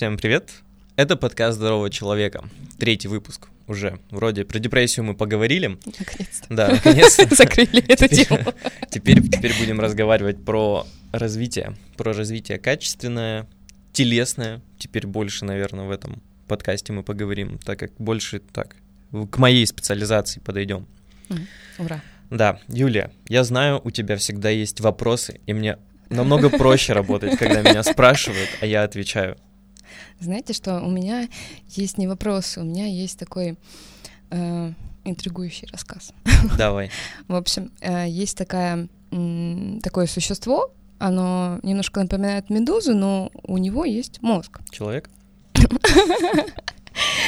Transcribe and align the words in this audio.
Всем 0.00 0.16
привет! 0.16 0.62
Это 0.96 1.14
подкаст 1.14 1.58
«Здорового 1.58 1.90
человека». 1.90 2.42
Третий 2.78 3.06
выпуск 3.06 3.48
уже. 3.66 4.00
Вроде 4.10 4.46
про 4.46 4.58
депрессию 4.58 5.04
мы 5.04 5.14
поговорили. 5.14 5.78
Наконец-то. 5.84 6.46
Да, 6.48 6.68
наконец-то. 6.68 7.34
Закрыли 7.34 7.86
эту 7.86 8.08
тему. 8.08 8.54
Теперь, 8.90 9.20
теперь 9.20 9.52
будем 9.58 9.78
разговаривать 9.78 10.42
про 10.42 10.86
развитие. 11.12 11.76
Про 11.98 12.14
развитие 12.14 12.56
качественное, 12.58 13.46
телесное. 13.92 14.62
Теперь 14.78 15.06
больше, 15.06 15.44
наверное, 15.44 15.84
в 15.84 15.90
этом 15.90 16.22
подкасте 16.48 16.94
мы 16.94 17.02
поговорим, 17.02 17.58
так 17.58 17.78
как 17.78 17.92
больше 17.98 18.38
так 18.54 18.76
к 19.30 19.36
моей 19.36 19.66
специализации 19.66 20.40
подойдем. 20.40 20.86
Ура. 21.76 22.00
Да, 22.30 22.58
Юлия, 22.68 23.12
я 23.28 23.44
знаю, 23.44 23.82
у 23.84 23.90
тебя 23.90 24.16
всегда 24.16 24.48
есть 24.48 24.80
вопросы, 24.80 25.42
и 25.44 25.52
мне 25.52 25.76
намного 26.08 26.48
проще 26.48 26.94
работать, 26.94 27.36
когда 27.38 27.60
меня 27.60 27.82
спрашивают, 27.82 28.48
а 28.62 28.64
я 28.64 28.82
отвечаю. 28.84 29.36
Знаете, 30.20 30.52
что 30.52 30.80
у 30.80 30.90
меня 30.90 31.28
есть 31.68 31.98
не 31.98 32.06
вопрос, 32.06 32.56
у 32.58 32.62
меня 32.62 32.86
есть 32.86 33.18
такой 33.18 33.56
э, 34.30 34.72
интригующий 35.04 35.68
рассказ. 35.72 36.12
Давай. 36.58 36.90
В 37.28 37.34
общем, 37.34 37.70
э, 37.80 38.08
есть 38.08 38.36
такая, 38.36 38.88
м, 39.10 39.80
такое 39.82 40.06
существо, 40.06 40.72
оно 40.98 41.58
немножко 41.62 42.00
напоминает 42.00 42.50
медузу, 42.50 42.94
но 42.94 43.30
у 43.42 43.58
него 43.58 43.84
есть 43.84 44.22
мозг. 44.22 44.60
Человек? 44.70 45.10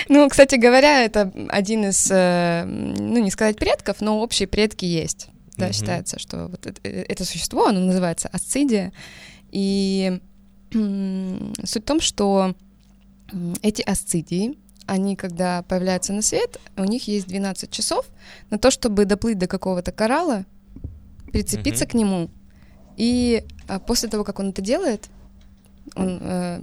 Ну, 0.08 0.28
кстати 0.28 0.56
говоря, 0.56 1.04
это 1.04 1.32
один 1.48 1.86
из, 1.86 2.10
э, 2.10 2.64
ну, 2.64 3.18
не 3.18 3.30
сказать 3.30 3.56
предков, 3.56 4.00
но 4.00 4.20
общие 4.20 4.48
предки 4.48 4.84
есть. 4.84 5.28
Да, 5.56 5.72
считается, 5.72 6.18
что 6.18 6.48
вот 6.48 6.66
это, 6.66 6.80
э, 6.82 7.04
это 7.08 7.24
существо, 7.24 7.66
оно 7.66 7.80
называется 7.80 8.28
асцидия, 8.32 8.92
и 9.50 10.20
суть 10.72 11.82
в 11.82 11.86
том, 11.86 12.00
что 12.00 12.54
эти 13.62 13.82
асцидии, 13.82 14.58
они, 14.86 15.16
когда 15.16 15.62
появляются 15.62 16.12
на 16.12 16.22
свет, 16.22 16.58
у 16.76 16.84
них 16.84 17.06
есть 17.08 17.26
12 17.28 17.70
часов 17.70 18.06
на 18.50 18.58
то, 18.58 18.70
чтобы 18.70 19.04
доплыть 19.04 19.38
до 19.38 19.46
какого-то 19.46 19.92
коралла, 19.92 20.44
прицепиться 21.32 21.84
Мгм. 21.84 21.90
к 21.90 21.94
нему, 21.94 22.30
и 22.96 23.44
а, 23.68 23.78
после 23.78 24.08
того, 24.08 24.24
как 24.24 24.38
он 24.38 24.50
это 24.50 24.60
делает, 24.60 25.08
он 25.96 26.18
э, 26.20 26.58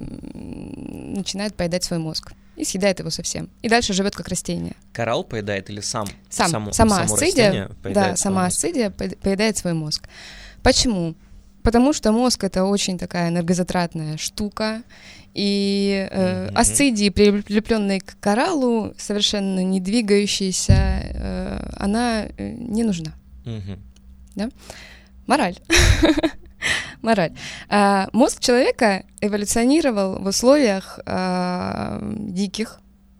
начинает 1.15 1.55
поедать 1.55 1.83
свой 1.83 1.99
мозг 1.99 2.33
и 2.55 2.63
съедает 2.63 2.99
его 2.99 3.09
совсем. 3.09 3.49
И 3.61 3.69
дальше 3.69 3.93
живет 3.93 4.15
как 4.15 4.27
растение. 4.27 4.75
Коралл 4.93 5.23
поедает 5.23 5.69
или 5.69 5.81
сам? 5.81 6.07
Сам, 6.29 6.49
само- 6.51 6.71
сама 6.71 6.95
само 7.03 7.13
асцидия, 7.15 7.69
да, 7.83 8.15
сама 8.15 8.45
асцидия 8.45 8.89
по- 8.91 9.09
поедает 9.09 9.57
свой 9.57 9.73
мозг. 9.73 10.07
Почему? 10.63 11.15
Потому 11.63 11.93
что 11.93 12.11
мозг 12.11 12.43
это 12.43 12.63
очень 12.65 12.97
такая 12.97 13.29
энергозатратная 13.29 14.17
штука, 14.17 14.81
и 15.33 16.07
э, 16.09 16.47
Мгм. 16.47 16.57
асцидии, 16.57 17.09
прилепленные 17.09 18.01
к 18.01 18.19
кораллу, 18.19 18.93
совершенно 18.97 19.63
не 19.63 19.79
двигающиеся, 19.79 20.73
э, 20.73 21.69
она 21.77 22.25
э, 22.25 22.51
не 22.51 22.83
нужна. 22.83 23.13
Мгм. 23.45 24.51
Мораль. 25.27 25.57
Мораль. 27.01 27.33
А, 27.69 28.09
мозг 28.13 28.39
человека 28.39 29.03
эволюционировал 29.21 30.19
в 30.19 30.27
условиях 30.27 30.99
а, 31.05 32.01
диких, 32.17 32.79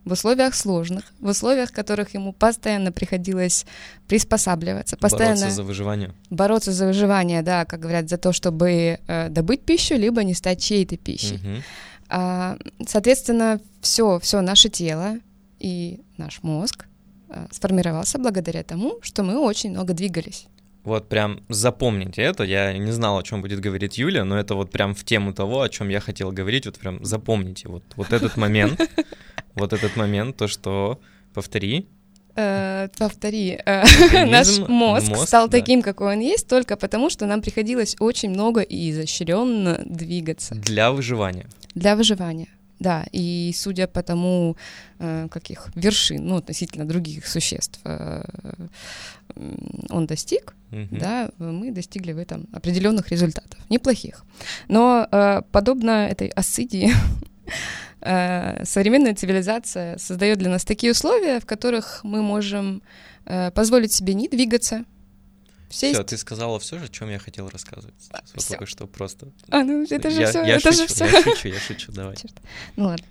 в 0.09 0.11
условиях 0.11 0.55
сложных, 0.55 1.05
в 1.19 1.27
условиях, 1.27 1.69
в 1.69 1.73
которых 1.73 2.13
ему 2.15 2.33
постоянно 2.33 2.91
приходилось 2.91 3.65
приспосабливаться, 4.07 4.97
постоянно 4.97 5.35
Бороться 5.35 5.55
за 5.55 5.63
выживание. 5.63 6.13
бороться 6.29 6.71
за 6.71 6.87
выживание, 6.87 7.41
да, 7.41 7.65
как 7.65 7.79
говорят, 7.79 8.09
за 8.09 8.17
то, 8.17 8.33
чтобы 8.33 8.99
э, 9.07 9.29
добыть 9.29 9.61
пищу, 9.61 9.95
либо 9.95 10.23
не 10.23 10.33
стать 10.33 10.61
чьей-то 10.61 10.97
пищей. 10.97 11.37
Мгм. 11.37 11.63
А, 12.09 12.57
соответственно, 12.87 13.59
все, 13.81 14.19
все 14.19 14.41
наше 14.41 14.69
тело 14.69 15.17
и 15.59 16.01
наш 16.17 16.41
мозг 16.41 16.87
а, 17.29 17.47
сформировался 17.51 18.17
благодаря 18.17 18.63
тому, 18.63 18.97
что 19.01 19.23
мы 19.23 19.37
очень 19.37 19.69
много 19.69 19.93
двигались. 19.93 20.47
Вот 20.83 21.09
прям 21.09 21.41
запомните 21.49 22.21
это. 22.21 22.43
Я 22.43 22.77
не 22.77 22.91
знал, 22.91 23.17
о 23.17 23.23
чем 23.23 23.41
будет 23.41 23.59
говорить 23.59 23.97
Юля, 23.97 24.23
но 24.23 24.39
это 24.39 24.55
вот 24.55 24.71
прям 24.71 24.95
в 24.95 25.03
тему 25.03 25.33
того, 25.33 25.61
о 25.61 25.69
чем 25.69 25.89
я 25.89 25.99
хотел 25.99 26.31
говорить. 26.31 26.65
Вот 26.65 26.79
прям 26.79 27.03
запомните 27.03 27.67
вот, 27.67 27.83
вот 27.95 28.13
этот 28.13 28.37
момент. 28.37 28.79
Вот 29.55 29.73
этот 29.73 29.97
момент, 29.97 30.37
то, 30.37 30.47
что 30.47 31.01
повтори. 31.33 31.87
Э, 32.35 32.87
повтори, 32.97 33.59
э, 33.65 33.83
наш 34.25 34.59
мозг, 34.59 35.09
мозг, 35.09 35.27
стал 35.27 35.49
да. 35.49 35.57
таким, 35.57 35.81
какой 35.81 36.13
он 36.13 36.19
есть, 36.21 36.47
только 36.47 36.77
потому, 36.77 37.09
что 37.09 37.25
нам 37.25 37.41
приходилось 37.41 37.95
очень 37.99 38.29
много 38.29 38.61
и 38.61 38.91
изощренно 38.91 39.81
двигаться 39.85 40.55
Для 40.55 40.91
выживания. 40.91 41.47
для 41.75 41.95
выживания. 41.95 42.47
Да, 42.79 43.05
и 43.11 43.51
судя 43.55 43.87
по 43.87 44.01
тому, 44.01 44.55
э, 44.99 45.27
каких 45.29 45.69
вершин, 45.75 46.25
ну, 46.25 46.37
относительно 46.37 46.85
других 46.85 47.27
существ 47.27 47.79
э, 47.83 48.23
он 49.89 50.05
достиг, 50.05 50.55
Мгм. 50.71 50.97
да, 50.97 51.29
мы 51.39 51.71
достигли 51.71 52.13
в 52.13 52.17
этом 52.17 52.47
определенных 52.53 53.09
результатов, 53.09 53.59
неплохих. 53.69 54.23
Но 54.69 55.07
э, 55.11 55.41
подобно 55.51 56.07
этой 56.07 56.27
асцидии, 56.29 56.91
э, 58.01 58.63
современная 58.65 59.13
цивилизация 59.13 59.97
создает 59.97 60.37
для 60.37 60.49
нас 60.49 60.63
такие 60.63 60.91
условия, 60.91 61.39
в 61.39 61.45
которых 61.45 62.01
мы 62.03 62.21
можем 62.21 62.81
позволить 63.53 63.91
себе 63.91 64.15
не 64.15 64.27
двигаться, 64.27 64.85
сесть. 65.69 65.93
Все, 65.95 66.03
ты 66.03 66.17
сказала 66.17 66.59
все 66.59 66.77
же, 66.79 66.85
о 66.85 66.87
чем 66.89 67.09
я 67.09 67.19
хотел 67.19 67.47
рассказывать. 67.49 67.95
сейчас. 67.99 68.23
Вот 68.35 68.47
только 68.47 68.65
что 68.65 68.87
просто. 68.87 69.27
А, 69.49 69.63
ну 69.63 69.83
это 69.89 70.09
же 70.09 70.21
я, 70.21 70.27
все, 70.29 70.43
я 70.43 70.55
это 70.55 70.71
шучу, 70.71 70.81
же 70.81 70.87
все. 70.87 71.05
я 71.05 71.21
шучу, 71.23 71.47
я 71.49 71.59
шучу, 71.59 71.91
давай. 71.91 72.15
Ну 72.75 72.85
ладно. 72.85 73.05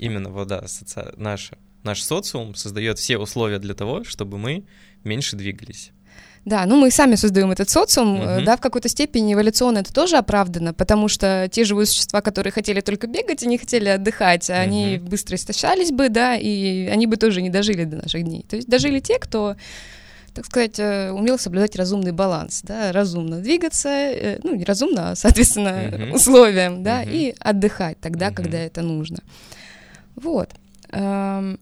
Именно, 0.00 0.30
вот 0.30 0.48
да, 0.48 0.60
соци- 0.66 1.14
наш, 1.16 1.50
наш 1.82 2.02
социум 2.02 2.54
создает 2.54 2.98
все 2.98 3.18
условия 3.18 3.58
для 3.58 3.74
того, 3.74 4.04
чтобы 4.04 4.38
мы 4.38 4.64
меньше 5.04 5.36
двигались. 5.36 5.90
Да, 6.44 6.64
ну 6.64 6.76
мы 6.76 6.92
сами 6.92 7.16
создаем 7.16 7.50
этот 7.50 7.68
социум, 7.70 8.18
Мгм. 8.20 8.44
да, 8.44 8.56
в 8.56 8.60
какой-то 8.60 8.88
степени 8.88 9.34
эволюционно 9.34 9.78
это 9.78 9.92
тоже 9.92 10.16
оправдано, 10.16 10.72
потому 10.74 11.08
что 11.08 11.48
те 11.50 11.64
живые 11.64 11.86
существа, 11.86 12.20
которые 12.20 12.52
хотели 12.52 12.80
только 12.80 13.08
бегать 13.08 13.42
и 13.42 13.48
не 13.48 13.58
хотели 13.58 13.88
отдыхать, 13.88 14.48
они 14.48 14.98
Мгм. 14.98 15.08
быстро 15.08 15.34
истощались 15.34 15.90
бы, 15.90 16.08
да, 16.08 16.36
и 16.36 16.86
они 16.86 17.08
бы 17.08 17.16
тоже 17.16 17.42
не 17.42 17.50
дожили 17.50 17.82
до 17.82 17.96
наших 17.96 18.22
дней. 18.22 18.44
То 18.48 18.54
есть 18.54 18.68
дожили 18.68 19.00
те, 19.00 19.18
кто, 19.18 19.56
так 20.36 20.44
сказать, 20.44 20.78
э, 20.78 21.10
умел 21.12 21.38
соблюдать 21.38 21.76
разумный 21.76 22.12
баланс, 22.12 22.60
да, 22.62 22.92
разумно 22.92 23.40
двигаться, 23.40 23.88
э, 23.88 24.38
ну, 24.42 24.54
не 24.54 24.64
разумно, 24.64 25.10
а, 25.12 25.16
соответственно, 25.16 25.88
Мгм. 25.90 26.12
условиям, 26.12 26.82
да, 26.82 27.00
Мгм. 27.00 27.10
и 27.10 27.34
отдыхать 27.40 27.98
тогда, 28.00 28.26
Мгм. 28.26 28.34
когда 28.34 28.58
это 28.58 28.82
нужно. 28.82 29.18
Вот. 30.14 30.50
То 30.90 31.56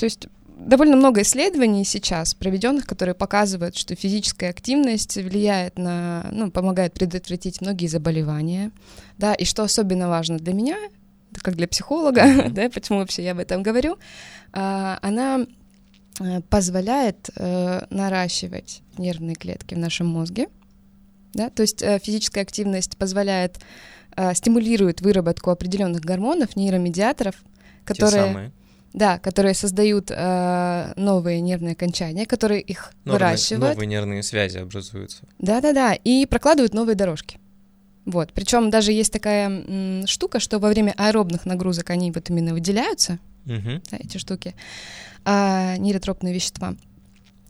есть 0.00 0.26
довольно 0.56 0.96
много 0.96 1.22
исследований 1.22 1.84
сейчас 1.84 2.34
проведенных, 2.34 2.86
которые 2.86 3.14
показывают, 3.14 3.76
что 3.76 3.96
физическая 3.96 4.50
активность 4.50 5.16
влияет 5.16 5.76
на, 5.76 6.28
ну, 6.30 6.50
помогает 6.50 6.94
предотвратить 6.94 7.60
многие 7.60 7.88
заболевания, 7.88 8.70
да, 9.18 9.34
и 9.34 9.44
что 9.44 9.64
особенно 9.64 10.08
важно 10.08 10.38
для 10.38 10.54
меня, 10.54 10.76
как 11.42 11.56
для 11.56 11.66
психолога, 11.66 12.22
да, 12.50 12.70
почему 12.70 12.98
вообще 13.00 13.24
я 13.24 13.32
об 13.32 13.38
этом 13.40 13.62
говорю, 13.62 13.98
а, 14.52 14.98
она 15.02 15.46
позволяет 16.50 17.30
э, 17.36 17.86
наращивать 17.90 18.82
нервные 18.98 19.34
клетки 19.34 19.74
в 19.74 19.78
нашем 19.78 20.06
мозге, 20.08 20.48
да, 21.34 21.48
то 21.50 21.62
есть 21.62 21.82
э, 21.82 21.98
физическая 21.98 22.44
активность 22.44 22.96
позволяет 22.96 23.58
э, 24.16 24.34
стимулирует 24.34 25.00
выработку 25.00 25.50
определенных 25.50 26.02
гормонов, 26.02 26.54
нейромедиаторов, 26.56 27.34
Те 27.36 27.40
которые 27.86 28.26
самые. 28.26 28.52
да, 28.92 29.18
которые 29.18 29.54
создают 29.54 30.10
э, 30.10 30.92
новые 30.96 31.40
нервные 31.40 31.72
окончания, 31.72 32.26
которые 32.26 32.60
их 32.60 32.92
Новые- 33.04 33.12
выращивают. 33.18 33.74
Новые 33.74 33.86
нервные 33.86 34.22
связи 34.22 34.58
образуются. 34.58 35.22
Да-да-да, 35.38 35.94
и 35.94 36.26
прокладывают 36.26 36.74
новые 36.74 36.94
дорожки. 36.94 37.38
Вот. 38.04 38.32
Причем 38.34 38.68
даже 38.68 38.92
есть 38.92 39.12
такая 39.12 39.48
м, 39.48 40.06
штука, 40.06 40.40
что 40.40 40.58
во 40.58 40.68
время 40.68 40.92
аэробных 40.98 41.46
нагрузок 41.46 41.88
они 41.90 42.10
вот 42.10 42.28
именно 42.30 42.52
выделяются, 42.52 43.18
Мгм. 43.46 43.80
да, 43.90 43.96
эти 43.98 44.18
штуки, 44.18 44.54
а, 45.24 45.76
нейротропные 45.76 46.34
вещества. 46.34 46.74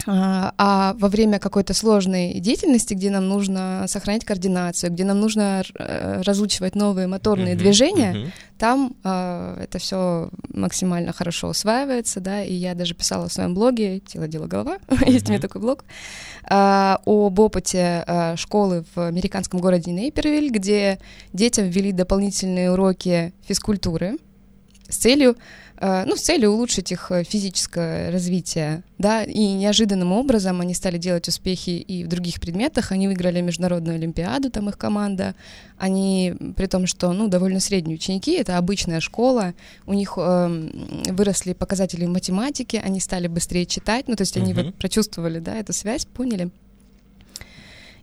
А, 0.06 0.52
а 0.58 0.94
во 0.98 1.08
время 1.08 1.38
какой-то 1.38 1.74
сложной 1.74 2.34
деятельности, 2.34 2.94
где 2.94 3.10
нам 3.10 3.28
нужно 3.28 3.84
сохранять 3.88 4.24
координацию, 4.24 4.90
где 4.92 5.04
нам 5.04 5.20
нужно 5.20 5.62
э, 5.78 6.22
разучивать 6.22 6.74
новые 6.74 7.06
моторные 7.06 7.54
Мгм. 7.54 7.58
движения, 7.58 8.12
Мгм. 8.14 8.32
там 8.58 8.96
э, 9.04 9.58
это 9.62 9.78
все 9.78 10.30
максимально 10.52 11.12
хорошо 11.12 11.48
усваивается, 11.48 12.20
да, 12.20 12.42
и 12.42 12.52
я 12.52 12.74
даже 12.74 12.94
писала 12.94 13.28
в 13.28 13.32
своем 13.32 13.54
блоге 13.54 14.00
«Тело, 14.00 14.26
дело, 14.26 14.46
голова», 14.46 14.78
есть 15.06 15.28
у 15.28 15.32
меня 15.32 15.40
такой 15.40 15.60
блог, 15.60 15.84
а, 16.44 17.00
об 17.06 17.38
опыте 17.38 18.04
а, 18.06 18.36
школы 18.36 18.84
в 18.94 19.06
американском 19.06 19.60
городе 19.60 19.92
Нейпервиль, 19.92 20.50
где 20.50 20.98
детям 21.32 21.68
ввели 21.68 21.92
дополнительные 21.92 22.72
уроки 22.72 23.32
физкультуры, 23.46 24.16
с 24.88 24.96
целью 24.96 25.36
Э, 25.71 25.71
ну, 26.06 26.14
с 26.14 26.20
целью 26.20 26.52
улучшить 26.52 26.92
их 26.92 27.10
э, 27.10 27.24
физическое 27.24 28.12
развитие, 28.12 28.84
да, 28.98 29.24
и 29.24 29.44
неожиданным 29.54 30.12
образом 30.12 30.60
они 30.60 30.74
стали 30.74 30.96
делать 30.96 31.26
успехи 31.26 31.70
и 31.70 32.04
в 32.04 32.08
других 32.08 32.40
предметах, 32.40 32.92
они 32.92 33.08
выиграли 33.08 33.40
международную 33.40 33.96
олимпиаду, 33.96 34.48
там 34.48 34.68
их 34.68 34.78
команда, 34.78 35.34
они, 35.78 36.34
при 36.56 36.66
том, 36.66 36.86
что, 36.86 37.12
ну, 37.12 37.26
довольно 37.26 37.58
средние 37.58 37.96
ученики, 37.96 38.34
это 38.34 38.58
обычная 38.58 39.00
школа, 39.00 39.54
у 39.84 39.94
них 39.94 40.14
э, 40.16 40.70
выросли 41.08 41.52
показатели 41.52 42.06
математики, 42.06 42.80
они 42.82 43.00
стали 43.00 43.26
быстрее 43.26 43.66
читать, 43.66 44.06
ну, 44.06 44.14
то 44.14 44.22
есть 44.22 44.36
они 44.36 44.52
uh-huh. 44.52 44.66
вот 44.66 44.74
прочувствовали, 44.76 45.40
да, 45.40 45.56
эту 45.56 45.72
связь, 45.72 46.04
поняли, 46.04 46.50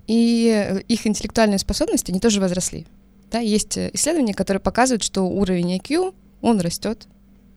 и 0.06 0.84
их 0.90 1.08
интеллектуальные 1.08 1.60
способности, 1.60 2.12
они 2.12 2.20
тоже 2.20 2.42
возросли, 2.42 2.88
да, 3.32 3.40
есть 3.40 3.78
исследования, 3.78 4.34
которые 4.34 4.60
показывают, 4.60 5.04
что 5.04 5.22
уровень 5.22 5.78
IQ, 5.78 6.14
он 6.42 6.60
растет 6.60 7.08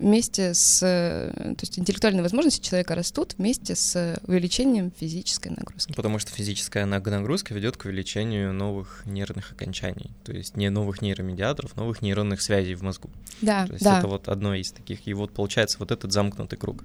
вместе 0.02 0.54
с... 0.54 0.80
То 0.80 1.56
есть 1.60 1.78
интеллектуальные 1.78 2.22
возможности 2.22 2.64
человека 2.64 2.94
растут 2.94 3.34
вместе 3.38 3.74
с 3.74 4.18
увеличением 4.26 4.92
физической 4.98 5.48
нагрузки. 5.48 5.92
Потому 5.92 6.18
что 6.18 6.30
физическая 6.32 6.84
нагрузка 6.86 7.54
ведет 7.54 7.76
к 7.76 7.84
увеличению 7.84 8.52
новых 8.52 9.02
нервных 9.06 9.52
окончаний. 9.52 10.10
То 10.24 10.32
есть 10.32 10.56
не 10.56 10.68
новых 10.70 11.00
нейромедиаторов, 11.02 11.76
новых 11.76 12.02
нейронных 12.02 12.42
связей 12.42 12.74
в 12.74 12.82
мозгу. 12.82 13.10
Да, 13.40 13.66
То 13.66 13.72
есть 13.72 13.84
да. 13.84 13.98
это 13.98 14.08
вот 14.08 14.28
одно 14.28 14.54
из 14.54 14.72
таких. 14.72 15.06
И 15.06 15.14
вот 15.14 15.32
получается 15.32 15.78
вот 15.78 15.90
этот 15.90 16.12
замкнутый 16.12 16.58
круг. 16.58 16.84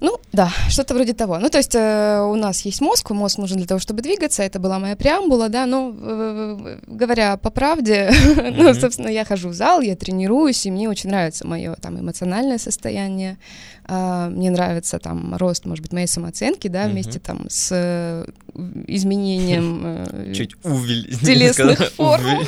Ну, 0.00 0.20
да, 0.32 0.50
что-то 0.68 0.94
вроде 0.94 1.14
того. 1.14 1.38
Ну, 1.38 1.48
то 1.48 1.56
есть 1.58 1.74
э, 1.74 2.20
у 2.20 2.34
нас 2.34 2.60
есть 2.66 2.82
мозг, 2.82 3.10
мозг 3.10 3.38
нужен 3.38 3.56
для 3.56 3.66
того, 3.66 3.80
чтобы 3.80 4.02
двигаться, 4.02 4.42
это 4.42 4.58
была 4.58 4.78
моя 4.78 4.94
преамбула, 4.94 5.48
да, 5.48 5.64
но 5.64 5.94
э, 5.98 6.78
говоря 6.86 7.38
по 7.38 7.48
правде, 7.48 8.10
mm-hmm. 8.10 8.54
ну, 8.62 8.74
собственно, 8.74 9.08
я 9.08 9.24
хожу 9.24 9.48
в 9.48 9.54
зал, 9.54 9.80
я 9.80 9.96
тренируюсь, 9.96 10.66
и 10.66 10.70
мне 10.70 10.90
очень 10.90 11.08
нравится 11.08 11.46
мое 11.46 11.74
там 11.76 11.98
эмоциональное 11.98 12.58
состояние, 12.58 13.38
э, 13.88 14.28
мне 14.30 14.50
нравится 14.50 14.98
там 14.98 15.34
рост, 15.36 15.64
может 15.64 15.82
быть, 15.82 15.94
моей 15.94 16.06
самооценки, 16.06 16.68
да, 16.68 16.84
mm-hmm. 16.84 16.90
вместе 16.90 17.18
там 17.18 17.46
с 17.48 17.70
э, 17.72 18.26
изменением 18.86 19.82
э, 19.84 20.32
Чуть 20.34 20.56
увеличить. 20.62 21.20
телесных 21.26 21.92
форм. 21.94 22.42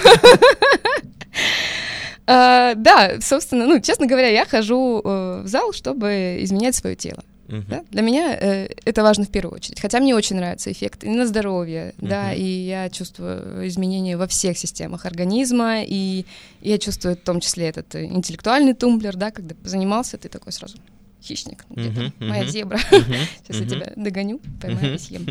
Uh, 2.27 2.75
да, 2.77 3.13
собственно, 3.23 3.67
ну, 3.67 3.81
честно 3.81 4.07
говоря, 4.07 4.29
я 4.29 4.45
хожу 4.45 5.01
uh, 5.03 5.43
в 5.45 5.47
зал, 5.47 5.73
чтобы 5.73 6.41
изменять 6.43 6.75
свое 6.75 6.95
тело. 6.95 7.25
Uh-huh. 7.49 7.65
Да? 7.69 7.85
Для 7.91 8.03
меня 8.03 8.37
э, 8.39 8.69
это 8.85 9.03
важно 9.03 9.25
в 9.25 9.31
первую 9.31 9.57
очередь. 9.57 9.81
Хотя 9.81 10.01
мне 10.01 10.15
очень 10.15 10.37
нравится 10.37 10.71
эффект 10.71 11.05
и 11.05 11.09
на 11.09 11.27
здоровье, 11.27 11.95
uh-huh. 11.97 12.09
да, 12.09 12.33
и 12.33 12.45
я 12.45 12.91
чувствую 12.91 13.67
изменения 13.69 14.17
во 14.17 14.27
всех 14.27 14.59
системах 14.59 15.07
организма, 15.07 15.83
и 15.83 16.27
я 16.61 16.79
чувствую 16.79 17.17
в 17.17 17.21
том 17.21 17.41
числе 17.41 17.69
этот 17.69 17.95
интеллектуальный 17.97 18.75
тумблер, 18.75 19.17
да, 19.17 19.31
когда 19.31 19.55
занимался, 19.65 20.19
ты 20.19 20.29
такой 20.29 20.53
сразу 20.53 20.77
хищник, 21.23 21.65
где-то 21.71 22.01
uh-huh. 22.01 22.13
моя 22.29 22.45
зебра, 22.45 22.79
uh-huh. 22.91 23.17
сейчас 23.47 23.57
uh-huh. 23.57 23.65
я 23.65 23.69
тебя 23.69 23.93
догоню, 23.97 24.41
поймаю 24.61 24.95
и 24.95 24.99
съем. 24.99 25.27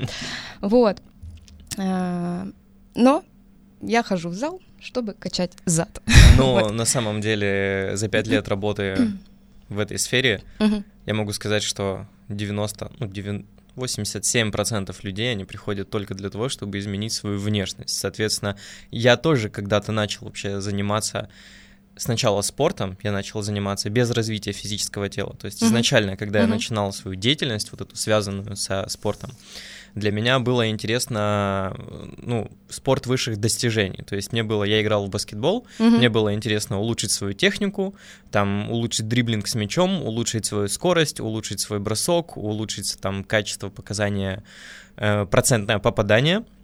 Вот. 0.61 0.97
А, 1.77 2.47
но 2.95 3.23
я 3.81 4.01
хожу 4.01 4.29
в 4.29 4.33
зал, 4.33 4.59
чтобы 4.79 5.13
качать 5.13 5.51
зад. 5.65 6.01
Но 6.37 6.53
вот. 6.53 6.73
на 6.73 6.85
самом 6.85 7.21
деле 7.21 7.91
за 7.93 8.07
пять 8.09 8.27
лет 8.27 8.47
работы 8.47 9.11
в 9.69 9.79
этой 9.79 9.99
сфере 9.99 10.43
я 11.07 11.15
могу 11.15 11.33
сказать, 11.33 11.63
что 11.63 12.05
90, 12.29 12.91
ну, 12.99 13.07
90 13.07 13.47
87% 13.77 14.95
людей, 15.03 15.31
они 15.31 15.45
приходят 15.45 15.89
только 15.89 16.15
для 16.15 16.29
того, 16.31 16.49
чтобы 16.49 16.79
изменить 16.79 17.13
свою 17.13 17.37
внешность. 17.37 17.95
Соответственно, 17.95 18.57
я 18.89 19.17
тоже 19.17 19.49
когда-то 19.49 19.91
начал 19.91 20.25
вообще 20.25 20.59
заниматься 20.59 21.29
сначала 21.95 22.41
спортом, 22.41 22.97
я 23.03 23.11
начал 23.11 23.41
заниматься 23.41 23.89
без 23.89 24.09
развития 24.11 24.51
физического 24.51 25.09
тела. 25.09 25.35
То 25.35 25.45
есть 25.45 25.63
изначально, 25.63 26.17
когда 26.17 26.41
я 26.41 26.47
начинал 26.47 26.91
свою 26.93 27.15
деятельность, 27.15 27.71
вот 27.71 27.81
эту 27.81 27.95
связанную 27.95 28.55
со 28.55 28.87
спортом, 28.89 29.31
для 29.95 30.11
меня 30.11 30.39
было 30.39 30.69
интересно, 30.69 31.75
ну, 32.17 32.49
спорт 32.69 33.07
высших 33.07 33.37
достижений. 33.37 34.03
То 34.03 34.15
есть 34.15 34.31
мне 34.31 34.43
было, 34.43 34.63
я 34.63 34.81
играл 34.81 35.05
в 35.05 35.09
баскетбол, 35.09 35.65
mm-hmm. 35.79 35.97
мне 35.97 36.09
было 36.09 36.33
интересно 36.33 36.79
улучшить 36.79 37.11
свою 37.11 37.33
технику, 37.33 37.95
там, 38.31 38.69
улучшить 38.69 39.07
дриблинг 39.07 39.47
с 39.47 39.55
мячом, 39.55 40.03
улучшить 40.03 40.45
свою 40.45 40.67
скорость, 40.67 41.19
улучшить 41.19 41.59
свой 41.59 41.79
бросок, 41.79 42.37
улучшить 42.37 42.97
там 43.01 43.23
качество 43.23 43.69
показания, 43.69 44.43
э, 44.97 45.25
процентное 45.25 45.79
попадание— 45.79 46.43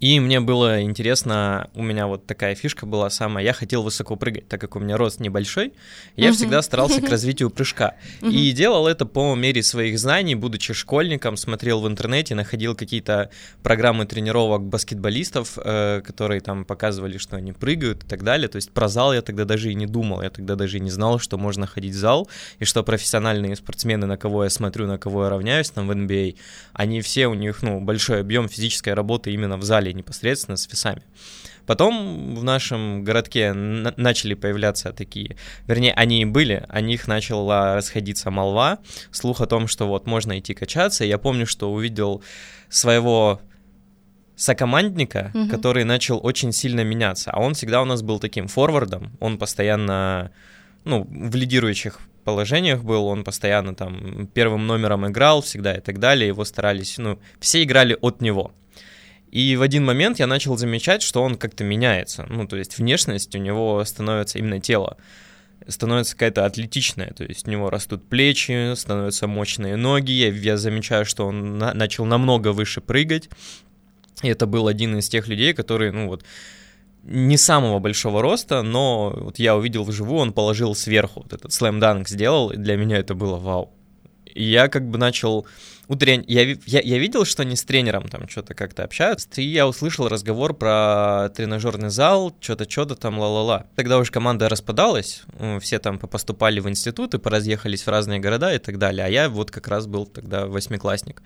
и 0.00 0.20
мне 0.20 0.40
было 0.40 0.82
интересно, 0.82 1.70
у 1.74 1.82
меня 1.82 2.06
вот 2.06 2.26
такая 2.26 2.54
фишка 2.54 2.86
была 2.86 3.10
самая, 3.10 3.44
я 3.44 3.52
хотел 3.52 3.82
высоко 3.82 4.16
прыгать, 4.16 4.48
так 4.48 4.60
как 4.60 4.76
у 4.76 4.80
меня 4.80 4.96
рост 4.96 5.20
небольшой, 5.20 5.72
я 6.16 6.32
всегда 6.32 6.62
старался 6.62 7.00
к 7.00 7.08
развитию 7.10 7.50
прыжка. 7.50 7.94
И 8.22 8.52
делал 8.52 8.86
это 8.86 9.06
по 9.06 9.34
мере 9.34 9.62
своих 9.62 9.98
знаний, 9.98 10.34
будучи 10.34 10.72
школьником, 10.72 11.36
смотрел 11.36 11.80
в 11.80 11.88
интернете, 11.88 12.34
находил 12.34 12.74
какие-то 12.74 13.30
программы 13.62 14.06
тренировок 14.06 14.62
баскетболистов, 14.62 15.58
э, 15.62 16.02
которые 16.04 16.40
там 16.40 16.64
показывали, 16.64 17.18
что 17.18 17.36
они 17.36 17.52
прыгают 17.52 18.04
и 18.04 18.06
так 18.06 18.22
далее. 18.22 18.48
То 18.48 18.56
есть 18.56 18.70
про 18.70 18.88
зал 18.88 19.12
я 19.12 19.22
тогда 19.22 19.44
даже 19.44 19.70
и 19.70 19.74
не 19.74 19.86
думал, 19.86 20.22
я 20.22 20.30
тогда 20.30 20.54
даже 20.54 20.78
и 20.78 20.80
не 20.80 20.90
знал, 20.90 21.18
что 21.18 21.38
можно 21.38 21.66
ходить 21.66 21.94
в 21.94 21.98
зал, 21.98 22.28
и 22.58 22.64
что 22.64 22.82
профессиональные 22.82 23.56
спортсмены, 23.56 24.06
на 24.06 24.16
кого 24.16 24.44
я 24.44 24.50
смотрю, 24.50 24.86
на 24.86 24.98
кого 24.98 25.24
я 25.24 25.30
равняюсь 25.30 25.70
там 25.70 25.88
в 25.88 25.90
NBA, 25.90 26.36
а, 26.72 26.84
они 26.84 27.00
все, 27.00 27.26
у 27.26 27.34
них, 27.34 27.62
ну, 27.62 27.80
большой 27.80 28.20
объем 28.20 28.48
физической 28.48 28.94
работы 28.94 29.32
именно 29.32 29.56
в 29.56 29.62
зале 29.62 29.83
зале 29.84 29.92
непосредственно 29.92 30.56
с 30.56 30.66
весами. 30.70 31.02
Потом 31.66 32.34
в 32.34 32.44
нашем 32.44 33.04
городке 33.04 33.52
начали 33.52 34.34
появляться 34.34 34.92
такие, 34.92 35.36
вернее, 35.66 35.94
они 35.94 36.22
и 36.22 36.24
были, 36.24 36.64
о 36.68 36.80
них 36.80 37.08
начала 37.08 37.74
расходиться 37.74 38.30
молва, 38.30 38.78
слух 39.10 39.40
о 39.40 39.46
том, 39.46 39.66
что 39.66 39.86
вот 39.86 40.06
можно 40.06 40.38
идти 40.38 40.54
качаться. 40.54 41.04
Я 41.04 41.18
помню, 41.18 41.46
что 41.46 41.72
увидел 41.72 42.22
своего 42.68 43.40
сокомандника, 44.36 45.30
угу. 45.32 45.48
который 45.48 45.84
начал 45.84 46.20
очень 46.22 46.52
сильно 46.52 46.84
меняться, 46.84 47.30
а 47.30 47.40
он 47.40 47.54
всегда 47.54 47.80
у 47.80 47.84
нас 47.84 48.02
был 48.02 48.18
таким 48.18 48.48
форвардом, 48.48 49.16
он 49.20 49.38
постоянно, 49.38 50.32
ну, 50.84 51.06
в 51.08 51.36
лидирующих 51.36 52.00
положениях 52.24 52.82
был, 52.82 53.06
он 53.06 53.22
постоянно 53.22 53.74
там 53.74 54.26
первым 54.34 54.66
номером 54.66 55.06
играл 55.06 55.40
всегда 55.40 55.76
и 55.76 55.80
так 55.80 56.00
далее, 56.00 56.26
его 56.26 56.44
старались, 56.44 56.98
ну, 56.98 57.18
все 57.38 57.62
играли 57.62 57.96
от 58.00 58.20
него. 58.20 58.50
И 59.34 59.56
в 59.56 59.62
один 59.62 59.84
момент 59.84 60.20
я 60.20 60.28
начал 60.28 60.56
замечать, 60.56 61.02
что 61.02 61.20
он 61.20 61.34
как-то 61.34 61.64
меняется. 61.64 62.24
Ну, 62.30 62.46
то 62.46 62.56
есть 62.56 62.78
внешность 62.78 63.34
у 63.34 63.38
него 63.38 63.84
становится 63.84 64.38
именно 64.38 64.60
тело 64.60 64.96
становится 65.66 66.12
какая-то 66.12 66.44
атлетичная, 66.44 67.14
то 67.14 67.24
есть 67.24 67.48
у 67.48 67.50
него 67.50 67.70
растут 67.70 68.06
плечи, 68.06 68.74
становятся 68.74 69.26
мощные 69.26 69.76
ноги, 69.76 70.12
я, 70.12 70.28
я 70.28 70.56
замечаю, 70.58 71.06
что 71.06 71.26
он 71.26 71.56
на, 71.56 71.72
начал 71.72 72.04
намного 72.04 72.52
выше 72.52 72.82
прыгать, 72.82 73.30
и 74.22 74.28
это 74.28 74.44
был 74.46 74.68
один 74.68 74.98
из 74.98 75.08
тех 75.08 75.26
людей, 75.26 75.54
которые, 75.54 75.90
ну 75.92 76.08
вот, 76.08 76.22
не 77.02 77.38
самого 77.38 77.78
большого 77.78 78.20
роста, 78.20 78.60
но 78.60 79.14
вот 79.16 79.38
я 79.38 79.56
увидел 79.56 79.84
вживую, 79.84 80.20
он 80.20 80.32
положил 80.34 80.74
сверху, 80.74 81.22
вот 81.22 81.32
этот 81.32 81.50
слэм-данк 81.50 82.08
сделал, 82.08 82.50
и 82.50 82.58
для 82.58 82.76
меня 82.76 82.98
это 82.98 83.14
было 83.14 83.36
вау. 83.38 83.72
И 84.26 84.44
я 84.44 84.68
как 84.68 84.86
бы 84.88 84.98
начал 84.98 85.46
у 85.88 85.96
трен... 85.96 86.24
я, 86.26 86.42
я, 86.66 86.80
я 86.80 86.98
видел, 86.98 87.24
что 87.24 87.42
они 87.42 87.56
с 87.56 87.64
тренером 87.64 88.08
там 88.08 88.28
что-то 88.28 88.54
как-то 88.54 88.84
общаются, 88.84 89.28
и 89.40 89.44
я 89.44 89.66
услышал 89.66 90.08
разговор 90.08 90.54
про 90.54 91.30
тренажерный 91.36 91.90
зал, 91.90 92.34
что-то, 92.40 92.68
что-то 92.68 92.94
там, 92.94 93.18
ла-ла-ла. 93.18 93.66
Тогда 93.76 93.98
уже 93.98 94.10
команда 94.10 94.48
распадалась, 94.48 95.22
все 95.60 95.78
там 95.78 95.98
поступали 95.98 96.60
в 96.60 96.68
институты, 96.68 97.18
поразъехались 97.18 97.82
в 97.82 97.88
разные 97.88 98.20
города 98.20 98.54
и 98.54 98.58
так 98.58 98.78
далее, 98.78 99.06
а 99.06 99.08
я 99.08 99.28
вот 99.28 99.50
как 99.50 99.68
раз 99.68 99.86
был 99.86 100.06
тогда 100.06 100.46
восьмиклассник. 100.46 101.22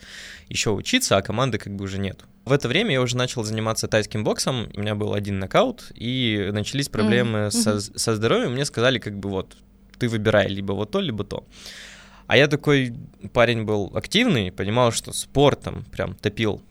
Еще 0.49 0.71
учиться, 0.71 1.17
а 1.17 1.23
команды 1.23 1.59
как 1.59 1.75
бы 1.75 1.85
уже 1.85 1.99
нет. 1.99 2.21
В 2.45 2.53
это 2.53 2.69
время 2.69 2.93
я 2.93 3.03
уже 3.03 3.17
начал 3.17 3.45
заниматься 3.45 3.89
тайским 3.89 4.25
боксом, 4.25 4.71
у 4.75 4.81
меня 4.81 4.95
был 4.95 5.15
один 5.15 5.39
нокаут, 5.39 5.93
и 5.95 6.49
начались 6.53 6.89
проблемы 6.89 7.39
mm-hmm. 7.39 7.51
со, 7.51 7.81
со 7.81 8.17
здоровьем, 8.17 8.53
мне 8.53 8.65
сказали 8.65 8.99
как 8.99 9.19
бы 9.19 9.29
вот, 9.29 9.57
ты 9.99 10.09
выбирай 10.09 10.49
либо 10.49 10.73
вот 10.73 10.91
то, 10.91 11.01
либо 11.01 11.25
то. 11.25 11.45
А 12.29 12.37
я 12.37 12.47
такой 12.47 12.95
парень 13.33 13.65
был 13.65 13.91
активный, 13.95 14.53
понимал, 14.53 14.93
что 14.93 15.13
спортом 15.13 15.85
прям 15.91 16.15
топил. 16.15 16.63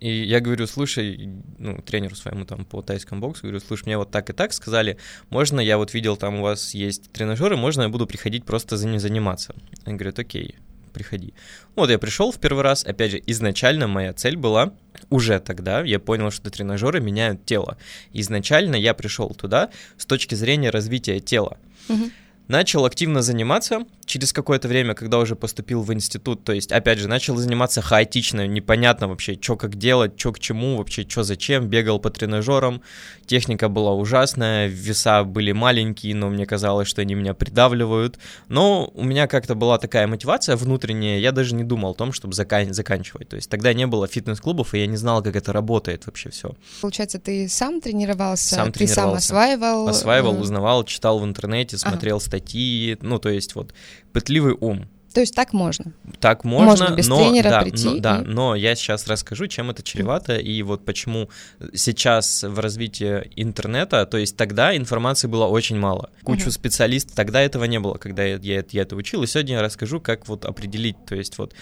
И 0.00 0.24
я 0.24 0.40
говорю, 0.40 0.66
слушай, 0.66 1.28
ну, 1.58 1.80
тренеру 1.82 2.16
своему 2.16 2.46
там 2.46 2.64
по 2.64 2.80
тайскому 2.82 3.20
боксу, 3.20 3.42
говорю, 3.42 3.60
слушай, 3.60 3.84
мне 3.84 3.98
вот 3.98 4.10
так 4.10 4.30
и 4.30 4.32
так 4.32 4.54
сказали, 4.54 4.96
можно, 5.28 5.60
я 5.60 5.76
вот 5.76 5.92
видел, 5.94 6.16
там 6.16 6.36
у 6.36 6.42
вас 6.42 6.74
есть 6.74 7.12
тренажеры, 7.12 7.56
можно 7.56 7.82
я 7.82 7.88
буду 7.90 8.06
приходить 8.06 8.44
просто 8.44 8.76
за 8.78 8.88
ним 8.88 8.98
заниматься? 8.98 9.54
Он 9.84 9.98
говорит, 9.98 10.18
окей, 10.18 10.56
приходи. 10.92 11.34
Вот 11.76 11.90
я 11.90 11.98
пришел 11.98 12.32
в 12.32 12.40
первый 12.40 12.62
раз, 12.64 12.84
опять 12.84 13.10
же, 13.10 13.22
изначально 13.26 13.86
моя 13.88 14.14
цель 14.14 14.36
была, 14.36 14.72
уже 15.10 15.38
тогда 15.38 15.82
я 15.82 16.00
понял, 16.00 16.30
что 16.30 16.50
тренажеры 16.50 17.00
меняют 17.00 17.44
тело. 17.44 17.76
Изначально 18.14 18.76
я 18.76 18.94
пришел 18.94 19.28
туда 19.30 19.68
с 19.98 20.06
точки 20.06 20.34
зрения 20.34 20.70
развития 20.70 21.20
тела. 21.20 21.58
Угу. 21.88 22.10
Начал 22.48 22.84
активно 22.84 23.22
заниматься 23.22 23.80
через 24.04 24.32
какое-то 24.32 24.68
время, 24.68 24.94
когда 24.94 25.18
уже 25.18 25.36
поступил 25.36 25.82
в 25.82 25.92
институт, 25.92 26.44
то 26.44 26.52
есть, 26.52 26.70
опять 26.72 26.98
же, 26.98 27.08
начал 27.08 27.36
заниматься 27.36 27.80
хаотично, 27.80 28.46
непонятно 28.46 29.08
вообще, 29.08 29.38
что 29.40 29.56
как 29.56 29.76
делать, 29.76 30.18
что 30.18 30.32
к 30.32 30.38
чему, 30.40 30.76
вообще, 30.76 31.02
что 31.08 31.22
зачем, 31.22 31.68
бегал 31.68 31.98
по 32.00 32.10
тренажерам, 32.10 32.82
техника 33.26 33.68
была 33.68 33.94
ужасная, 33.94 34.66
веса 34.66 35.24
были 35.24 35.52
маленькие, 35.52 36.14
но 36.14 36.28
мне 36.28 36.44
казалось, 36.44 36.88
что 36.88 37.00
они 37.00 37.14
меня 37.14 37.32
придавливают, 37.32 38.18
но 38.48 38.90
у 38.92 39.04
меня 39.04 39.28
как-то 39.28 39.54
была 39.54 39.78
такая 39.78 40.06
мотивация 40.06 40.56
внутренняя, 40.56 41.18
я 41.20 41.32
даже 41.32 41.54
не 41.54 41.64
думал 41.64 41.92
о 41.92 41.94
том, 41.94 42.12
чтобы 42.12 42.34
закан- 42.34 42.72
заканчивать, 42.74 43.28
то 43.28 43.36
есть 43.36 43.48
тогда 43.48 43.72
не 43.72 43.86
было 43.86 44.06
фитнес-клубов, 44.08 44.74
и 44.74 44.80
я 44.80 44.86
не 44.86 44.96
знал, 44.96 45.22
как 45.22 45.36
это 45.36 45.52
работает 45.52 46.04
вообще 46.06 46.28
все. 46.30 46.54
Получается, 46.82 47.18
ты 47.18 47.48
сам 47.48 47.80
тренировался, 47.80 48.56
Сам 48.56 48.72
ты 48.72 48.86
сам 48.86 48.94
тренировался. 48.94 49.26
осваивал? 49.26 49.88
Осваивал, 49.88 50.34
э, 50.34 50.38
узнавал, 50.40 50.84
читал 50.84 51.18
в 51.20 51.24
интернете, 51.24 51.78
смотрел 51.78 52.20
статьи, 52.32 52.96
ну, 53.02 53.18
то 53.18 53.28
есть 53.28 53.54
вот 53.54 53.74
пытливый 54.12 54.56
ум. 54.60 54.88
То 55.14 55.20
есть 55.20 55.34
так 55.34 55.52
можно? 55.52 55.92
Так 56.20 56.42
можно, 56.44 56.66
Можно 56.86 56.96
без 56.96 57.06
но, 57.08 57.18
тренера 57.18 57.50
да, 57.50 57.60
прийти 57.60 57.84
но, 57.88 57.96
да, 57.98 58.20
и- 58.22 58.24
но 58.24 58.54
я 58.56 58.74
сейчас 58.74 59.06
расскажу, 59.06 59.46
чем 59.46 59.68
это 59.68 59.82
чревато, 59.82 60.38
и 60.38 60.62
вот 60.62 60.86
почему 60.86 61.28
сейчас 61.74 62.42
в 62.42 62.58
развитии 62.58 63.30
интернета, 63.36 64.06
то 64.06 64.16
есть 64.16 64.36
тогда 64.38 64.74
информации 64.74 65.28
было 65.28 65.44
очень 65.44 65.76
мало. 65.78 66.08
Кучу 66.24 66.44
Мгм. 66.44 66.50
специалистов, 66.52 67.14
тогда 67.14 67.42
этого 67.42 67.64
не 67.64 67.78
было, 67.78 67.98
когда 67.98 68.24
я, 68.24 68.38
я, 68.42 68.64
я 68.70 68.82
это 68.82 68.96
учил, 68.96 69.22
и 69.22 69.26
сегодня 69.26 69.56
я 69.56 69.62
расскажу, 69.62 70.00
как 70.00 70.28
вот 70.28 70.46
определить, 70.46 70.96
то 71.04 71.14
есть 71.14 71.36
вот 71.36 71.52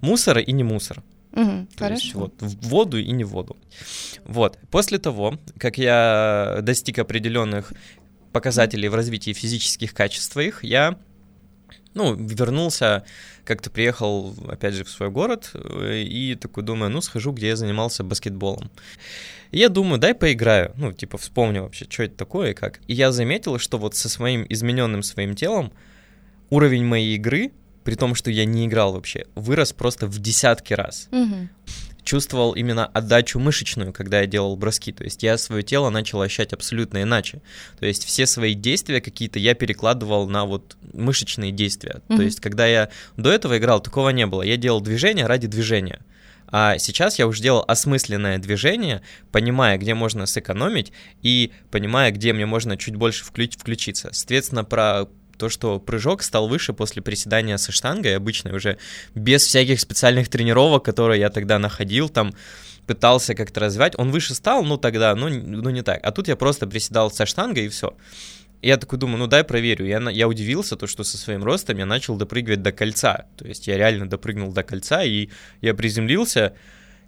мусор 0.00 0.38
и 0.38 0.52
не 0.52 0.62
мусор. 0.62 1.02
Мгм, 1.32 1.66
То 1.76 1.86
есть 1.88 2.12
хорошо. 2.12 2.18
вот 2.18 2.34
в 2.42 2.68
воду 2.68 2.98
и 2.98 3.12
не 3.12 3.22
в 3.24 3.28
воду. 3.28 3.56
Вот. 4.24 4.58
После 4.70 4.98
того, 4.98 5.38
как 5.58 5.78
я 5.78 6.58
достиг 6.62 6.98
определенных 6.98 7.72
показателей 8.32 8.88
в 8.88 8.94
развитии 8.94 9.32
физических 9.32 9.94
качеств 9.94 10.32
своих, 10.32 10.64
я 10.64 10.98
ну, 11.94 12.14
вернулся, 12.14 13.04
как-то 13.44 13.70
приехал, 13.70 14.34
опять 14.48 14.74
же, 14.74 14.84
в 14.84 14.90
свой 14.90 15.10
город, 15.10 15.50
э, 15.54 16.02
и 16.02 16.34
такой 16.36 16.62
думаю, 16.62 16.90
ну, 16.90 17.00
схожу, 17.00 17.32
где 17.32 17.48
я 17.48 17.56
занимался 17.56 18.04
баскетболом. 18.04 18.70
И 19.50 19.58
я 19.58 19.68
думаю, 19.68 19.98
дай 19.98 20.14
поиграю, 20.14 20.72
ну, 20.76 20.92
типа, 20.92 21.18
вспомню 21.18 21.62
вообще, 21.62 21.86
что 21.88 22.04
это 22.04 22.16
такое 22.16 22.50
и 22.50 22.54
как. 22.54 22.80
И 22.86 22.94
я 22.94 23.10
заметил, 23.10 23.58
что 23.58 23.78
вот 23.78 23.96
со 23.96 24.08
своим 24.08 24.46
измененным 24.48 25.02
своим 25.02 25.34
телом 25.34 25.72
уровень 26.50 26.84
моей 26.84 27.16
игры, 27.16 27.50
при 27.82 27.94
том, 27.94 28.14
что 28.14 28.30
я 28.30 28.44
не 28.44 28.66
играл 28.66 28.92
вообще, 28.92 29.26
вырос 29.34 29.72
просто 29.72 30.06
в 30.06 30.18
десятки 30.18 30.74
раз 30.74 31.08
Мгм. 31.10 31.48
Чувствовал 32.04 32.52
именно 32.52 32.86
отдачу 32.86 33.38
мышечную, 33.38 33.92
когда 33.92 34.20
я 34.20 34.26
делал 34.26 34.56
броски. 34.56 34.92
То 34.92 35.04
есть 35.04 35.22
я 35.22 35.38
свое 35.38 35.62
тело 35.62 35.90
начал 35.90 36.20
ощущать 36.20 36.52
абсолютно 36.52 37.02
иначе. 37.02 37.42
То 37.78 37.86
есть 37.86 38.04
все 38.04 38.26
свои 38.26 38.54
действия 38.54 39.00
какие-то 39.00 39.38
я 39.38 39.54
перекладывал 39.54 40.28
на 40.28 40.44
вот 40.44 40.76
мышечные 40.92 41.52
действия. 41.52 42.00
То 42.08 42.14
Мгм. 42.14 42.22
есть 42.22 42.40
когда 42.40 42.66
я 42.66 42.90
до 43.16 43.30
этого 43.32 43.58
играл, 43.58 43.80
такого 43.80 44.10
не 44.10 44.26
было. 44.26 44.42
Я 44.42 44.56
делал 44.56 44.80
движение 44.80 45.26
ради 45.26 45.46
движения. 45.46 46.00
А 46.52 46.78
сейчас 46.78 47.18
я 47.20 47.28
уже 47.28 47.42
делал 47.42 47.64
осмысленное 47.68 48.38
движение, 48.38 49.02
понимая, 49.30 49.78
где 49.78 49.94
можно 49.94 50.26
сэкономить 50.26 50.92
и 51.22 51.52
понимая, 51.70 52.10
где 52.10 52.32
мне 52.32 52.44
можно 52.44 52.76
чуть 52.76 52.96
больше 52.96 53.24
включ- 53.24 53.56
включиться. 53.56 54.08
Соответственно, 54.12 54.64
про 54.64 55.06
то, 55.40 55.48
что 55.48 55.80
прыжок 55.80 56.22
стал 56.22 56.48
выше 56.48 56.72
после 56.72 57.00
приседания 57.02 57.56
со 57.56 57.72
штангой, 57.72 58.16
обычно 58.16 58.54
уже 58.54 58.76
без 59.14 59.44
всяких 59.46 59.80
специальных 59.80 60.28
тренировок, 60.28 60.84
которые 60.84 61.18
я 61.18 61.30
тогда 61.30 61.58
находил, 61.58 62.10
там 62.10 62.34
пытался 62.86 63.34
как-то 63.34 63.60
развивать, 63.60 63.94
он 63.98 64.10
выше 64.10 64.34
стал, 64.34 64.64
ну 64.64 64.76
тогда, 64.76 65.14
ну, 65.14 65.28
ну 65.28 65.70
не 65.70 65.82
так. 65.82 66.00
А 66.02 66.12
тут 66.12 66.28
я 66.28 66.36
просто 66.36 66.66
приседал 66.66 67.10
со 67.10 67.24
штангой 67.24 67.66
и 67.66 67.68
все. 67.68 67.96
Я 68.62 68.76
такой 68.76 68.98
думаю, 68.98 69.18
ну 69.18 69.26
дай 69.26 69.42
проверю. 69.42 69.86
Я, 69.86 69.98
я 70.10 70.28
удивился, 70.28 70.76
то, 70.76 70.86
что 70.86 71.04
со 71.04 71.16
своим 71.16 71.42
ростом 71.42 71.78
я 71.78 71.86
начал 71.86 72.16
допрыгивать 72.16 72.62
до 72.62 72.72
кольца. 72.72 73.24
То 73.38 73.46
есть 73.46 73.66
я 73.66 73.78
реально 73.78 74.06
допрыгнул 74.06 74.52
до 74.52 74.62
кольца, 74.62 75.02
и 75.02 75.30
я 75.62 75.72
приземлился, 75.72 76.52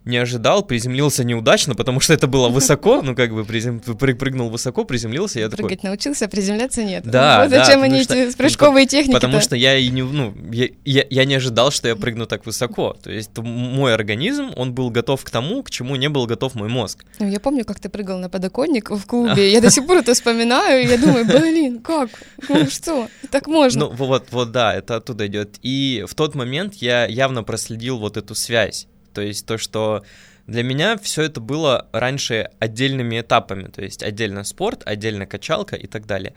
не 0.04 0.16
ожидал, 0.16 0.62
приземлился 0.64 1.24
неудачно, 1.24 1.74
потому 1.74 2.00
что 2.00 2.12
это 2.12 2.26
было 2.26 2.48
высоко, 2.48 3.02
ну 3.02 3.14
как 3.14 3.32
бы 3.32 3.44
призем... 3.44 3.78
пры- 3.78 4.14
прыгнул 4.14 4.50
высоко, 4.50 4.84
приземлился, 4.84 5.40
я 5.40 5.48
такой... 5.48 5.66
Прыгать 5.66 5.84
научился, 5.84 6.24
а 6.24 6.28
приземляться 6.28 6.82
нет. 6.82 7.04
Да, 7.04 7.42
Вот 7.42 7.50
да, 7.50 7.64
зачем 7.64 7.82
они 7.82 8.02
что- 8.02 8.14
эти 8.14 8.36
прыжковые 8.36 8.86
техники 8.86 9.14
Потому 9.14 9.40
что 9.40 9.54
я 9.56 9.76
и 9.76 9.88
не, 9.90 10.02
ну, 10.02 10.34
я, 10.50 10.68
я, 10.84 11.04
я 11.08 11.24
не 11.24 11.34
ожидал, 11.34 11.70
что 11.70 11.88
я 11.88 11.96
прыгну 11.96 12.26
так 12.26 12.46
высоко. 12.46 12.96
То 13.02 13.10
есть 13.12 13.30
мой 13.38 13.94
организм, 13.94 14.50
он 14.56 14.72
был 14.74 14.90
готов 14.90 15.22
к 15.24 15.30
тому, 15.30 15.62
к 15.62 15.70
чему 15.70 15.96
не 15.96 16.08
был 16.08 16.26
готов 16.26 16.54
мой 16.54 16.68
мозг. 16.68 17.04
Ну, 17.20 17.28
я 17.28 17.38
помню, 17.40 17.64
как 17.64 17.78
ты 17.78 17.88
прыгал 17.88 18.18
на 18.18 18.28
подоконник 18.28 18.90
в 18.90 19.04
клубе. 19.06 19.52
Я 19.52 19.60
до 19.60 19.70
сих 19.70 19.86
пор 19.86 19.98
это 19.98 20.14
вспоминаю, 20.14 20.82
и 20.82 20.88
я 20.88 20.98
думаю, 20.98 21.24
блин, 21.26 21.80
как? 21.80 22.10
Ну 22.48 22.68
что? 22.68 23.08
Так 23.30 23.46
можно. 23.46 23.86
Ну 23.86 23.90
вот, 23.90 24.26
вот 24.30 24.52
да, 24.52 24.74
это 24.74 24.96
оттуда 24.96 25.26
идет. 25.26 25.56
И 25.62 26.04
в 26.08 26.14
тот 26.14 26.34
момент 26.34 26.74
я 26.74 27.06
явно 27.06 27.42
проследил 27.44 27.98
вот 27.98 28.16
эту 28.16 28.34
связь. 28.34 28.86
То 29.12 29.20
есть 29.20 29.46
то, 29.46 29.58
что 29.58 30.04
для 30.46 30.62
меня 30.62 30.96
все 30.98 31.22
это 31.22 31.40
было 31.40 31.88
раньше 31.92 32.50
отдельными 32.58 33.20
этапами. 33.20 33.68
То 33.68 33.82
есть 33.82 34.02
отдельно 34.02 34.44
спорт, 34.44 34.82
отдельно 34.84 35.26
качалка 35.26 35.76
и 35.76 35.86
так 35.86 36.06
далее. 36.06 36.34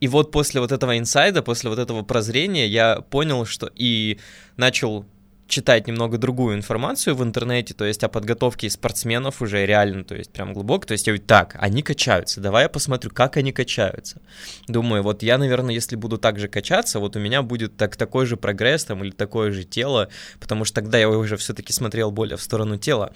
И 0.00 0.08
вот 0.08 0.32
после 0.32 0.60
вот 0.60 0.70
этого 0.70 0.98
инсайда, 0.98 1.42
после 1.42 1.70
вот 1.70 1.78
этого 1.78 2.02
прозрения 2.02 2.66
я 2.66 3.00
понял, 3.00 3.46
что 3.46 3.70
и 3.74 4.18
начал 4.56 5.06
читать 5.46 5.86
немного 5.86 6.18
другую 6.18 6.56
информацию 6.56 7.14
в 7.14 7.22
интернете, 7.22 7.74
то 7.74 7.84
есть 7.84 8.02
о 8.02 8.08
подготовке 8.08 8.70
спортсменов 8.70 9.42
уже 9.42 9.66
реально, 9.66 10.04
то 10.04 10.14
есть 10.14 10.32
прям 10.32 10.52
глубоко, 10.52 10.86
то 10.86 10.92
есть 10.92 11.06
я 11.06 11.12
говорю, 11.12 11.26
так, 11.26 11.56
они 11.58 11.82
качаются, 11.82 12.40
давай 12.40 12.64
я 12.64 12.68
посмотрю, 12.68 13.10
как 13.10 13.36
они 13.36 13.52
качаются. 13.52 14.20
Думаю, 14.68 15.02
вот 15.02 15.22
я, 15.22 15.38
наверное, 15.38 15.74
если 15.74 15.96
буду 15.96 16.18
так 16.18 16.38
же 16.38 16.48
качаться, 16.48 16.98
вот 16.98 17.16
у 17.16 17.20
меня 17.20 17.42
будет 17.42 17.76
так, 17.76 17.96
такой 17.96 18.26
же 18.26 18.36
прогресс 18.36 18.84
там 18.84 19.04
или 19.04 19.10
такое 19.10 19.52
же 19.52 19.64
тело, 19.64 20.08
потому 20.40 20.64
что 20.64 20.76
тогда 20.76 20.98
я 20.98 21.08
уже 21.08 21.36
все-таки 21.36 21.72
смотрел 21.72 22.10
более 22.10 22.36
в 22.36 22.42
сторону 22.42 22.78
тела. 22.78 23.12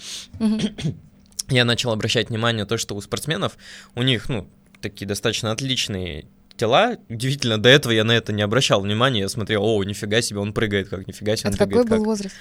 Я 1.48 1.64
начал 1.64 1.92
обращать 1.92 2.28
внимание 2.28 2.64
на 2.64 2.68
то, 2.68 2.76
что 2.76 2.94
у 2.94 3.00
спортсменов, 3.00 3.56
у 3.94 4.02
них, 4.02 4.28
ну, 4.28 4.48
такие 4.82 5.06
достаточно 5.06 5.50
отличные 5.50 6.26
тела. 6.58 6.96
Удивительно, 7.08 7.56
до 7.58 7.68
этого 7.70 7.92
я 7.92 8.04
на 8.04 8.12
это 8.12 8.32
не 8.32 8.42
обращал 8.42 8.80
внимания. 8.82 9.20
Я 9.20 9.28
смотрел, 9.28 9.64
о, 9.64 9.82
нифига 9.84 10.20
себе, 10.20 10.40
он 10.40 10.52
прыгает 10.52 10.88
как, 10.88 11.06
нифига 11.06 11.36
себе, 11.36 11.48
он 11.48 11.54
Это 11.54 11.64
какой 11.64 11.72
прыгает 11.84 11.88
был 11.90 11.96
как. 11.98 12.06
возраст? 12.06 12.36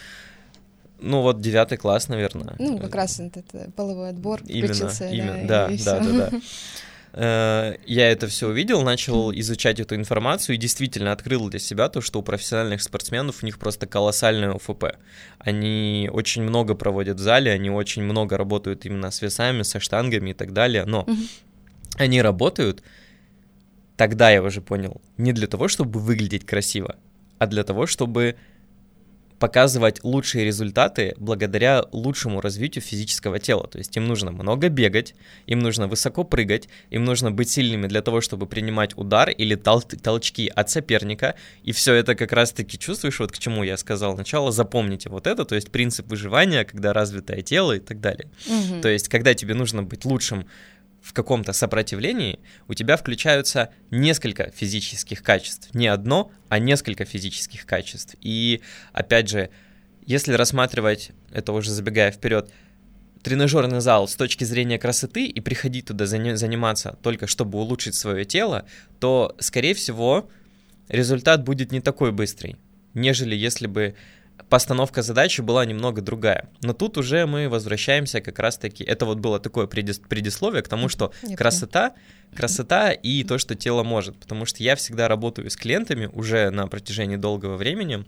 Ну, 1.00 1.21
вот 1.21 1.39
девятый 1.41 1.77
класс, 1.77 2.07
наверное. 2.09 2.55
Ну, 2.59 2.79
как 2.79 2.95
раз 2.95 3.19
этот 3.19 3.45
половой 3.75 4.09
отбор 4.09 4.41
Именно, 4.47 4.74
включился. 4.74 5.07
именно, 5.07 5.43
и 5.43 5.47
да, 5.47 5.67
всё. 5.69 5.86
да, 5.86 6.00
да, 6.00 6.29
да. 6.31 6.41
Э, 7.13 7.75
Я 7.86 8.12
это 8.12 8.27
все 8.27 8.47
увидел, 8.50 8.83
начал 8.83 9.31
изучать 9.33 9.79
эту 9.79 9.95
информацию 9.95 10.55
и 10.55 10.59
действительно 10.59 11.12
открыл 11.12 11.50
для 11.50 11.57
себя 11.59 11.89
то, 11.89 12.00
что 12.01 12.19
у 12.19 12.21
профессиональных 12.21 12.83
спортсменов 12.83 13.41
у 13.41 13.45
них 13.45 13.57
просто 13.57 13.88
колоссальное 13.88 14.51
ОФП. 14.51 14.86
Они 15.39 16.09
очень 16.13 16.43
много 16.43 16.75
проводят 16.75 17.17
в 17.17 17.21
зале, 17.21 17.51
они 17.51 17.71
очень 17.71 18.03
много 18.03 18.38
работают 18.38 18.86
именно 18.86 19.09
с 19.09 19.21
весами, 19.21 19.63
со 19.63 19.79
штангами 19.79 20.31
и 20.31 20.33
так 20.33 20.53
далее, 20.53 20.86
но 20.86 21.07
они 21.95 22.21
работают, 22.21 22.83
тогда 23.97 24.29
я 24.29 24.41
уже 24.41 24.61
понял, 24.61 25.01
не 25.17 25.33
для 25.33 25.47
того, 25.47 25.67
чтобы 25.67 25.99
выглядеть 25.99 26.45
красиво, 26.45 26.95
а 27.39 27.47
для 27.47 27.63
того, 27.63 27.87
чтобы 27.87 28.35
показывать 29.39 30.03
лучшие 30.03 30.45
результаты 30.45 31.13
благодаря 31.17 31.83
лучшему 31.91 32.41
развитию 32.41 32.81
физического 32.81 33.39
тела. 33.39 33.67
То 33.67 33.77
есть 33.77 33.95
им 33.95 34.07
нужно 34.07 34.31
много 34.31 34.69
бегать, 34.69 35.15
им 35.45 35.59
нужно 35.59 35.87
высоко 35.87 36.23
прыгать, 36.23 36.69
им 36.89 37.05
нужно 37.05 37.31
быть 37.31 37.49
сильными 37.49 37.87
для 37.87 38.01
того, 38.01 38.21
чтобы 38.21 38.47
принимать 38.47 38.97
удар 38.97 39.29
или 39.29 39.55
тол- 39.55 39.81
толчки 40.01 40.47
от 40.47 40.69
соперника. 40.69 41.35
И 41.63 41.71
все 41.71 41.93
это 41.93 42.15
как 42.15 42.31
раз-таки 42.31 42.79
чувствуешь, 42.79 43.19
вот 43.19 43.31
к 43.31 43.37
чему 43.37 43.63
я 43.63 43.77
сказал 43.77 44.15
сначала, 44.15 44.51
запомните 44.51 45.09
вот 45.09 45.27
это, 45.27 45.45
то 45.45 45.55
есть 45.55 45.71
принцип 45.71 46.07
выживания, 46.07 46.65
когда 46.65 46.93
развитое 46.93 47.41
тело 47.41 47.73
и 47.73 47.79
так 47.79 47.99
далее. 47.99 48.29
Мгм. 48.47 48.81
То 48.81 48.89
есть, 48.89 49.07
когда 49.07 49.33
тебе 49.33 49.53
нужно 49.53 49.83
быть 49.83 50.05
лучшим 50.05 50.47
в 51.01 51.13
каком-то 51.13 51.53
сопротивлении, 51.53 52.39
у 52.67 52.73
тебя 52.73 52.97
включаются 52.97 53.69
несколько 53.91 54.51
физических 54.51 55.23
качеств. 55.23 55.73
Не 55.73 55.87
одно, 55.87 56.31
а 56.49 56.59
несколько 56.59 57.05
физических 57.05 57.65
качеств. 57.65 58.15
И, 58.21 58.61
опять 58.91 59.29
же, 59.29 59.49
если 60.05 60.33
рассматривать, 60.33 61.11
это 61.31 61.53
уже 61.53 61.71
забегая 61.71 62.11
вперед, 62.11 62.51
тренажерный 63.23 63.81
зал 63.81 64.07
с 64.07 64.15
точки 64.15 64.43
зрения 64.43 64.79
красоты 64.79 65.25
и 65.25 65.41
приходить 65.41 65.87
туда 65.87 66.05
зани- 66.05 66.35
заниматься 66.35 66.97
только 67.01 67.27
чтобы 67.27 67.57
улучшить 67.59 67.95
свое 67.95 68.25
тело, 68.25 68.65
то, 68.99 69.35
скорее 69.39 69.73
всего, 69.73 70.29
результат 70.87 71.43
будет 71.43 71.71
не 71.71 71.81
такой 71.81 72.11
быстрый, 72.11 72.55
нежели 72.93 73.35
если 73.35 73.67
бы 73.67 73.95
постановка 74.49 75.01
задачи 75.01 75.41
была 75.41 75.65
немного 75.65 76.01
другая. 76.01 76.49
Но 76.61 76.73
тут 76.73 76.97
уже 76.97 77.25
мы 77.25 77.49
возвращаемся 77.49 78.21
как 78.21 78.39
раз-таки, 78.39 78.83
это 78.83 79.05
вот 79.05 79.19
было 79.19 79.39
такое 79.39 79.67
предис- 79.67 80.01
предисловие 80.07 80.61
к 80.63 80.67
тому, 80.67 80.89
что 80.89 81.11
Я 81.23 81.35
красота, 81.35 81.93
красота 82.35 82.91
и 82.91 83.23
то, 83.23 83.37
что 83.37 83.55
тело 83.55 83.83
может. 83.83 84.17
Потому 84.17 84.45
что 84.45 84.63
я 84.63 84.75
всегда 84.75 85.07
работаю 85.07 85.49
с 85.49 85.55
клиентами 85.55 86.09
уже 86.13 86.49
на 86.49 86.67
протяжении 86.67 87.15
долгого 87.17 87.57
времени, 87.57 88.05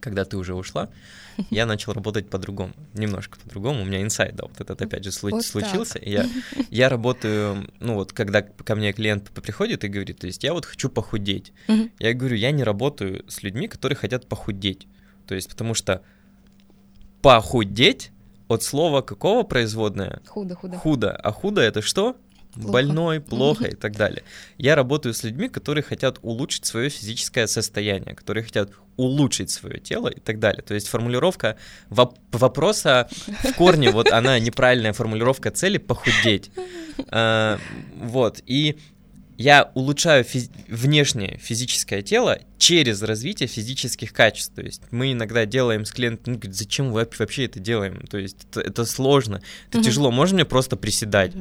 когда 0.00 0.24
ты 0.24 0.36
уже 0.36 0.54
ушла, 0.54 0.88
я 1.50 1.66
начал 1.66 1.92
работать 1.92 2.28
по-другому, 2.30 2.72
немножко 2.94 3.38
по-другому. 3.40 3.82
У 3.82 3.84
меня 3.84 4.02
инсайд, 4.02 4.36
да, 4.36 4.44
вот 4.44 4.60
этот 4.60 4.80
опять 4.82 5.04
же 5.04 5.10
случ- 5.12 5.32
Вот 5.32 5.44
случился. 5.44 5.98
Я, 6.02 6.26
я 6.70 6.88
работаю, 6.88 7.68
ну 7.80 7.94
вот, 7.94 8.12
когда 8.12 8.42
ко 8.42 8.74
мне 8.74 8.92
клиент 8.92 9.30
приходит 9.30 9.84
и 9.84 9.88
говорит, 9.88 10.18
то 10.18 10.26
есть 10.26 10.44
я 10.44 10.52
вот 10.52 10.64
хочу 10.64 10.88
похудеть. 10.88 11.52
Мгм. 11.68 11.90
Я 11.98 12.12
говорю, 12.14 12.36
я 12.36 12.50
не 12.50 12.62
работаю 12.64 13.24
с 13.28 13.42
людьми, 13.42 13.68
которые 13.68 13.96
хотят 13.96 14.26
похудеть. 14.28 14.86
То 15.30 15.36
есть, 15.36 15.48
потому 15.48 15.74
что 15.74 16.02
похудеть 17.22 18.10
от 18.48 18.64
слова 18.64 19.00
какого 19.00 19.44
производное? 19.44 20.20
Худо, 20.26 20.56
худо. 20.56 20.76
Худо. 20.76 21.12
А 21.12 21.30
худо 21.30 21.60
это 21.60 21.82
что? 21.82 22.16
Плохо. 22.54 22.72
Больной, 22.72 23.20
плохо 23.20 23.66
и 23.68 23.76
так 23.76 23.96
далее. 23.96 24.24
Я 24.58 24.74
работаю 24.74 25.14
с 25.14 25.22
людьми, 25.22 25.48
которые 25.48 25.84
хотят 25.84 26.18
улучшить 26.22 26.66
свое 26.66 26.88
физическое 26.90 27.46
состояние, 27.46 28.16
которые 28.16 28.42
хотят 28.42 28.70
улучшить 28.96 29.50
свое 29.50 29.78
тело 29.78 30.08
и 30.08 30.18
так 30.18 30.40
далее. 30.40 30.62
То 30.62 30.74
есть 30.74 30.88
формулировка 30.88 31.56
воп- 31.90 32.16
вопроса 32.32 33.08
в 33.44 33.54
корне, 33.54 33.92
вот 33.92 34.10
она 34.10 34.36
неправильная 34.40 34.92
формулировка 34.92 35.52
цели 35.52 35.78
похудеть. 35.78 36.50
А, 37.08 37.58
Вот. 37.94 38.42
И 38.46 38.76
я 39.42 39.70
улучшаю 39.74 40.22
физ- 40.22 40.50
внешнее 40.68 41.38
физическое 41.38 42.02
тело 42.02 42.38
через 42.58 43.00
развитие 43.02 43.46
физических 43.48 44.12
качеств. 44.12 44.54
То 44.54 44.60
есть 44.60 44.82
мы 44.90 45.12
иногда 45.12 45.46
делаем 45.46 45.86
с 45.86 45.92
клиентом, 45.92 46.34
ну, 46.34 46.38
говорит, 46.38 46.54
зачем 46.56 46.90
мы 46.90 47.06
вообще- 47.18 47.46
это 47.46 47.58
делаем? 47.58 48.06
То 48.06 48.18
есть 48.18 48.36
это, 48.50 48.60
это 48.60 48.84
сложно, 48.84 49.40
это 49.68 49.78
Мгм. 49.78 49.86
тяжело. 49.86 50.10
Можно 50.10 50.34
мне 50.36 50.44
просто 50.44 50.76
приседать? 50.76 51.32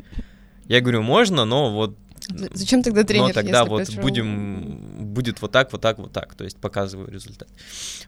Я 0.68 0.80
говорю, 0.80 1.02
можно, 1.02 1.44
но 1.46 1.74
вот 1.74 1.98
Зачем 2.54 2.84
тогда 2.84 3.04
тренер, 3.04 3.28
но 3.28 3.34
тогда 3.34 3.66
вот 3.66 3.88
пришёл? 3.88 4.02
будем, 4.02 5.14
будет 5.14 5.42
вот 5.42 5.52
так, 5.52 5.72
вот 5.72 5.82
так, 5.82 5.98
вот 5.98 6.12
так, 6.14 6.36
то 6.36 6.44
есть 6.44 6.58
показываю 6.58 7.10
результат. 7.12 7.48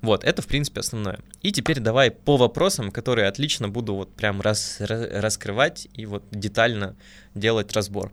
Вот, 0.01 0.23
это, 0.23 0.41
в 0.41 0.47
принципе, 0.47 0.81
основное. 0.81 1.19
И 1.41 1.51
теперь 1.51 1.79
давай 1.79 2.11
по 2.11 2.37
вопросам, 2.37 2.91
которые 2.91 3.27
отлично 3.27 3.67
буду 3.67 3.95
вот 3.95 4.13
прям 4.13 4.39
раз, 4.41 4.77
ra- 4.79 5.19
раскрывать 5.19 5.87
и 5.95 6.05
вот 6.05 6.23
детально 6.31 6.95
делать 7.35 7.73
разбор. 7.73 8.11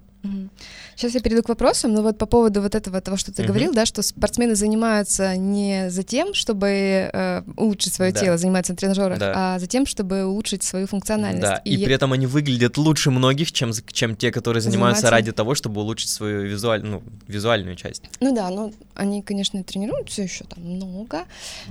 Сейчас 0.96 1.14
я 1.14 1.20
перейду 1.20 1.42
к 1.42 1.48
вопросам, 1.48 1.92
но 1.94 2.02
вот 2.02 2.18
по 2.18 2.26
поводу 2.26 2.60
вот 2.60 2.74
этого, 2.74 3.00
того, 3.00 3.16
что 3.16 3.32
ты 3.32 3.42
Мгм. 3.42 3.48
говорил, 3.48 3.72
да, 3.72 3.86
что 3.86 4.02
спортсмены 4.02 4.56
занимаются 4.56 5.36
не 5.36 5.90
за 5.90 6.02
тем, 6.02 6.34
чтобы 6.34 6.66
э, 7.12 7.42
улучшить 7.56 7.94
свое 7.94 8.12
Да. 8.12 8.20
тело, 8.20 8.36
заниматься 8.36 8.72
на 8.72 8.76
тренажерах, 8.76 9.18
Да. 9.18 9.32
а 9.54 9.58
за 9.58 9.66
тем, 9.68 9.86
чтобы 9.86 10.24
улучшить 10.24 10.62
свою 10.64 10.86
функциональность. 10.88 11.42
Да, 11.42 11.56
и, 11.64 11.74
я- 11.76 11.86
при 11.86 11.94
этом 11.94 12.12
они 12.12 12.26
выглядят 12.26 12.76
лучше 12.78 13.10
многих, 13.10 13.52
чем, 13.52 13.70
чем 13.92 14.16
те, 14.16 14.32
которые 14.32 14.60
занимаются 14.60 15.02
Занимаются. 15.02 15.10
ради 15.30 15.32
того, 15.32 15.54
чтобы 15.54 15.80
улучшить 15.82 16.08
свою 16.10 16.42
визуаль, 16.42 16.82
ну, 16.84 17.02
визуальную 17.28 17.76
часть. 17.76 18.02
Ну 18.20 18.34
да, 18.34 18.50
ну 18.50 18.72
они, 18.94 19.22
конечно, 19.22 19.62
тренируются 19.62 20.22
еще 20.22 20.44
там 20.44 20.64
много, 20.64 21.24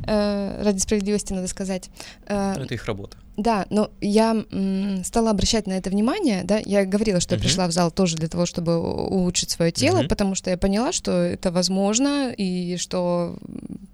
э, 0.06 0.63
ради 0.63 0.80
справедливости 0.80 1.34
надо 1.34 1.48
сказать. 1.48 1.89
Э, 2.27 2.54
Ну, 2.58 2.63
это 2.63 2.74
их 2.74 2.86
работа. 2.86 3.18
Да, 3.38 3.67
но 3.70 3.91
я 4.01 4.32
м, 4.51 5.03
стала 5.03 5.29
обращать 5.29 5.67
на 5.67 5.74
это 5.74 5.91
внимание, 5.91 6.44
да, 6.44 6.60
я 6.65 6.86
говорила, 6.86 7.20
что 7.20 7.36
я 7.36 7.38
Мгм. 7.38 7.48
пришла 7.48 7.67
в 7.67 7.72
зал 7.72 7.91
тоже 7.91 8.15
для 8.17 8.27
того, 8.27 8.48
чтобы 8.48 8.77
улучшить 8.79 9.51
свое 9.51 9.72
тело, 9.72 10.00
Мгм. 10.00 10.08
потому 10.08 10.34
что 10.34 10.50
я 10.50 10.58
поняла, 10.58 10.91
что 10.91 11.12
это 11.12 11.51
возможно 11.51 12.34
и 12.36 12.77
что, 12.77 13.38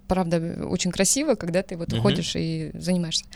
правда, 0.08 0.66
очень 0.66 0.90
красиво, 0.90 1.34
когда 1.34 1.62
ты 1.62 1.76
вот 1.76 1.90
Мгм. 1.90 1.98
уходишь 1.98 2.32
и 2.36 2.70
занимаешься. 2.72 3.26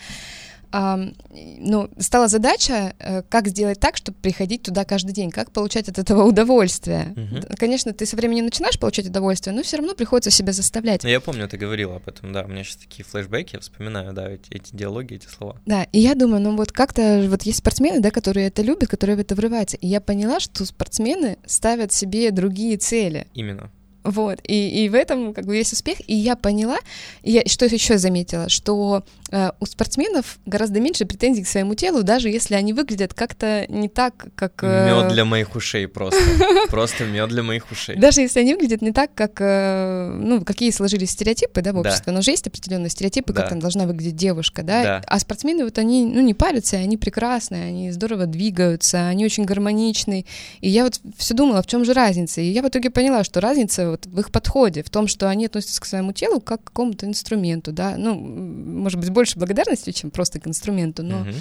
Ну, 0.71 1.91
стала 1.99 2.29
задача, 2.29 2.95
э, 2.99 3.23
как 3.23 3.49
сделать 3.49 3.81
так, 3.81 3.97
чтобы 3.97 4.19
приходить 4.21 4.63
туда 4.63 4.85
каждый 4.85 5.13
день, 5.13 5.31
как 5.31 5.51
получать 5.53 5.89
от 5.89 5.99
этого 5.99 6.25
удовольствие. 6.25 7.13
Д- 7.17 7.57
Конечно, 7.57 7.93
ты 7.93 8.07
со 8.07 8.17
временем 8.17 8.45
начинаешь 8.47 8.79
получать 8.79 9.07
удовольствие, 9.07 9.55
но 9.55 9.63
все 9.63 9.77
равно 9.79 9.95
приходится 9.95 10.31
себя 10.31 10.53
заставлять. 10.53 11.03
Ну, 11.05 11.09
Я 11.09 11.21
помню, 11.21 11.49
ты 11.49 11.57
говорила 11.57 11.97
об 11.97 12.09
этом, 12.09 12.33
да, 12.33 12.43
у 12.45 12.49
меня 12.49 12.65
сейчас 12.65 12.77
такие 12.77 13.05
флешбеки, 13.05 13.55
я 13.55 13.61
вспоминаю, 13.61 14.13
да, 14.13 14.29
эти, 14.31 14.51
эти 14.53 14.75
диалоги, 14.75 15.15
эти 15.15 15.27
слова. 15.27 15.61
Да, 15.67 15.85
и 15.93 16.01
я 16.01 16.15
думаю, 16.15 16.41
ну 16.43 16.57
вот 16.57 16.73
как-то 16.73 17.27
вот 17.29 17.43
есть 17.43 17.59
спортсмены, 17.59 18.01
да, 18.01 18.11
которые 18.11 18.49
это 18.49 18.63
любят, 18.63 18.89
которые 18.89 19.17
в 19.17 19.21
это 19.21 19.35
врываются. 19.35 19.77
И 19.77 19.87
я 19.87 20.01
поняла, 20.01 20.41
что 20.41 20.65
спортсмены 20.65 21.39
ставят 21.47 21.93
себе 21.93 22.31
другие 22.31 22.77
цели. 22.77 23.27
Именно. 23.35 23.71
Вот, 24.11 24.39
и, 24.47 24.85
и 24.85 24.89
в 24.89 24.95
этом 24.95 25.35
как 25.35 25.47
бы 25.47 25.57
есть 25.57 25.73
успех. 25.73 25.99
И 26.09 26.15
я 26.15 26.37
поняла, 26.37 26.79
и 27.23 27.33
я 27.33 27.43
что 27.47 27.67
еще 27.67 27.99
заметила, 27.99 28.49
что 28.49 29.05
э, 29.31 29.51
у 29.61 29.67
спортсменов 29.67 30.39
гораздо 30.47 30.81
меньше 30.81 31.05
претензий 31.07 31.43
к 31.43 31.49
своему 31.49 31.75
телу, 31.75 32.03
даже 32.03 32.29
если 32.29 32.55
они 32.55 32.73
выглядят 32.73 33.15
как-то 33.15 33.67
не 33.69 33.89
так, 33.89 34.27
как... 34.35 34.53
э, 34.63 34.87
Мед 34.87 35.13
для 35.13 35.25
моих 35.25 35.55
ушей 35.57 35.87
просто. 35.89 36.21
Просто 36.69 37.05
мед 37.05 37.29
для 37.31 37.43
моих 37.43 37.71
ушей. 37.71 37.97
Даже 37.97 38.21
если 38.21 38.41
они 38.41 38.55
выглядят 38.55 38.83
не 38.83 38.93
так, 38.93 39.15
как, 39.15 39.41
э, 39.41 40.11
ну, 40.23 40.45
какие 40.45 40.71
сложились 40.71 41.11
стереотипы, 41.11 41.61
да, 41.63 41.73
в 41.73 41.75
Да. 41.75 41.81
обществе, 41.81 42.13
но 42.13 42.23
же 42.23 42.31
есть 42.31 42.47
определенные 42.47 42.91
стереотипы, 42.91 43.33
Да. 43.33 43.41
как 43.43 43.51
там 43.51 43.61
должна 43.61 43.87
выглядеть 43.87 44.17
девушка, 44.17 44.63
да, 44.63 44.83
Да. 44.83 45.03
а 45.07 45.19
спортсмены 45.19 45.65
вот 45.65 45.79
они, 45.79 46.05
ну, 46.05 46.21
не 46.21 46.35
парятся, 46.35 46.77
они 46.77 46.97
прекрасные, 46.97 47.65
они 47.67 47.91
здорово 47.91 48.27
двигаются, 48.27 49.09
они 49.09 49.25
очень 49.25 49.45
гармоничны, 49.45 50.25
и 50.61 50.69
я 50.69 50.85
вот 50.85 51.01
все 51.17 51.35
думала, 51.35 51.63
в 51.63 51.67
чем 51.67 51.85
же 51.85 51.93
разница, 51.93 52.41
и 52.41 52.47
я 52.51 52.63
в 52.63 52.69
итоге 52.69 52.91
поняла, 52.91 53.25
что 53.25 53.41
разница 53.41 53.89
вот 54.07 54.15
в 54.15 54.21
их 54.21 54.31
подходе, 54.31 54.83
в 54.83 54.91
том, 54.91 55.09
что 55.09 55.29
они 55.29 55.47
относятся 55.47 55.81
к 55.81 55.85
своему 55.85 56.13
телу 56.13 56.41
как 56.41 56.61
к 56.63 56.65
какому-то 56.69 57.07
инструменту, 57.07 57.73
да, 57.73 57.97
ну, 57.97 58.15
может 58.15 58.99
быть, 59.01 59.11
больше 59.11 59.39
благодарности, 59.39 59.93
чем 59.93 60.11
просто 60.11 60.41
к 60.41 60.47
инструменту, 60.47 61.03
но 61.03 61.21
Мгм. 61.21 61.35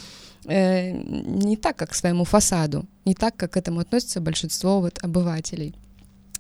э, 0.46 0.92
не 0.92 1.58
так, 1.58 1.76
как 1.76 1.92
к 1.92 1.96
своему 1.96 2.24
фасаду, 2.24 2.86
не 3.06 3.14
так, 3.14 3.36
как 3.36 3.52
к 3.54 3.58
этому 3.58 3.80
относится 3.80 4.22
большинство 4.22 4.82
вот 4.82 5.00
обывателей. 5.02 5.76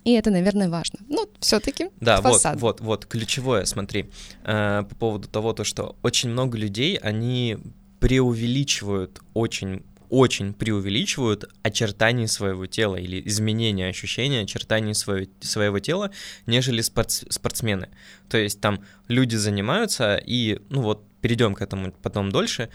И 0.06 0.14
это, 0.14 0.32
наверное, 0.32 0.70
важно. 0.70 1.00
Но 1.10 1.26
все-таки 1.40 1.90
Да, 2.00 2.22
вот, 2.22 2.34
фасад. 2.36 2.62
вот, 2.62 2.80
вот, 2.82 3.06
ключевое, 3.06 3.66
смотри, 3.66 4.10
э, 4.46 4.84
по 4.90 4.96
поводу 4.96 5.28
того, 5.28 5.54
то, 5.54 5.64
что 5.66 5.96
очень 6.02 6.30
много 6.30 6.58
людей, 6.58 6.96
они 6.96 7.58
преувеличивают 8.00 9.20
очень 9.34 9.84
очень 10.10 10.54
преувеличивают 10.54 11.50
очертания 11.64 12.28
своего 12.28 12.66
тела 12.66 12.96
или 12.96 13.22
изменения 13.28 13.88
ощущения 13.88 14.42
очертаний 14.42 14.94
своего, 14.94 15.30
своего 15.40 15.80
тела, 15.80 16.12
нежели 16.46 16.84
спортс- 16.84 17.26
спортсмены. 17.30 17.90
То 18.30 18.38
есть 18.38 18.62
там 18.62 18.84
люди 19.08 19.36
занимаются 19.36 20.16
и, 20.16 20.60
ну 20.70 20.82
вот, 20.82 21.04
перейдем 21.22 21.56
к 21.56 21.62
этому 21.62 21.92
потом 21.92 22.32
дольше, 22.32 22.70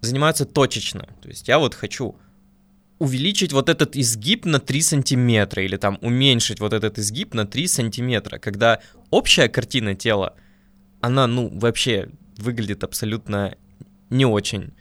занимаются 0.00 0.44
точечно. 0.44 1.08
То 1.22 1.28
есть 1.28 1.48
я 1.48 1.58
вот 1.58 1.74
хочу 1.74 2.16
увеличить 2.98 3.52
вот 3.52 3.68
этот 3.68 3.96
изгиб 3.96 4.44
на 4.44 4.60
3 4.60 4.80
сантиметра 4.80 5.62
или 5.64 5.76
там 5.76 5.98
уменьшить 6.00 6.60
вот 6.60 6.72
этот 6.72 6.98
изгиб 6.98 7.34
на 7.34 7.46
3 7.46 7.66
сантиметра, 7.66 8.38
когда 8.38 8.80
общая 9.10 9.48
картина 9.48 9.94
тела, 9.94 10.34
она, 11.00 11.26
ну, 11.26 11.50
вообще 11.58 12.08
выглядит 12.38 12.84
абсолютно 12.84 13.56
не 14.10 14.26
очень. 14.26 14.72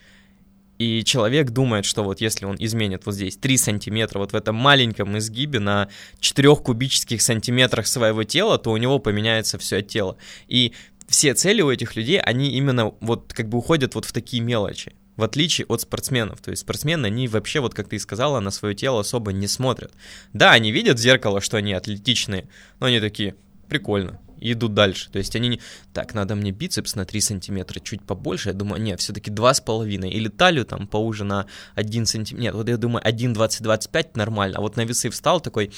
И 0.79 1.03
человек 1.03 1.51
думает, 1.51 1.85
что 1.85 2.03
вот 2.03 2.19
если 2.19 2.45
он 2.45 2.55
изменит 2.59 3.05
вот 3.05 3.15
здесь 3.15 3.37
3 3.37 3.57
сантиметра, 3.57 4.19
вот 4.19 4.33
в 4.33 4.35
этом 4.35 4.55
маленьком 4.55 5.17
изгибе 5.17 5.59
на 5.59 5.87
4 6.19 6.55
кубических 6.55 7.21
сантиметрах 7.21 7.87
своего 7.87 8.23
тела, 8.23 8.57
то 8.57 8.71
у 8.71 8.77
него 8.77 8.99
поменяется 8.99 9.57
все 9.57 9.81
тело. 9.81 10.17
И 10.47 10.73
все 11.07 11.33
цели 11.35 11.61
у 11.61 11.71
этих 11.71 11.95
людей, 11.95 12.19
они 12.19 12.51
именно 12.51 12.93
вот 12.99 13.33
как 13.33 13.49
бы 13.49 13.59
уходят 13.59 13.95
вот 13.95 14.05
в 14.05 14.11
такие 14.11 14.41
мелочи. 14.41 14.93
В 15.15 15.23
отличие 15.23 15.67
от 15.67 15.81
спортсменов. 15.81 16.41
То 16.41 16.49
есть 16.49 16.63
спортсмены, 16.63 17.05
они 17.05 17.27
вообще, 17.27 17.59
вот 17.59 17.75
как 17.75 17.87
ты 17.87 17.97
и 17.97 17.99
сказала, 17.99 18.39
на 18.39 18.49
свое 18.49 18.73
тело 18.73 19.01
особо 19.01 19.31
не 19.31 19.47
смотрят. 19.47 19.93
Да, 20.33 20.53
они 20.53 20.71
видят 20.71 20.97
в 20.97 21.01
зеркало, 21.01 21.39
что 21.39 21.57
они 21.57 21.73
атлетичные, 21.73 22.47
но 22.79 22.87
они 22.87 22.99
такие, 22.99 23.35
прикольно, 23.69 24.19
и 24.43 24.51
идут 24.53 24.73
дальше. 24.73 25.09
То 25.11 25.17
есть 25.19 25.35
они 25.35 25.47
не... 25.49 25.59
Так, 25.93 26.13
надо 26.13 26.35
мне 26.35 26.51
бицепс 26.51 26.95
на 26.95 27.05
3 27.05 27.21
сантиметра 27.21 27.79
чуть 27.79 28.01
побольше. 28.03 28.49
Я 28.49 28.53
думаю, 28.55 28.81
нет, 28.81 28.99
все-таки 28.99 29.31
2,5. 29.31 30.09
Или 30.09 30.27
талию 30.27 30.65
там 30.65 30.87
поуже 30.87 31.23
на 31.23 31.45
1 31.75 32.05
сантиметр. 32.05 32.41
Нет, 32.43 32.53
вот 32.55 32.67
я 32.69 32.77
думаю, 32.77 33.03
1,20-25 33.05 34.11
нормально. 34.15 34.57
А 34.57 34.61
вот 34.61 34.75
на 34.77 34.85
весы 34.85 35.09
встал 35.09 35.39
такой, 35.41 35.71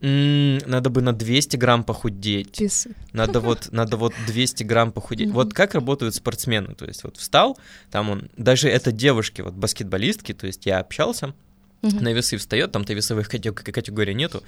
«М, 0.00 0.58
надо 0.66 0.90
бы 0.90 1.00
на 1.00 1.12
200 1.12 1.56
грамм 1.56 1.84
похудеть. 1.84 2.60
Весы. 2.60 2.94
Надо 3.12 3.40
вот, 3.40 3.68
надо 3.72 3.96
вот 3.96 4.12
200 4.26 4.64
грамм 4.64 4.92
похудеть. 4.92 5.28
Мгм. 5.28 5.34
Вот 5.36 5.54
как 5.54 5.74
работают 5.74 6.14
спортсмены. 6.14 6.74
То 6.74 6.84
есть 6.86 7.04
вот 7.04 7.16
встал, 7.16 7.58
там 7.90 8.10
он, 8.10 8.28
даже 8.36 8.68
это 8.68 8.92
девушки, 8.92 9.42
вот 9.42 9.54
баскетболистки, 9.54 10.34
то 10.34 10.46
есть 10.46 10.66
я 10.66 10.78
общался, 10.80 11.34
Мгм. 11.82 12.02
на 12.04 12.12
весы 12.12 12.36
встает, 12.36 12.70
там-то 12.72 12.94
весовых 12.94 13.28
кате- 13.32 13.52
категорий 13.52 14.14
нету, 14.14 14.42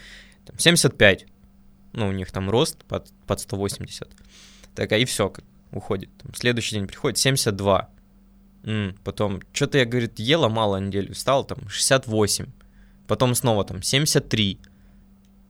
там 0.46 0.56
75, 0.58 1.26
ну, 1.94 2.08
у 2.08 2.12
них 2.12 2.30
там 2.30 2.50
рост 2.50 2.84
под, 2.84 3.10
под 3.26 3.40
180, 3.40 4.08
так, 4.74 4.92
а 4.92 4.98
и 4.98 5.04
все, 5.04 5.32
уходит. 5.70 6.10
Следующий 6.34 6.76
день 6.76 6.86
приходит 6.86 7.18
72, 7.18 7.90
М, 8.64 8.96
потом, 9.04 9.42
что-то 9.52 9.78
я, 9.78 9.84
говорит, 9.84 10.18
ела 10.18 10.48
мало 10.48 10.78
неделю, 10.78 11.14
встал 11.14 11.44
там 11.44 11.68
68, 11.68 12.46
потом 13.06 13.34
снова 13.34 13.64
там 13.64 13.82
73, 13.82 14.58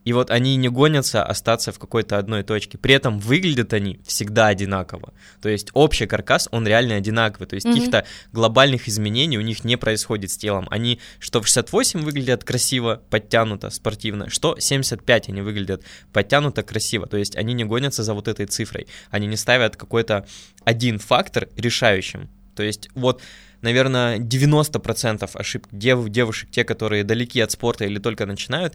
И 0.04 0.12
вот 0.12 0.30
они 0.30 0.56
не 0.56 0.68
гонятся 0.68 1.24
остаться 1.24 1.72
в 1.72 1.78
какой-то 1.78 2.18
одной 2.18 2.42
точке. 2.42 2.78
При 2.78 2.94
этом 2.94 3.18
выглядят 3.18 3.72
они 3.72 4.00
всегда 4.06 4.48
одинаково. 4.48 5.12
То 5.40 5.48
есть 5.48 5.70
общий 5.72 6.06
каркас, 6.06 6.48
он 6.52 6.66
реально 6.66 6.96
одинаковый. 6.96 7.46
То 7.46 7.54
есть 7.54 7.66
mm-hmm. 7.66 7.72
каких-то 7.72 8.04
глобальных 8.32 8.88
изменений 8.88 9.38
у 9.38 9.40
них 9.40 9.64
не 9.64 9.76
происходит 9.76 10.30
с 10.30 10.36
телом. 10.36 10.66
Они 10.70 11.00
что 11.18 11.40
в 11.40 11.46
68 11.46 12.02
выглядят 12.02 12.44
красиво, 12.44 13.02
подтянуто, 13.10 13.70
спортивно, 13.70 14.28
что 14.28 14.58
75 14.58 15.30
они 15.30 15.40
выглядят 15.40 15.82
подтянуто, 16.12 16.62
красиво. 16.62 17.06
То 17.06 17.16
есть 17.16 17.36
они 17.36 17.54
не 17.54 17.64
гонятся 17.64 18.02
за 18.02 18.12
вот 18.14 18.28
этой 18.28 18.46
цифрой. 18.46 18.86
Они 19.10 19.26
не 19.26 19.36
ставят 19.36 19.76
какой-то 19.76 20.26
один 20.64 20.98
фактор 20.98 21.48
решающим. 21.56 22.28
То 22.54 22.62
есть 22.62 22.88
вот 22.94 23.22
наверное, 23.62 24.18
90% 24.18 25.30
ошибок 25.32 25.68
дев, 25.72 26.06
девушек, 26.10 26.50
те, 26.50 26.64
которые 26.64 27.02
далеки 27.02 27.40
от 27.40 27.50
спорта 27.50 27.86
или 27.86 27.98
только 27.98 28.26
начинают, 28.26 28.74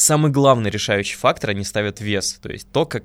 самый 0.00 0.30
главный 0.30 0.70
решающий 0.70 1.16
фактор, 1.16 1.50
они 1.50 1.64
ставят 1.64 2.00
вес, 2.00 2.38
то 2.42 2.50
есть 2.50 2.70
то, 2.72 2.86
как 2.86 3.04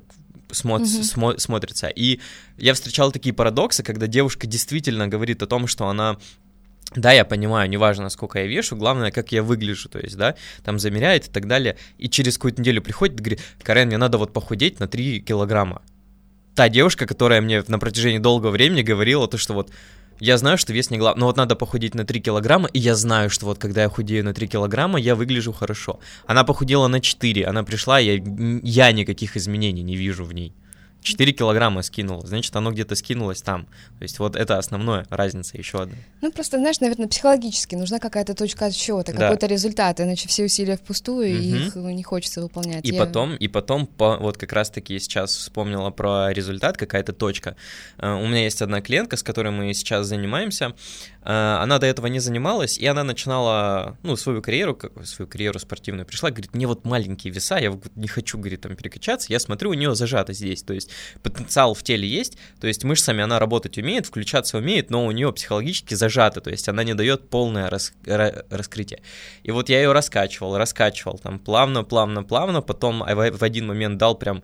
смо- 0.50 0.80
mm-hmm. 0.80 1.16
смо- 1.16 1.38
смотрится. 1.38 1.88
И 1.88 2.20
я 2.58 2.74
встречал 2.74 3.12
такие 3.12 3.34
парадоксы, 3.34 3.84
когда 3.84 4.08
девушка 4.08 4.48
действительно 4.48 5.08
говорит 5.08 5.44
о 5.44 5.48
том, 5.48 5.68
что 5.68 5.88
она 5.88 6.18
да, 6.96 7.12
я 7.12 7.26
понимаю, 7.26 7.68
неважно, 7.68 8.10
сколько 8.10 8.40
я 8.40 8.46
вешу, 8.46 8.76
главное, 8.76 9.12
как 9.12 9.32
я 9.32 9.42
выгляжу, 9.42 9.90
то 9.90 10.00
есть, 10.00 10.16
да, 10.16 10.36
там 10.64 10.78
замеряет 10.80 11.28
и 11.28 11.32
так 11.32 11.48
далее, 11.48 11.78
и 11.98 12.08
через 12.08 12.38
какую-то 12.38 12.62
неделю 12.62 12.82
приходит 12.82 13.20
и 13.20 13.24
говорит, 13.24 13.42
Карен, 13.64 13.88
мне 13.88 13.98
надо 13.98 14.18
вот 14.18 14.32
похудеть 14.32 14.80
на 14.80 14.88
3 14.88 15.22
килограмма. 15.22 15.82
Та 16.54 16.70
девушка, 16.70 17.08
которая 17.08 17.42
мне 17.42 17.64
на 17.68 17.80
протяжении 17.80 18.20
долгого 18.20 18.52
времени 18.52 18.84
говорила 18.84 19.28
то, 19.28 19.38
что 19.38 19.54
вот 19.54 19.72
я 20.20 20.38
знаю, 20.38 20.58
что 20.58 20.74
вес 20.74 20.90
не 20.90 20.98
главное, 20.98 21.22
но 21.22 21.26
вот 21.28 21.38
надо 21.38 21.56
похудеть 21.56 21.96
на 21.96 22.06
3 22.06 22.22
килограмма, 22.22 22.70
и 22.70 22.80
я 22.80 22.96
знаю, 22.96 23.30
что 23.30 23.46
вот 23.46 23.58
когда 23.58 23.84
я 23.84 23.90
худею 23.90 24.24
на 24.24 24.34
3 24.34 24.48
килограмма, 24.48 25.00
я 25.00 25.16
выгляжу 25.16 25.54
хорошо. 25.54 26.00
Она 26.26 26.44
похудела 26.44 26.88
на 26.88 27.02
4, 27.02 27.46
она 27.46 27.64
пришла, 27.64 28.00
я, 28.00 28.22
я 28.64 28.92
никаких 28.92 29.38
изменений 29.38 29.84
не 29.84 29.96
вижу 29.96 30.26
в 30.26 30.34
ней. 30.34 30.54
4 31.06 31.32
килограмма 31.34 31.84
скинула, 31.84 32.26
значит, 32.26 32.56
оно 32.56 32.72
где-то 32.72 32.96
скинулось 32.96 33.42
там. 33.42 33.66
То 34.00 34.04
есть 34.04 34.20
вот 34.20 34.36
это 34.36 34.58
основная 34.58 35.06
разница 35.10 35.58
еще 35.58 35.84
одна. 35.84 35.96
Ну, 36.22 36.32
просто, 36.32 36.58
знаешь, 36.58 36.80
наверное, 36.80 37.08
психологически 37.08 37.76
нужна 37.76 38.00
какая-то 38.00 38.34
точка 38.34 38.66
отсчета, 38.66 39.14
да. 39.14 39.20
какой-то 39.20 39.46
результат, 39.46 40.02
иначе 40.02 40.28
все 40.28 40.46
усилия 40.46 40.78
впустую, 40.78 41.36
угу. 41.36 41.44
и 41.44 41.68
их 41.68 41.76
не 41.76 42.04
хочется 42.04 42.42
выполнять. 42.42 42.86
И 42.86 42.92
Я... 42.92 43.00
потом, 43.00 43.36
и 43.36 43.48
потом, 43.48 43.86
по, 43.86 44.18
вот 44.18 44.38
как 44.38 44.52
раз-таки 44.52 45.00
сейчас 45.00 45.36
вспомнила 45.36 45.92
про 45.92 46.34
результат, 46.34 46.78
какая-то 46.78 47.14
точка. 47.14 47.56
Uh, 47.98 48.24
у 48.24 48.28
меня 48.28 48.44
есть 48.44 48.62
одна 48.62 48.82
клиентка, 48.82 49.16
с 49.16 49.24
которой 49.24 49.52
мы 49.52 49.74
сейчас 49.74 50.08
занимаемся, 50.08 50.74
она 51.28 51.80
до 51.80 51.88
этого 51.88 52.06
не 52.06 52.20
занималась, 52.20 52.78
и 52.78 52.86
она 52.86 53.04
начинала, 53.04 53.98
ну, 54.04 54.16
свою 54.16 54.44
карьеру, 54.44 54.80
свою 55.04 55.28
карьеру 55.28 55.58
спортивную, 55.58 56.06
пришла, 56.06 56.30
говорит, 56.30 56.54
мне 56.54 56.68
вот 56.68 56.86
маленькие 56.86 57.34
веса, 57.34 57.58
я 57.58 57.76
не 57.96 58.08
хочу, 58.08 58.38
говорит, 58.38 58.62
там 58.62 58.76
перекачаться, 58.76 59.34
я 59.34 59.40
смотрю, 59.40 59.72
у 59.72 59.74
нее 59.74 59.96
зажато 59.96 60.34
здесь, 60.34 60.62
то 60.62 60.74
есть 60.74 60.92
потенциал 61.24 61.74
в 61.74 61.82
теле 61.82 62.08
есть, 62.08 62.38
то 62.62 62.68
есть 62.68 62.84
мышцами 62.84 63.24
она 63.24 63.40
работать 63.40 63.80
умеет, 63.80 64.06
включаться 64.06 64.60
умеет, 64.60 64.92
но 64.92 65.04
у 65.04 65.12
нее 65.12 65.34
психологически 65.34 65.96
зажато, 65.96 66.42
то 66.42 66.52
есть 66.52 66.70
она 66.70 66.84
не 66.84 66.94
дает 66.94 67.28
полное 67.28 67.72
рас, 67.72 67.94
раскрытие. 68.06 69.02
И 69.42 69.50
вот 69.50 69.70
я 69.70 69.82
ее 69.82 69.94
раскачивал, 69.94 70.58
раскачивал, 70.58 71.18
там 71.18 71.40
плавно, 71.40 71.84
плавно, 71.84 72.24
плавно, 72.24 72.62
потом 72.62 73.00
в 73.00 73.44
один 73.44 73.66
момент 73.66 73.98
дал 73.98 74.16
прям, 74.16 74.44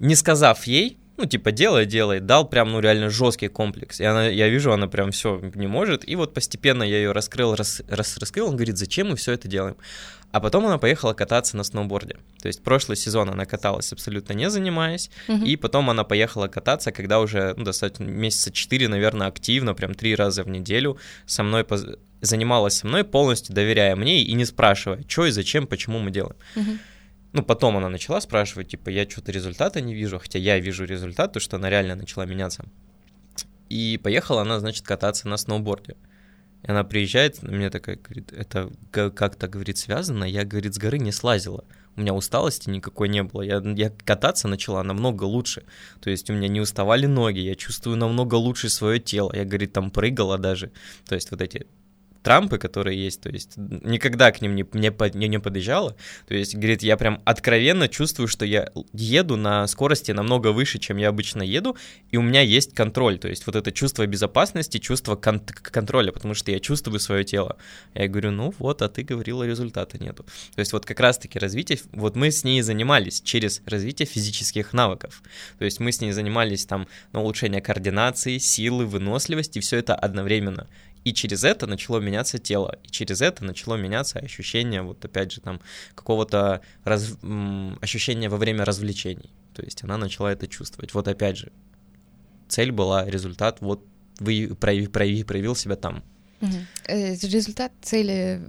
не 0.00 0.16
сказав 0.16 0.66
ей, 0.66 0.98
ну, 1.16 1.24
типа, 1.24 1.52
делай, 1.52 1.86
делай, 1.86 2.20
дал 2.20 2.48
прям, 2.48 2.72
ну, 2.72 2.80
реально 2.80 3.10
жесткий 3.10 3.48
комплекс. 3.48 4.00
И 4.00 4.04
она, 4.04 4.26
я 4.26 4.48
вижу, 4.48 4.72
она 4.72 4.86
прям 4.86 5.10
все 5.10 5.40
не 5.54 5.66
может. 5.66 6.06
И 6.08 6.14
вот 6.16 6.34
постепенно 6.34 6.82
я 6.82 6.96
ее 6.96 7.12
раскрыл, 7.12 7.54
рас, 7.54 7.82
рас, 7.88 8.18
раскрыл. 8.18 8.48
Он 8.48 8.56
говорит, 8.56 8.76
зачем 8.76 9.08
мы 9.08 9.16
все 9.16 9.32
это 9.32 9.48
делаем? 9.48 9.76
А 10.32 10.40
потом 10.40 10.66
она 10.66 10.76
поехала 10.76 11.14
кататься 11.14 11.56
на 11.56 11.64
сноуборде. 11.64 12.16
То 12.42 12.48
есть 12.48 12.62
прошлый 12.62 12.96
сезон 12.96 13.30
она 13.30 13.46
каталась 13.46 13.92
абсолютно 13.92 14.34
не 14.34 14.50
занимаясь, 14.50 15.10
угу. 15.28 15.44
и 15.44 15.56
потом 15.56 15.88
она 15.88 16.04
поехала 16.04 16.48
кататься, 16.48 16.92
когда 16.92 17.20
уже 17.20 17.54
ну, 17.56 17.64
достаточно 17.64 18.04
месяца 18.04 18.52
четыре, 18.52 18.88
наверное, 18.88 19.28
активно, 19.28 19.72
прям 19.74 19.94
три 19.94 20.14
раза 20.14 20.42
в 20.42 20.48
неделю 20.48 20.98
со 21.24 21.42
мной 21.42 21.64
поз... 21.64 21.86
занималась 22.20 22.74
со 22.74 22.86
мной, 22.86 23.04
полностью 23.04 23.54
доверяя 23.54 23.96
мне 23.96 24.22
и 24.22 24.32
не 24.34 24.44
спрашивая, 24.44 25.02
что 25.08 25.24
и 25.24 25.30
зачем, 25.30 25.66
почему 25.66 26.00
мы 26.00 26.10
делаем. 26.10 26.36
Угу. 26.56 26.78
Ну, 27.36 27.42
потом 27.42 27.76
она 27.76 27.90
начала 27.90 28.18
спрашивать, 28.22 28.68
типа, 28.68 28.88
я 28.88 29.06
что-то 29.06 29.30
результата 29.30 29.82
не 29.82 29.94
вижу, 29.94 30.18
хотя 30.18 30.38
я 30.38 30.58
вижу 30.58 30.86
результат, 30.86 31.34
то, 31.34 31.38
что 31.38 31.56
она 31.56 31.68
реально 31.68 31.94
начала 31.94 32.24
меняться. 32.24 32.64
И 33.68 34.00
поехала 34.02 34.40
она, 34.40 34.58
значит, 34.58 34.86
кататься 34.86 35.28
на 35.28 35.36
сноуборде. 35.36 35.96
И 36.62 36.70
она 36.70 36.82
приезжает, 36.82 37.42
мне 37.42 37.68
такая 37.68 37.96
говорит, 37.96 38.32
это 38.32 38.70
как-то, 38.90 39.48
говорит, 39.48 39.76
связано, 39.76 40.24
я, 40.24 40.46
говорит, 40.46 40.74
с 40.74 40.78
горы 40.78 40.98
не 40.98 41.12
слазила. 41.12 41.66
У 41.94 42.00
меня 42.00 42.14
усталости 42.14 42.70
никакой 42.70 43.10
не 43.10 43.22
было. 43.22 43.42
Я, 43.42 43.60
я 43.76 43.90
кататься 43.90 44.48
начала 44.48 44.82
намного 44.82 45.24
лучше. 45.24 45.64
То 46.00 46.08
есть 46.08 46.30
у 46.30 46.32
меня 46.32 46.48
не 46.48 46.62
уставали 46.62 47.04
ноги, 47.04 47.40
я 47.40 47.54
чувствую 47.54 47.98
намного 47.98 48.36
лучше 48.36 48.70
свое 48.70 48.98
тело. 48.98 49.30
Я, 49.34 49.44
говорит, 49.44 49.74
там 49.74 49.90
прыгала 49.90 50.38
даже. 50.38 50.72
То 51.06 51.14
есть 51.14 51.30
вот 51.30 51.42
эти 51.42 51.66
Трампы, 52.26 52.58
которые 52.58 53.04
есть, 53.04 53.20
то 53.20 53.28
есть 53.28 53.52
никогда 53.56 54.32
к 54.32 54.40
ним 54.40 54.56
не, 54.56 54.66
не, 54.72 54.92
не, 55.14 55.28
не 55.28 55.38
подъезжала, 55.38 55.94
то 56.26 56.34
есть, 56.34 56.56
говорит, 56.56 56.82
я 56.82 56.96
прям 56.96 57.22
откровенно 57.24 57.86
чувствую, 57.86 58.26
что 58.26 58.44
я 58.44 58.68
еду 58.92 59.36
на 59.36 59.64
скорости 59.68 60.10
намного 60.10 60.48
выше, 60.48 60.80
чем 60.80 60.96
я 60.96 61.10
обычно 61.10 61.44
еду, 61.44 61.76
и 62.10 62.16
у 62.16 62.22
меня 62.22 62.40
есть 62.40 62.74
контроль, 62.74 63.20
то 63.20 63.28
есть 63.28 63.46
вот 63.46 63.54
это 63.54 63.70
чувство 63.70 64.04
безопасности, 64.06 64.78
чувство 64.78 65.14
кон- 65.14 65.38
контроля, 65.38 66.10
потому 66.10 66.34
что 66.34 66.50
я 66.50 66.58
чувствую 66.58 66.98
свое 66.98 67.22
тело. 67.22 67.58
Я 67.94 68.08
говорю, 68.08 68.32
ну 68.32 68.52
вот, 68.58 68.82
а 68.82 68.88
ты 68.88 69.04
говорила, 69.04 69.44
результата 69.44 69.96
нету. 70.02 70.24
То 70.56 70.58
есть 70.58 70.72
вот 70.72 70.84
как 70.84 70.98
раз-таки 70.98 71.38
развитие, 71.38 71.78
вот 71.92 72.16
мы 72.16 72.32
с 72.32 72.42
ней 72.42 72.60
занимались 72.62 73.20
через 73.20 73.62
развитие 73.66 74.06
физических 74.06 74.72
навыков, 74.72 75.22
то 75.60 75.64
есть 75.64 75.78
мы 75.78 75.92
с 75.92 76.00
ней 76.00 76.10
занимались 76.10 76.66
там 76.66 76.88
на 77.12 77.20
улучшение 77.20 77.60
координации, 77.60 78.38
силы, 78.38 78.84
выносливости, 78.84 79.60
все 79.60 79.76
это 79.76 79.94
одновременно. 79.94 80.66
И 81.06 81.14
через 81.14 81.44
это 81.44 81.68
начало 81.68 82.00
меняться 82.00 82.38
тело, 82.40 82.80
и 82.82 82.88
через 82.90 83.20
это 83.20 83.44
начало 83.44 83.76
меняться 83.76 84.18
ощущение, 84.18 84.82
вот 84.82 85.04
опять 85.04 85.30
же, 85.30 85.40
там, 85.40 85.60
какого-то 85.94 86.62
раз... 86.82 87.16
ощущения 87.80 88.28
во 88.28 88.38
время 88.38 88.64
развлечений. 88.64 89.30
То 89.54 89.62
есть 89.62 89.84
она 89.84 89.98
начала 89.98 90.32
это 90.32 90.48
чувствовать. 90.48 90.94
Вот 90.94 91.06
опять 91.06 91.36
же, 91.36 91.52
цель 92.48 92.72
была, 92.72 93.08
результат, 93.08 93.58
вот 93.60 93.86
вы 94.18 94.56
прояви, 94.58 94.88
прояви, 94.88 95.22
проявил 95.22 95.54
себя 95.54 95.76
там. 95.76 96.02
Угу. 96.40 96.50
Результат 96.88 97.72
цели 97.82 98.40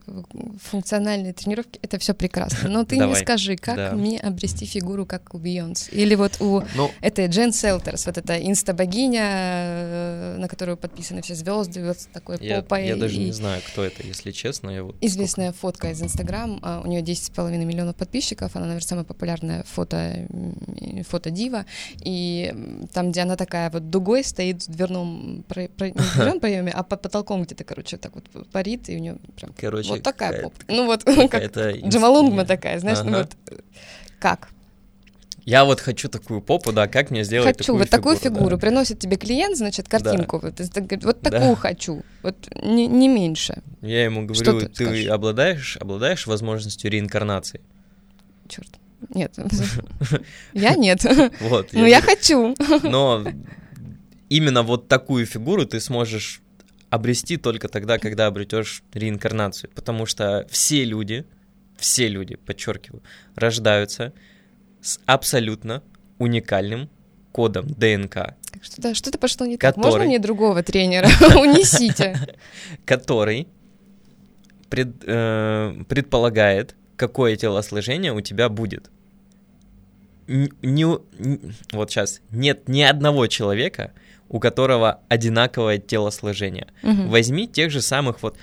функциональной 0.61 1.33
тренировки 1.33 1.79
это 1.81 1.97
все 1.99 2.13
прекрасно. 2.13 2.69
Но 2.69 2.83
ты 2.83 2.97
Давай. 2.97 3.15
не 3.15 3.21
скажи, 3.23 3.55
как 3.55 3.75
да. 3.75 3.91
мне 3.93 4.19
обрести 4.19 4.65
фигуру, 4.65 5.05
как 5.05 5.33
у 5.33 5.37
Бейонс. 5.37 5.89
Или 5.91 6.15
вот 6.15 6.41
у 6.41 6.63
ну, 6.75 6.91
этой 7.01 7.27
Джен 7.27 7.53
Селтерс, 7.53 8.05
вот 8.05 8.17
эта 8.17 8.37
инста-богиня, 8.37 9.21
э, 9.23 10.35
на 10.39 10.47
которую 10.47 10.77
подписаны 10.77 11.21
все 11.21 11.35
звезды, 11.35 11.85
вот 11.85 11.99
с 11.99 12.05
такой 12.07 12.37
я, 12.41 12.61
попой. 12.61 12.87
Я 12.87 12.95
даже 12.95 13.15
и... 13.15 13.25
не 13.25 13.31
знаю, 13.31 13.61
кто 13.65 13.83
это, 13.83 14.05
если 14.05 14.31
честно. 14.31 14.69
Я 14.69 14.83
вот 14.83 14.95
Известная 15.01 15.51
сколько... 15.51 15.59
фотка 15.59 15.91
из 15.91 16.01
Инстаграм. 16.01 16.59
А, 16.61 16.81
у 16.83 16.87
нее 16.87 17.01
10,5 17.01 17.57
миллионов 17.63 17.95
подписчиков. 17.95 18.55
Она, 18.55 18.65
наверное, 18.65 18.87
самая 18.87 19.05
популярная 19.05 19.63
фото, 19.63 20.27
фото-дива. 21.07 21.65
И 22.03 22.53
там, 22.93 23.11
где 23.11 23.21
она 23.21 23.35
такая 23.35 23.69
вот 23.69 23.89
дугой 23.89 24.23
стоит 24.23 24.67
в 24.67 24.71
дверном, 24.71 25.43
про, 25.47 25.67
про, 25.69 25.87
не 25.87 25.93
в 25.93 26.13
дверном 26.15 26.39
проеме, 26.39 26.71
а 26.71 26.83
под 26.83 27.01
потолком 27.01 27.43
где-то, 27.43 27.63
короче, 27.77 27.97
так 27.97 28.15
вот 28.15 28.47
парит, 28.49 28.89
и 28.89 28.95
у 28.95 28.99
нее 28.99 29.17
прям 29.35 29.53
короче, 29.55 29.89
вот 29.89 30.03
такая 30.03 30.41
попа. 30.41 30.55
Ну 30.67 30.87
вот, 30.87 31.03
как 31.29 31.55
Джамалунгма 31.55 32.43
такая, 32.43 32.79
знаешь, 32.79 32.99
ну 33.03 33.19
вот 33.19 33.35
как? 34.19 34.49
Я 35.45 35.63
вот 35.63 35.79
хочу 35.79 36.09
такую 36.09 36.41
попу, 36.41 36.73
да, 36.73 36.87
как 36.87 37.11
мне 37.11 37.23
сделать 37.23 37.47
хочу, 37.47 37.59
такую 37.59 37.77
вот 37.77 37.87
фигуру? 37.87 37.97
такую 37.97 38.17
фигуру. 38.17 38.55
Да. 38.57 38.61
Приносит 38.61 38.99
тебе 38.99 39.15
клиент, 39.15 39.55
значит, 39.55 39.87
картинку. 39.87 40.41
Да. 40.41 40.49
Вот, 40.49 41.03
вот 41.03 41.21
такую 41.21 41.51
да. 41.51 41.55
хочу, 41.55 42.03
вот 42.23 42.35
не, 42.63 42.87
не 42.87 43.07
меньше. 43.07 43.61
Я 43.81 44.03
ему 44.03 44.25
говорю, 44.25 44.59
ты, 44.59 44.67
ты 44.67 45.07
обладаешь, 45.07 45.77
обладаешь 45.77 46.27
возможностью 46.27 46.91
реинкарнации? 46.91 47.61
Черт. 48.49 48.69
Нет. 49.13 49.35
Я 50.53 50.75
нет. 50.75 51.05
Вот. 51.39 51.69
Но 51.73 51.85
я 51.85 52.01
хочу. 52.01 52.55
Но 52.81 53.23
именно 54.27 54.63
вот 54.63 54.87
такую 54.87 55.25
фигуру 55.27 55.65
ты 55.65 55.79
сможешь 55.79 56.41
обрести 56.89 57.37
только 57.37 57.67
тогда, 57.67 57.97
когда 57.97 58.27
обретешь 58.27 58.83
реинкарнацию. 58.93 59.69
Потому 59.73 60.05
что 60.05 60.47
все 60.49 60.83
люди, 60.83 61.25
все 61.77 62.07
люди, 62.07 62.35
подчеркиваю, 62.35 63.03
рождаются 63.35 64.13
с 64.81 64.99
абсолютно 65.05 65.83
уникальным 66.17 66.89
кодом 67.31 67.67
ДНК. 67.67 68.35
Что-то, 68.61 68.95
что-то 68.95 69.17
пошло 69.19 69.45
не 69.45 69.57
который, 69.57 69.75
так. 69.75 69.91
Можно 69.91 70.05
мне 70.05 70.19
другого 70.19 70.63
тренера? 70.63 71.05
Унесите. 71.39 72.17
Который 72.85 73.47
пред, 74.69 74.89
э, 75.05 75.83
предполагает, 75.87 76.75
какое 76.95 77.35
телосложение 77.35 78.13
у 78.13 78.21
тебя 78.21 78.49
будет. 78.49 78.89
Не, 80.27 80.51
не, 80.61 80.85
вот 81.71 81.91
сейчас 81.91 82.21
нет 82.31 82.67
ни 82.67 82.81
одного 82.81 83.27
человека, 83.27 83.93
у 84.29 84.39
которого 84.39 84.99
одинаковое 85.09 85.77
телосложение. 85.77 86.67
Угу. 86.83 87.07
Возьми 87.07 87.47
тех 87.47 87.71
же 87.71 87.81
самых 87.81 88.21
вот, 88.23 88.37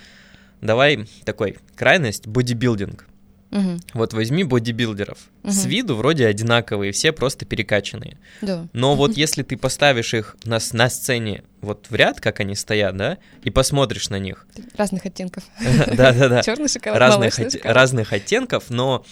давай 0.61 1.07
такой 1.25 1.59
крайность, 1.77 2.27
бодибилдинг. 2.27 3.07
Мгм. 3.51 3.79
Вот 3.93 4.13
возьми 4.15 4.43
бодибилдеров. 4.43 5.19
С 5.45 5.61
Мгм. 5.63 5.69
виду 5.71 5.95
вроде 5.95 6.27
одинаковые, 6.27 6.91
все 6.91 7.13
просто 7.13 7.45
перекачанные. 7.47 8.19
Да. 8.43 8.67
Но 8.73 8.97
вот 8.97 9.17
если 9.17 9.45
ты 9.45 9.57
поставишь 9.57 10.13
их 10.13 10.37
на, 10.45 10.59
с- 10.59 10.73
на 10.73 10.91
сцене 10.91 11.45
вот 11.61 11.87
в 11.89 11.95
ряд, 11.95 12.21
как 12.21 12.41
они 12.41 12.57
стоят, 12.57 12.97
да, 12.97 13.19
и 13.45 13.51
посмотришь 13.51 14.09
на 14.11 14.19
них. 14.19 14.49
Разных 14.77 15.07
оттенков. 15.07 15.45
Да-да-да. 15.87 16.43
Черный 16.43 16.69
шоколад, 16.69 16.99
Разных, 16.99 17.33
шоколад. 17.35 17.65
разных 17.67 18.13
оттенков, 18.13 18.71
но 18.71 19.05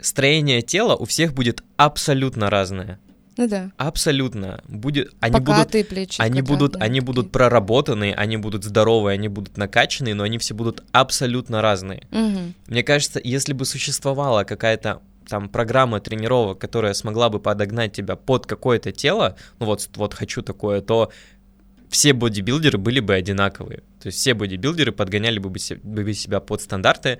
строение 0.00 0.62
тела 0.62 0.94
у 0.96 1.04
всех 1.04 1.34
будет 1.34 1.62
абсолютно 1.76 2.48
разное. 2.50 2.98
Ну 3.38 3.48
да. 3.48 3.70
Абсолютно. 3.76 4.60
Будет, 4.68 5.14
они 5.20 5.38
будут 5.38 5.46
Покатые 5.46 5.84
плечи. 5.84 6.20
Они 6.20 6.42
будут, 6.42 6.74
они 6.74 6.82
такие. 6.86 7.02
будут 7.02 7.32
проработанные, 7.32 8.12
они 8.14 8.36
будут 8.36 8.64
здоровые, 8.64 9.14
они 9.14 9.28
будут 9.28 9.56
накачанные, 9.56 10.14
но 10.14 10.24
они 10.24 10.38
все 10.38 10.54
будут 10.54 10.82
абсолютно 10.92 11.62
разные. 11.62 12.06
Мгм. 12.10 12.54
Мне 12.66 12.82
кажется, 12.82 13.20
если 13.22 13.52
бы 13.52 13.64
существовала 13.64 14.42
какая-то 14.42 15.00
там 15.28 15.48
программа 15.48 16.00
тренировок, 16.00 16.58
которая 16.58 16.94
смогла 16.94 17.28
бы 17.28 17.38
подогнать 17.38 17.92
тебя 17.92 18.16
под 18.16 18.46
какое-то 18.46 18.90
тело, 18.92 19.36
ну 19.60 19.66
вот, 19.66 19.88
вот 19.94 20.14
хочу 20.14 20.42
такое, 20.42 20.80
то 20.80 21.12
все 21.90 22.12
бодибилдеры 22.14 22.76
были 22.76 22.98
бы 23.00 23.14
одинаковые. 23.14 23.78
То 24.02 24.06
есть 24.08 24.18
все 24.18 24.34
бодибилдеры 24.34 24.90
подгоняли 24.90 25.38
бы 25.38 25.56
се- 25.60 25.76
бы 25.76 26.12
себя 26.12 26.40
под 26.40 26.60
стандарты, 26.60 27.18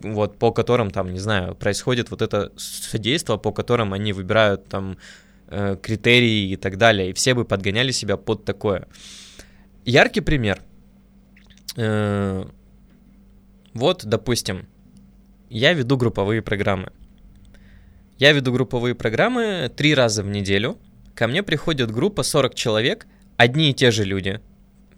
вот 0.00 0.38
по 0.38 0.50
которым 0.50 0.90
там, 0.90 1.12
не 1.12 1.18
знаю, 1.18 1.54
происходит 1.56 2.10
вот 2.10 2.22
это 2.22 2.52
содействие, 2.56 3.38
по 3.38 3.52
которым 3.52 3.92
они 3.92 4.12
выбирают 4.14 4.66
там 4.68 4.96
э, 5.48 5.76
критерии 5.82 6.52
и 6.52 6.56
так 6.56 6.76
далее, 6.76 7.10
и 7.10 7.12
все 7.12 7.34
бы 7.34 7.44
подгоняли 7.44 7.92
себя 7.92 8.16
под 8.16 8.44
такое. 8.44 8.86
Яркий 9.84 10.20
пример. 10.20 10.62
Э, 11.76 12.44
Вот, 13.74 14.04
допустим, 14.04 14.66
я 15.50 15.72
веду 15.72 15.96
групповые 15.96 16.42
программы. 16.42 16.90
Я 18.18 18.32
веду 18.32 18.52
групповые 18.52 18.94
программы 18.94 19.70
три 19.76 19.94
раза 19.94 20.22
в 20.22 20.28
неделю. 20.28 20.76
Ко 21.14 21.28
мне 21.28 21.42
приходит 21.42 21.90
группа 21.90 22.22
40 22.22 22.54
человек, 22.54 23.06
одни 23.36 23.70
и 23.70 23.74
те 23.74 23.90
же 23.90 24.04
люди. 24.04 24.40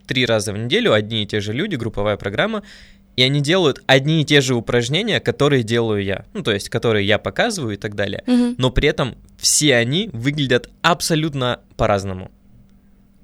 Три 0.07 0.27
раза 0.27 0.53
в 0.53 0.59
неделю 0.59 0.93
одни 0.93 1.23
и 1.23 1.27
те 1.27 1.41
же 1.41 1.53
люди, 1.53 1.77
групповая 1.77 2.17
программа, 2.17 2.63
и 3.17 3.23
они 3.23 3.41
делают 3.41 3.83
одни 3.87 4.23
и 4.23 4.25
те 4.25 4.41
же 4.41 4.55
упражнения, 4.55 5.21
которые 5.21 5.63
делаю 5.63 6.03
я. 6.03 6.25
Ну, 6.33 6.43
то 6.43 6.53
есть, 6.53 6.69
которые 6.69 7.07
я 7.07 7.19
показываю 7.19 7.75
и 7.75 7.77
так 7.77 7.95
далее. 7.95 8.23
Мгм. 8.27 8.55
Но 8.59 8.71
при 8.71 8.89
этом 8.89 9.17
все 9.37 9.77
они 9.77 10.11
выглядят 10.13 10.71
абсолютно 10.83 11.61
по-разному. 11.77 12.31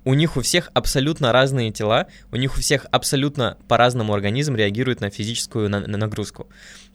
У 0.04 0.14
них 0.14 0.36
у 0.36 0.40
всех 0.40 0.70
абсолютно 0.74 1.32
разные 1.32 1.72
тела, 1.72 2.06
у 2.30 2.36
них 2.36 2.56
у 2.56 2.60
всех 2.60 2.86
абсолютно 2.92 3.56
по-разному 3.68 4.14
организм 4.14 4.54
реагирует 4.54 5.00
на 5.00 5.10
физическую 5.10 5.68
на- 5.68 5.80
на 5.80 5.98
нагрузку. 5.98 6.46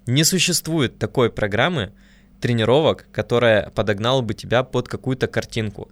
Не 0.06 0.24
существует 0.24 0.98
такой 0.98 1.30
программы 1.30 1.92
тренировок, 2.40 3.08
которая 3.12 3.70
подогнала 3.70 4.22
бы 4.22 4.34
тебя 4.34 4.64
под 4.64 4.88
какую-то 4.88 5.28
картинку. 5.28 5.90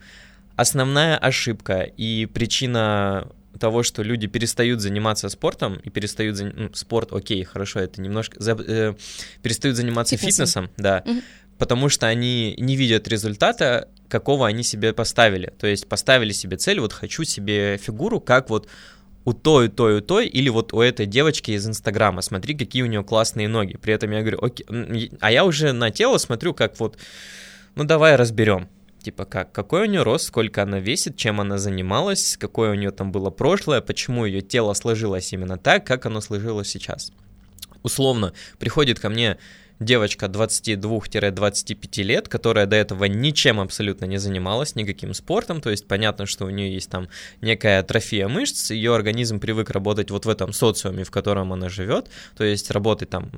Основная 0.55 1.17
ошибка 1.17 1.81
и 1.81 2.25
причина 2.25 3.27
того, 3.57 3.83
что 3.83 4.03
люди 4.03 4.27
перестают 4.27 4.81
заниматься 4.81 5.29
спортом 5.29 5.75
и 5.83 5.89
перестают 5.89 6.37
зан- 6.37 6.53
ну, 6.55 6.69
спорт, 6.73 7.11
окей, 7.13 7.43
хорошо, 7.43 7.79
это 7.79 8.01
немножко 8.01 8.41
за- 8.41 8.51
э, 8.67 8.93
перестают 9.41 9.77
заниматься 9.77 10.15
Фитнесом. 10.17 10.45
фитнесом, 10.45 10.69
да, 10.77 11.03
Мгм. 11.05 11.21
потому 11.57 11.89
что 11.89 12.07
они 12.07 12.55
не 12.57 12.75
видят 12.75 13.07
результата, 13.07 13.87
какого 14.07 14.47
они 14.47 14.63
себе 14.63 14.93
поставили. 14.93 15.53
То 15.59 15.67
есть 15.67 15.87
поставили 15.87 16.31
себе 16.31 16.57
цель, 16.57 16.79
вот 16.79 16.93
хочу 16.93 17.23
себе 17.23 17.77
фигуру, 17.77 18.19
как 18.19 18.49
вот 18.49 18.67
у 19.25 19.33
той, 19.33 19.67
у 19.67 19.69
той, 19.69 19.97
у 19.97 20.01
той, 20.01 20.27
или 20.27 20.49
вот 20.49 20.73
у 20.73 20.81
этой 20.81 21.05
девочки 21.05 21.51
из 21.51 21.67
Инстаграма, 21.67 22.21
смотри, 22.21 22.55
какие 22.55 22.81
у 22.83 22.87
нее 22.87 23.03
классные 23.03 23.47
ноги. 23.47 23.77
При 23.77 23.93
этом 23.93 24.09
я 24.11 24.21
говорю, 24.21 24.39
окей, 24.41 24.65
а 25.19 25.31
я 25.31 25.43
уже 25.45 25.73
на 25.73 25.91
тело 25.91 26.17
смотрю, 26.17 26.53
как 26.53 26.79
вот, 26.79 26.97
ну 27.75 27.83
давай 27.83 28.15
разберем. 28.15 28.67
Типа 29.01 29.25
как, 29.25 29.51
какой 29.51 29.83
у 29.83 29.85
нее 29.85 30.03
рост, 30.03 30.27
сколько 30.27 30.63
она 30.63 30.79
весит, 30.79 31.15
чем 31.15 31.39
она 31.39 31.57
занималась, 31.57 32.37
какое 32.37 32.71
у 32.71 32.75
нее 32.75 32.91
там 32.91 33.11
было 33.11 33.29
прошлое, 33.29 33.81
почему 33.81 34.25
ее 34.25 34.41
тело 34.41 34.73
сложилось 34.73 35.31
именно 35.31 35.57
так, 35.57 35.85
как 35.85 36.05
оно 36.05 36.21
сложилось 36.21 36.67
сейчас. 36.69 37.11
Условно, 37.81 38.33
приходит 38.57 38.99
ко 38.99 39.09
мне 39.09 39.37
девочка 39.79 40.25
22-25 40.25 42.03
лет, 42.03 42.27
которая 42.27 42.65
до 42.65 42.75
этого 42.75 43.05
ничем 43.05 43.59
абсолютно 43.59 44.05
не 44.05 44.17
занималась, 44.17 44.75
никаким 44.75 45.13
спортом, 45.13 45.61
то 45.61 45.69
есть 45.69 45.87
понятно, 45.87 46.25
что 46.25 46.45
у 46.45 46.49
нее 46.49 46.73
есть 46.73 46.89
там 46.89 47.07
некая 47.41 47.79
атрофия 47.79 48.27
мышц, 48.27 48.71
ее 48.71 48.93
организм 48.93 49.39
привык 49.39 49.69
работать 49.69 50.11
вот 50.11 50.25
в 50.25 50.29
этом 50.29 50.53
социуме, 50.53 51.03
в 51.03 51.11
котором 51.11 51.53
она 51.53 51.69
живет, 51.69 52.09
то 52.35 52.43
есть 52.43 52.71
работать 52.71 53.09
там 53.09 53.31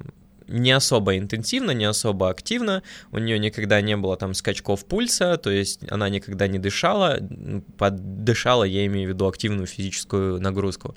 не 0.52 0.72
особо 0.72 1.18
интенсивно, 1.18 1.72
не 1.72 1.86
особо 1.86 2.30
активно, 2.30 2.84
у 3.12 3.18
нее 3.18 3.40
никогда 3.40 3.82
не 3.82 3.98
было 3.98 4.18
там 4.18 4.34
скачков 4.34 4.86
пульса, 4.86 5.38
то 5.38 5.50
есть 5.50 5.80
она 5.90 6.10
никогда 6.10 6.48
не 6.48 6.60
дышала, 6.60 7.20
поддышала, 7.78 8.64
я 8.64 8.86
имею 8.86 9.10
в 9.10 9.14
виду 9.14 9.28
активную 9.28 9.68
физическую 9.68 10.42
нагрузку. 10.42 10.96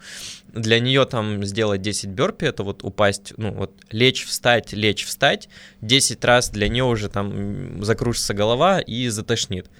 Для 0.53 0.81
нее 0.81 1.05
там 1.05 1.45
сделать 1.45 1.83
10 1.83 2.11
бёрпи, 2.11 2.47
это 2.47 2.63
вот 2.63 2.85
упасть, 2.85 3.33
ну 3.37 3.53
вот 3.53 3.73
лечь, 3.91 4.25
встать, 4.27 4.73
лечь, 4.73 5.05
встать, 5.05 5.49
10 5.81 6.25
раз 6.25 6.51
для 6.51 6.69
нее 6.69 6.85
уже 6.85 7.09
там 7.09 7.83
закружится 7.85 8.35
голова 8.35 8.81
и 8.81 9.09
затошнит. 9.09 9.71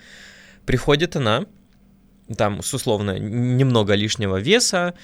Приходит 0.67 1.17
она, 1.17 1.47
там 2.37 2.63
с 2.63 2.73
условно 2.73 3.19
немного 3.19 3.95
лишнего 3.95 4.39
веса, 4.39 4.95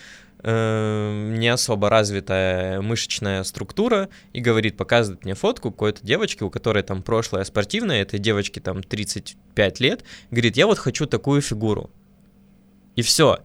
не 0.43 1.49
особо 1.49 1.91
развитая 1.91 2.81
мышечная 2.81 3.43
структура 3.45 4.09
и 4.33 4.41
говорит, 4.41 4.77
показывает 4.77 5.25
мне 5.25 5.35
фотку 5.35 5.71
какой-то 5.71 6.05
девочки, 6.05 6.43
у 6.43 6.51
которой 6.51 6.83
там 6.83 7.03
прошлое 7.03 7.45
спортивное, 7.45 8.03
этой 8.03 8.19
девочке 8.19 8.61
там 8.61 8.83
35 8.83 9.81
лет, 9.81 10.05
говорит, 10.31 10.57
я 10.57 10.67
вот 10.67 10.79
хочу 10.79 11.07
такую 11.07 11.43
фигуру. 11.43 11.91
И 12.97 13.03
все. 13.03 13.39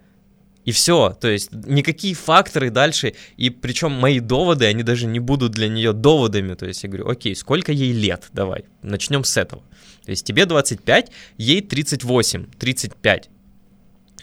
И 0.64 0.72
все, 0.72 1.16
то 1.22 1.28
есть 1.28 1.52
никакие 1.52 2.16
факторы 2.16 2.72
дальше, 2.72 3.14
и 3.38 3.52
причем 3.52 3.92
мои 3.92 4.20
доводы, 4.20 4.66
они 4.66 4.82
даже 4.82 5.06
не 5.06 5.20
будут 5.20 5.52
для 5.52 5.68
нее 5.68 5.94
доводами, 5.94 6.56
то 6.56 6.66
есть 6.66 6.82
я 6.82 6.90
говорю, 6.90 7.08
окей, 7.08 7.36
сколько 7.36 7.72
ей 7.72 7.92
лет, 7.94 8.30
давай, 8.34 8.66
начнем 8.82 9.24
с 9.24 9.38
этого. 9.38 9.62
То 10.06 10.10
есть 10.10 10.26
тебе 10.26 10.48
25, 10.48 11.12
ей 11.38 11.62
38, 11.62 12.46
35. 12.58 13.30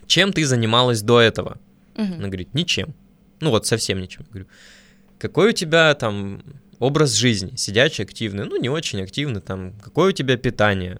Чем 0.08 0.32
ты 0.32 0.44
занималась 0.44 1.02
до 1.02 1.20
этого? 1.20 1.58
Мгм. 1.96 2.14
Она 2.14 2.26
говорит, 2.28 2.54
ничем. 2.54 2.94
Ну 3.40 3.50
вот 3.50 3.66
совсем 3.66 4.00
ничем. 4.00 4.22
Я 4.22 4.30
говорю, 4.30 4.46
какой 5.18 5.50
у 5.50 5.52
тебя 5.52 5.94
там 5.94 6.42
образ 6.78 7.12
жизни? 7.12 7.54
Сидячий, 7.56 8.04
активный? 8.04 8.44
Ну, 8.44 8.56
не 8.60 8.68
очень 8.68 9.00
активный. 9.02 9.40
Там, 9.40 9.72
какое 9.82 10.08
у 10.08 10.12
тебя 10.12 10.36
питание? 10.36 10.98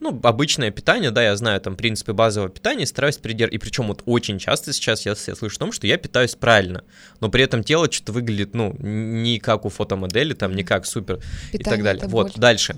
Ну, 0.00 0.18
обычное 0.24 0.72
питание, 0.72 1.12
да, 1.12 1.22
я 1.22 1.36
знаю 1.36 1.60
там 1.60 1.76
принципы 1.76 2.12
базового 2.12 2.50
питания, 2.50 2.86
стараюсь 2.86 3.18
придерживаться. 3.18 3.54
И 3.54 3.58
причем 3.58 3.86
вот 3.86 4.02
очень 4.04 4.38
часто 4.40 4.72
сейчас 4.72 5.06
я, 5.06 5.14
я 5.26 5.34
слышу 5.36 5.56
о 5.56 5.58
том, 5.60 5.70
что 5.72 5.86
я 5.86 5.96
питаюсь 5.96 6.34
правильно, 6.34 6.82
но 7.20 7.28
при 7.28 7.44
этом 7.44 7.62
тело 7.62 7.90
что-то 7.90 8.10
выглядит, 8.12 8.52
ну, 8.52 8.74
не 8.80 9.38
как 9.38 9.64
у 9.64 9.68
фотомодели, 9.68 10.34
там, 10.34 10.56
не 10.56 10.64
как 10.64 10.86
супер 10.86 11.16
и 11.52 11.58
так 11.58 11.58
Питание 11.58 11.84
далее. 11.84 12.06
Вот, 12.08 12.32
боль. 12.32 12.40
дальше. 12.40 12.74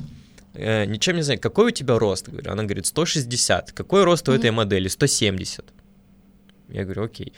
Э, 0.53 0.85
ничем 0.85 1.17
не 1.17 1.23
знаю, 1.23 1.41
какой 1.41 1.69
у 1.69 1.71
тебя 1.71 1.99
рост? 1.99 2.29
Говорю, 2.29 2.51
она 2.53 2.65
говорит, 2.65 2.85
160. 2.87 3.73
Какой 3.73 4.05
рост 4.05 4.29
у 4.29 4.33
Мгм. 4.33 4.41
этой 4.41 4.51
модели? 4.51 4.89
170. 4.89 5.65
Я 6.69 6.85
говорю, 6.85 7.05
окей. 7.05 7.33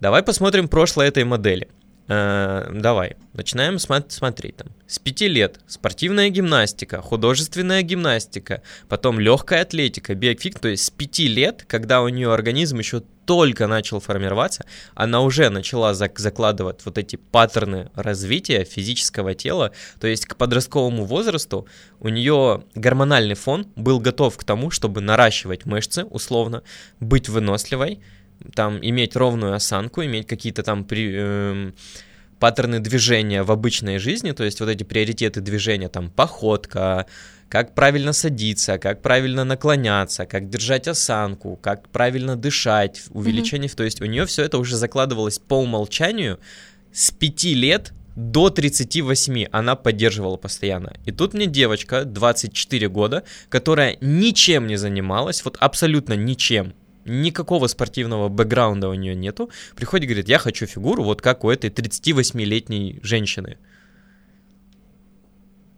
Давай 0.00 0.22
посмотрим 0.22 0.68
прошлое 0.68 1.08
этой 1.08 1.24
модели. 1.24 1.68
Э, 2.06 2.70
давай, 2.74 3.16
начинаем 3.32 3.76
сма- 3.76 4.10
смотреть 4.10 4.56
там. 4.56 4.68
С 4.86 4.98
пяти 4.98 5.26
лет 5.26 5.60
спортивная 5.66 6.28
гимнастика, 6.28 7.00
художественная 7.00 7.80
гимнастика, 7.80 8.62
потом 8.88 9.18
легкая 9.18 9.62
атлетика, 9.62 10.14
биофик. 10.14 10.58
То 10.58 10.68
есть 10.68 10.84
с 10.84 10.90
пяти 10.90 11.28
лет, 11.28 11.64
когда 11.66 12.02
у 12.02 12.08
нее 12.08 12.32
организм 12.32 12.78
еще 12.78 13.02
только 13.24 13.66
начал 13.66 14.00
формироваться, 14.00 14.66
она 14.94 15.22
уже 15.22 15.48
начала 15.48 15.92
зак- 15.92 16.18
закладывать 16.18 16.84
вот 16.84 16.98
эти 16.98 17.16
паттерны 17.16 17.90
развития 17.94 18.64
физического 18.64 19.34
тела. 19.34 19.72
То 19.98 20.06
есть 20.06 20.26
к 20.26 20.36
подростковому 20.36 21.06
возрасту 21.06 21.66
у 22.00 22.10
нее 22.10 22.64
гормональный 22.74 23.34
фон 23.34 23.66
был 23.76 23.98
готов 23.98 24.36
к 24.36 24.44
тому, 24.44 24.70
чтобы 24.70 25.00
наращивать 25.00 25.64
мышцы, 25.64 26.04
условно, 26.04 26.64
быть 27.00 27.30
выносливой, 27.30 28.02
там 28.54 28.78
иметь 28.82 29.16
ровную 29.16 29.54
осанку, 29.54 30.04
иметь 30.04 30.26
какие-то 30.26 30.62
там 30.62 30.84
при, 30.84 31.12
эм, 31.14 31.74
паттерны 32.38 32.80
движения 32.80 33.42
в 33.42 33.50
обычной 33.50 33.98
жизни, 33.98 34.32
то 34.32 34.44
есть 34.44 34.60
вот 34.60 34.68
эти 34.68 34.82
приоритеты 34.82 35.40
движения, 35.40 35.88
там 35.88 36.10
походка, 36.10 37.06
как 37.48 37.74
правильно 37.74 38.12
садиться, 38.12 38.78
как 38.78 39.00
правильно 39.00 39.44
наклоняться, 39.44 40.26
как 40.26 40.48
держать 40.48 40.88
осанку, 40.88 41.56
как 41.56 41.88
правильно 41.88 42.36
дышать, 42.36 43.04
увеличение, 43.10 43.68
то 43.68 43.84
есть 43.84 44.00
у 44.00 44.06
нее 44.06 44.26
все 44.26 44.42
это 44.42 44.58
уже 44.58 44.76
закладывалось 44.76 45.38
по 45.38 45.54
умолчанию 45.54 46.38
с 46.92 47.10
5 47.10 47.44
лет 47.44 47.92
до 48.16 48.50
38 48.50 49.46
она 49.50 49.74
поддерживала 49.74 50.36
постоянно. 50.36 50.96
И 51.04 51.10
тут 51.10 51.34
мне 51.34 51.46
девочка, 51.46 52.04
24 52.04 52.88
года, 52.88 53.24
которая 53.48 53.96
ничем 54.00 54.66
не 54.66 54.76
занималась, 54.76 55.44
вот 55.44 55.56
абсолютно 55.60 56.14
ничем, 56.14 56.74
никакого 57.04 57.66
спортивного 57.66 58.28
бэкграунда 58.28 58.88
у 58.88 58.94
нее 58.94 59.14
нету, 59.14 59.50
приходит 59.76 60.04
и 60.04 60.08
говорит, 60.08 60.28
я 60.28 60.38
хочу 60.38 60.66
фигуру 60.66 61.02
вот 61.04 61.22
как 61.22 61.44
у 61.44 61.50
этой 61.50 61.70
38-летней 61.70 63.00
женщины. 63.02 63.58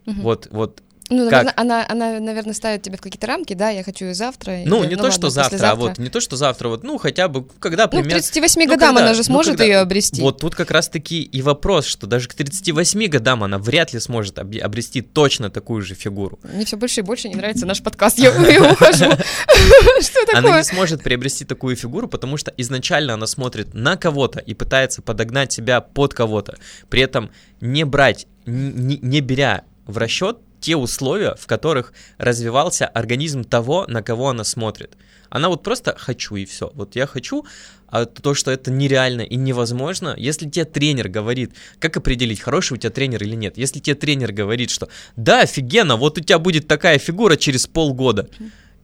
Мгм. 0.07 0.23
Вот, 0.23 0.49
вот 0.51 0.83
Ну, 1.09 1.31
Как? 1.31 1.45
наверное, 1.45 1.55
она, 1.57 1.87
она, 1.88 2.19
наверное, 2.21 2.53
ставит 2.53 2.83
тебя 2.83 2.97
в 2.97 3.01
какие-то 3.01 3.29
рамки, 3.29 3.55
да, 3.55 3.71
я 3.71 3.85
хочу 3.85 4.07
и 4.07 4.12
завтра. 4.12 4.59
Ну, 4.64 4.83
или, 4.83 4.90
не 4.90 4.97
то, 4.97 5.03
ладно, 5.05 5.14
что 5.14 5.31
завтра, 5.31 5.57
а 5.57 5.59
послезавтра. 5.77 5.88
вот 5.88 5.99
не 5.99 6.09
то, 6.09 6.21
что 6.21 6.37
завтра, 6.37 6.69
вот, 6.69 6.83
ну, 6.83 6.99
хотя 6.99 7.29
бы, 7.29 7.47
когда 7.61 7.85
Ну, 7.85 7.88
к 7.88 7.90
примерно... 7.92 8.14
38 8.14 8.61
Ну, 8.62 8.69
годам 8.69 8.95
когда- 8.97 9.03
она 9.07 9.14
же 9.14 9.21
ну, 9.21 9.25
сможет 9.25 9.53
когда- 9.53 9.64
ее 9.64 9.77
обрести. 9.79 10.21
Вот 10.21 10.40
тут 10.40 10.57
как 10.57 10.71
раз-таки 10.73 11.23
и 11.23 11.42
вопрос, 11.42 11.87
что 11.87 12.09
даже 12.09 12.27
к 12.29 12.35
38 12.35 13.07
годам 13.07 13.45
она 13.45 13.59
вряд 13.59 13.92
ли 13.92 14.01
сможет 14.01 14.38
об- 14.40 14.57
обрести 14.61 15.01
точно 15.01 15.49
такую 15.49 15.83
же 15.83 15.95
фигуру. 15.95 16.40
Мне 16.42 16.64
все 16.64 16.77
больше 16.77 17.01
и 17.01 17.03
больше 17.05 17.29
не 17.29 17.37
нравится 17.37 17.66
наш 17.66 17.83
подкаст, 17.83 18.19
я 18.19 18.31
ухожу. 18.31 19.05
Что 20.01 20.21
Она 20.33 20.42
такое? 20.42 20.57
не 20.59 20.64
сможет 20.64 21.03
приобрести 21.05 21.45
такую 21.45 21.77
фигуру, 21.77 22.09
потому 22.09 22.37
что 22.37 22.53
изначально 22.57 23.14
она 23.14 23.27
смотрит 23.27 23.75
на 23.75 23.97
кого-то 23.97 24.40
и 24.40 24.55
пытается 24.55 25.03
подогнать 25.03 25.53
себя 25.53 25.81
под 25.81 26.14
кого-то. 26.14 26.57
При 26.88 27.01
этом 27.03 27.31
не 27.61 27.85
брать, 27.85 28.27
не 28.45 29.21
беря 29.21 29.62
в 29.87 29.99
расчет 29.99 30.38
те 30.61 30.77
условия, 30.77 31.35
в 31.37 31.47
которых 31.47 31.92
развивался 32.19 32.87
организм 32.87 33.45
того, 33.45 33.87
на 33.88 34.03
кого 34.03 34.29
она 34.31 34.45
смотрит. 34.45 34.97
Она 35.29 35.49
вот 35.49 35.62
просто 35.62 35.95
хочу 35.99 36.37
и 36.37 36.45
все. 36.45 36.71
Вот 36.75 36.97
я 36.97 37.07
хочу, 37.07 37.45
а 37.88 38.05
то, 38.07 38.35
что 38.35 38.51
это 38.51 38.71
нереально 38.71 39.23
и 39.23 39.37
невозможно, 39.37 40.14
если 40.16 40.49
тебе 40.49 40.64
тренер 40.64 41.09
говорит, 41.09 41.53
как 41.79 41.97
определить, 41.97 42.40
хороший 42.40 42.75
у 42.75 42.77
тебя 42.77 42.90
тренер 42.90 43.23
или 43.23 43.35
нет, 43.35 43.59
если 43.59 43.81
тебе 43.81 43.97
тренер 43.97 44.33
говорит, 44.33 44.71
что 44.71 44.88
да, 45.16 45.42
офигенно, 45.42 45.97
вот 45.97 46.19
у 46.19 46.21
тебя 46.21 46.38
будет 46.38 46.69
такая 46.69 46.99
фигура 46.99 47.37
через 47.37 47.66
полгода, 47.66 48.29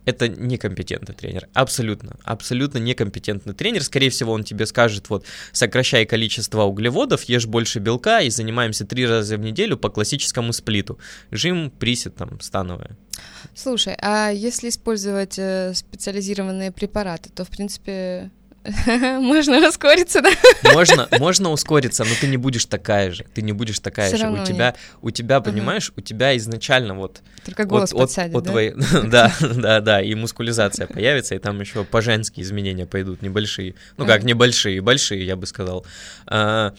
это 0.05 0.29
некомпетентный 0.29 1.15
тренер, 1.15 1.49
абсолютно, 1.55 2.17
абсолютно 2.25 2.79
некомпетентный 2.79 3.55
тренер. 3.55 3.83
Скорее 3.83 4.11
всего, 4.11 4.33
он 4.33 4.45
тебе 4.45 4.67
скажет, 4.67 5.09
вот, 5.11 5.25
сокращай 5.53 6.05
количество 6.07 6.62
углеводов, 6.62 7.25
ешь 7.25 7.47
больше 7.47 7.79
белка 7.79 8.21
и 8.21 8.31
занимаемся 8.31 8.85
три 8.85 9.07
раза 9.07 9.37
в 9.37 9.41
неделю 9.41 9.77
по 9.77 9.91
классическому 9.91 10.53
сплиту. 10.53 10.99
Жим, 11.31 11.71
присед, 11.71 12.17
там, 12.17 12.41
становая. 12.41 12.97
Слушай, 13.55 13.97
а 14.01 14.31
если 14.31 14.69
использовать 14.69 15.38
э, 15.38 15.73
специализированные 15.75 16.73
препараты, 16.73 17.31
то, 17.31 17.45
в 17.45 17.49
принципе, 17.49 18.31
можно 19.20 19.68
ускориться, 19.68 20.22
да? 20.22 20.31
Можно, 20.72 21.09
можно 21.18 21.51
ускориться, 21.51 22.05
но 22.05 22.11
ты 22.20 22.29
не 22.29 22.37
будешь 22.37 22.64
такая 22.66 23.11
же, 23.11 23.25
ты 23.35 23.42
не 23.42 23.53
будешь 23.53 23.81
такая 23.81 24.09
Всё 24.09 24.16
же. 24.18 24.31
У 24.31 24.44
тебя, 24.44 24.75
у 25.01 25.11
тебя, 25.11 25.40
понимаешь, 25.40 25.92
у 25.96 26.01
тебя 26.01 26.37
изначально 26.37 26.94
вот 26.94 27.22
Только 27.44 27.64
голос 27.64 27.92
от, 27.92 27.98
подсядет, 27.98 28.37
от 28.37 28.44
да? 28.44 28.51
твоей- 28.51 28.75
да, 29.05 29.33
да, 29.40 29.81
да, 29.81 30.01
и 30.01 30.14
мускулизация 30.14 30.87
появится, 30.87 31.35
и 31.35 31.38
там 31.38 31.61
еще 31.61 31.85
по-женски 31.85 32.40
изменения 32.40 32.87
пойдут, 32.87 33.20
небольшие. 33.22 33.75
Ну 33.96 34.07
как, 34.07 34.18
Ага. 34.18 34.29
небольшие, 34.29 34.81
большие, 34.81 35.27
я 35.27 35.35
бы 35.37 35.46
сказал. 35.46 35.85
А, 36.27 36.72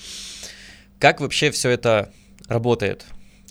Как 1.00 1.20
вообще 1.20 1.52
все 1.52 1.70
это 1.70 2.12
работает? 2.48 3.04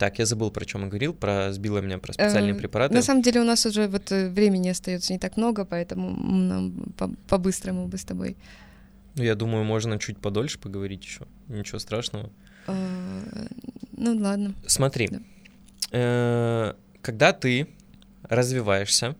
Так, 0.03 0.19
я 0.19 0.27
забыл, 0.27 0.51
про 0.51 0.65
чем 0.65 0.81
я 0.83 0.87
говорил, 0.89 1.15
про 1.15 1.53
сбило 1.53 1.79
меня 1.81 1.99
про 1.99 2.13
специальные 2.13 2.55
Э, 2.55 2.59
препараты. 2.59 2.95
На 2.95 3.03
самом 3.03 3.23
деле 3.23 3.41
у 3.41 3.45
нас 3.45 3.67
уже 3.67 3.87
вот 3.87 4.11
э, 4.13 4.29
времени 4.31 4.69
остается 4.71 5.13
не 5.13 5.19
так 5.21 5.37
много, 5.37 5.65
поэтому 5.65 6.11
нам 6.11 6.73
по- 6.97 7.11
по-быстрому 7.29 7.87
бы 7.87 7.97
с 7.97 8.05
тобой. 8.05 8.37
Ну, 9.17 9.23
я 9.23 9.35
думаю, 9.35 9.65
можно 9.65 9.99
чуть 9.99 10.19
подольше 10.19 10.59
поговорить 10.59 11.05
еще. 11.05 11.21
Ничего 11.49 11.79
страшного. 11.79 12.31
Э, 12.67 13.47
Ну 13.97 14.17
ладно. 14.19 14.55
Смотри, 14.67 15.09
э, 15.93 16.73
когда 17.01 17.33
ты 17.33 17.67
развиваешься, 18.29 19.15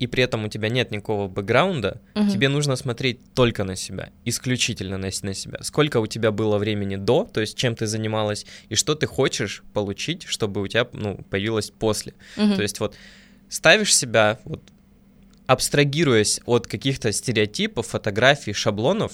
и 0.00 0.06
при 0.06 0.24
этом 0.24 0.44
у 0.44 0.48
тебя 0.48 0.68
нет 0.70 0.90
никакого 0.90 1.28
бэкграунда, 1.28 2.00
мгм. 2.14 2.28
тебе 2.28 2.48
нужно 2.48 2.76
смотреть 2.76 3.20
только 3.34 3.64
на 3.64 3.76
себя, 3.76 4.08
исключительно 4.24 4.96
на, 4.96 5.10
на 5.22 5.34
себя. 5.34 5.58
Сколько 5.62 6.00
у 6.00 6.06
тебя 6.06 6.30
было 6.32 6.58
времени 6.58 6.96
до, 6.96 7.24
то 7.24 7.40
есть 7.40 7.56
чем 7.56 7.76
ты 7.76 7.86
занималась, 7.86 8.46
и 8.70 8.74
что 8.74 8.94
ты 8.94 9.06
хочешь 9.06 9.62
получить, 9.74 10.24
чтобы 10.24 10.62
у 10.62 10.66
тебя 10.66 10.88
ну, 10.92 11.18
появилось 11.30 11.70
после. 11.70 12.14
Мгм. 12.36 12.56
То 12.56 12.62
есть 12.62 12.80
вот 12.80 12.96
ставишь 13.50 13.94
себя, 13.94 14.38
вот 14.44 14.62
абстрагируясь 15.46 16.40
от 16.46 16.66
каких-то 16.66 17.12
стереотипов, 17.12 17.88
фотографий, 17.88 18.54
шаблонов, 18.54 19.12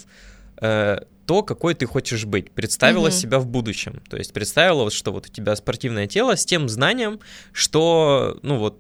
э, 0.61 0.99
то, 1.27 1.43
какой 1.43 1.75
ты 1.75 1.87
хочешь 1.87 2.25
быть. 2.25 2.53
Представила 2.53 3.09
Мгм. 3.09 3.13
себя 3.13 3.39
в 3.41 3.47
будущем. 3.47 4.01
То 4.09 4.17
есть 4.17 4.33
представила, 4.33 4.85
вот, 4.85 4.93
что 4.93 5.11
вот 5.11 5.27
у 5.27 5.33
тебя 5.33 5.57
спортивное 5.57 6.07
тело 6.07 6.37
с 6.37 6.45
тем 6.45 6.69
знанием, 6.69 7.19
что, 7.53 8.39
ну 8.43 8.59
вот, 8.59 8.79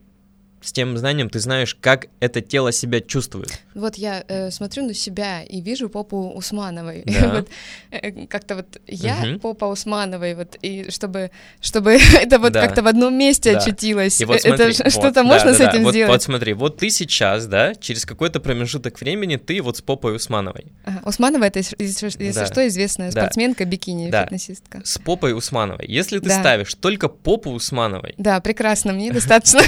с 0.66 0.72
тем 0.72 0.98
знанием 0.98 1.30
ты 1.30 1.38
знаешь, 1.38 1.76
как 1.80 2.06
это 2.18 2.40
тело 2.40 2.72
себя 2.72 3.00
чувствует. 3.00 3.50
Вот 3.74 3.94
я 3.94 4.24
э, 4.26 4.50
смотрю 4.50 4.84
на 4.84 4.94
себя 4.94 5.42
и 5.42 5.60
вижу 5.60 5.88
попу 5.88 6.32
Усмановой. 6.34 7.04
Да. 7.06 7.26
Вот, 7.36 7.48
э, 7.90 8.26
как-то 8.26 8.56
вот 8.56 8.80
я 8.86 9.14
Мгм. 9.16 9.40
попа 9.40 9.66
Усмановой, 9.66 10.34
вот, 10.34 10.56
и 10.62 10.90
чтобы, 10.90 11.30
чтобы 11.60 11.92
это 12.20 12.38
вот 12.40 12.52
Да. 12.52 12.62
как-то 12.66 12.82
в 12.82 12.86
одном 12.88 13.14
месте 13.16 13.52
Да. 13.52 13.58
очутилось. 13.58 14.20
И 14.20 14.24
вот 14.24 14.40
смотри, 14.40 14.64
это 14.72 14.82
вот, 14.84 14.92
что-то 14.92 15.12
да, 15.12 15.22
можно 15.22 15.50
да, 15.52 15.54
с 15.54 15.58
да. 15.58 15.70
этим 15.70 15.84
вот, 15.84 15.90
сделать? 15.92 16.10
Вот 16.12 16.22
смотри, 16.22 16.52
вот 16.54 16.78
ты 16.78 16.90
сейчас, 16.90 17.46
да, 17.46 17.74
через 17.76 18.04
какой-то 18.04 18.40
промежуток 18.40 19.00
времени 19.00 19.36
ты 19.36 19.62
вот 19.62 19.76
с 19.76 19.82
попой 19.82 20.16
Усмановой. 20.16 20.66
Ага, 20.84 21.00
Усманова 21.04 21.44
это, 21.44 21.60
ес- 21.60 21.74
если 21.78 22.06
если 22.24 22.40
Да. 22.40 22.46
что, 22.46 22.66
известная 22.66 23.12
Да. 23.12 23.20
спортсменка, 23.22 23.64
бикини, 23.64 24.10
Да. 24.10 24.24
фитнесистка. 24.24 24.80
С 24.84 24.98
попой 24.98 25.32
Усмановой. 25.32 25.86
Если 25.86 26.18
ты 26.18 26.28
Да. 26.28 26.40
ставишь 26.40 26.74
только 26.74 27.08
попу 27.08 27.50
Усмановой, 27.52 28.14
Да, 28.18 28.40
прекрасно, 28.40 28.92
мне 28.92 29.12
достаточно. 29.12 29.60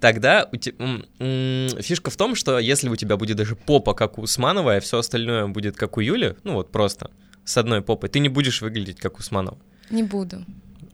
Тогда 0.00 0.48
у 0.52 0.56
м, 1.22 1.68
фишка 1.80 2.10
в 2.10 2.16
том, 2.16 2.34
что 2.34 2.58
если 2.58 2.88
у 2.88 2.96
тебя 2.96 3.16
будет 3.16 3.36
даже 3.36 3.56
попа, 3.56 3.94
как 3.94 4.18
у 4.18 4.22
Усмановой, 4.22 4.78
а 4.78 4.80
все 4.80 4.98
остальное 4.98 5.46
будет 5.48 5.76
как 5.76 5.96
у 5.96 6.00
Юли, 6.00 6.36
ну 6.44 6.54
вот 6.54 6.70
просто 6.72 7.10
с 7.44 7.56
одной 7.56 7.82
попой, 7.82 8.08
ты 8.08 8.18
не 8.18 8.28
будешь 8.28 8.60
выглядеть 8.62 8.98
как 8.98 9.18
Усманова. 9.18 9.58
Не 9.90 10.02
буду. 10.02 10.44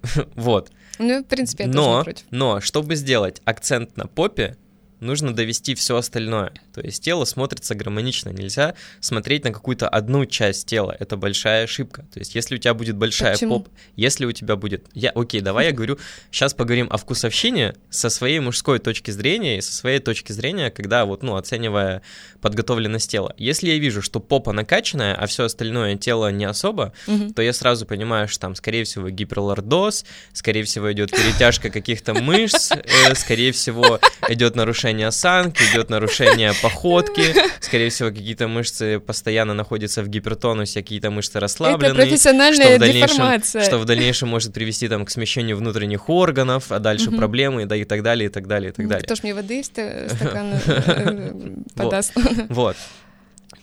Вот. 0.34 0.70
Ну, 0.98 1.22
в 1.22 1.26
принципе, 1.26 1.64
я 1.64 1.72
тоже 1.72 1.78
не 1.80 1.86
Но, 1.94 2.04
против. 2.04 2.24
но, 2.30 2.60
чтобы 2.60 2.94
сделать 2.96 3.40
акцент 3.44 3.96
на 3.96 4.06
попе, 4.06 4.56
нужно 5.00 5.32
довести 5.34 5.74
все 5.74 5.96
остальное. 5.96 6.52
То 6.74 6.80
есть 6.80 7.02
тело 7.04 7.24
смотрится 7.24 7.74
гармонично. 7.74 8.30
Нельзя 8.30 8.74
смотреть 9.00 9.44
на 9.44 9.52
какую-то 9.52 9.88
одну 9.88 10.26
часть 10.26 10.66
тела. 10.66 10.96
Это 10.98 11.16
большая 11.16 11.64
ошибка. 11.64 12.06
То 12.12 12.18
есть 12.18 12.34
если 12.34 12.54
у 12.56 12.58
тебя 12.58 12.74
будет 12.74 12.96
большая 12.96 13.34
Почему? 13.34 13.60
попа, 13.60 13.70
если 13.96 14.24
у 14.24 14.32
тебя 14.32 14.56
будет... 14.56 14.86
Я, 14.94 15.10
окей, 15.10 15.40
давай 15.40 15.66
я 15.66 15.72
говорю, 15.72 15.98
сейчас 16.30 16.54
поговорим 16.54 16.88
о 16.90 16.96
вкусовщине 16.96 17.74
со 17.90 18.08
своей 18.10 18.40
мужской 18.40 18.78
точки 18.78 19.10
зрения 19.10 19.58
и 19.58 19.60
со 19.60 19.72
своей 19.72 19.98
точки 19.98 20.32
зрения, 20.32 20.70
когда 20.70 21.04
вот, 21.04 21.22
ну, 21.22 21.36
оценивая 21.36 22.02
подготовленность 22.40 23.10
тела. 23.10 23.34
Если 23.38 23.68
я 23.70 23.78
вижу, 23.78 24.02
что 24.02 24.20
попа 24.20 24.52
накачанная, 24.52 25.14
а 25.14 25.26
все 25.26 25.44
остальное 25.44 25.96
тело 25.96 26.30
не 26.30 26.44
особо, 26.44 26.92
Мгм. 27.06 27.34
то 27.34 27.42
я 27.42 27.52
сразу 27.52 27.86
понимаю, 27.86 28.28
что 28.28 28.40
там, 28.40 28.54
скорее 28.54 28.84
всего, 28.84 29.10
гиперлордоз, 29.10 30.04
скорее 30.32 30.64
всего, 30.64 30.92
идет 30.92 31.10
перетяжка 31.10 31.70
каких-то 31.70 32.14
мышц, 32.14 32.70
э, 32.72 33.14
скорее 33.14 33.52
всего, 33.52 34.00
идет 34.28 34.56
нарушение 34.56 35.06
осанки, 35.08 35.62
идет 35.72 35.90
нарушение 35.90 36.52
походки, 36.62 37.22
скорее 37.60 37.90
всего, 37.90 38.08
какие-то 38.10 38.48
мышцы 38.48 39.00
постоянно 39.00 39.54
находятся 39.54 40.02
в 40.02 40.08
гипертонусе, 40.08 40.80
какие-то 40.82 41.10
мышцы 41.10 41.32
Это 41.32 41.40
расслаблены. 41.40 41.94
профессиональная 41.94 42.76
что 42.78 42.92
деформация. 42.92 43.64
Что 43.64 43.78
в 43.78 43.84
дальнейшем 43.84 44.28
может 44.28 44.52
привести 44.54 44.88
там 44.88 45.04
к 45.04 45.10
смещению 45.10 45.56
внутренних 45.56 46.08
органов, 46.08 46.70
а 46.70 46.78
дальше 46.78 47.10
Мгм. 47.10 47.18
проблемы 47.18 47.66
да, 47.66 47.76
и 47.76 47.84
так 47.84 48.02
далее, 48.02 48.28
и 48.28 48.32
так 48.32 48.46
далее, 48.46 48.70
и 48.70 48.72
так 48.72 48.84
М, 48.84 48.88
далее. 48.88 49.04
Кто 49.04 49.14
ж 49.14 49.22
мне 49.22 49.34
воды 49.34 49.62
ста- 49.62 50.08
стакан 50.08 50.52
э, 50.66 51.32
подаст? 51.74 52.12
Вот. 52.48 52.76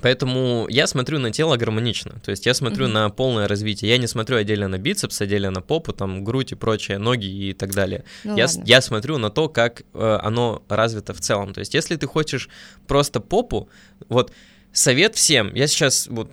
Поэтому 0.01 0.67
я 0.69 0.87
смотрю 0.87 1.19
на 1.19 1.31
тело 1.31 1.57
гармонично. 1.57 2.19
То 2.23 2.31
есть 2.31 2.45
я 2.45 2.53
смотрю 2.53 2.85
Мгм. 2.85 2.93
на 2.93 3.09
полное 3.09 3.47
развитие. 3.47 3.91
Я 3.91 3.97
не 3.97 4.07
смотрю 4.07 4.37
отдельно 4.37 4.67
на 4.67 4.77
бицепс, 4.77 5.21
отдельно 5.21 5.51
на 5.51 5.61
попу, 5.61 5.93
там 5.93 6.23
грудь 6.23 6.51
и 6.53 6.55
прочее, 6.55 6.97
ноги 6.97 7.25
и 7.25 7.53
так 7.53 7.73
далее. 7.73 8.03
Ну 8.23 8.37
я, 8.37 8.45
ладно. 8.45 8.63
я 8.65 8.81
смотрю 8.81 9.17
на 9.17 9.29
то, 9.29 9.49
как 9.49 9.81
э, 9.93 10.19
оно 10.21 10.63
развито 10.69 11.13
в 11.13 11.19
целом. 11.19 11.53
То 11.53 11.59
есть 11.59 11.73
если 11.73 11.95
ты 11.95 12.07
хочешь 12.07 12.49
просто 12.87 13.19
попу, 13.19 13.69
вот 14.07 14.31
совет 14.71 15.15
всем, 15.15 15.53
я 15.53 15.67
сейчас 15.67 16.07
вот 16.07 16.31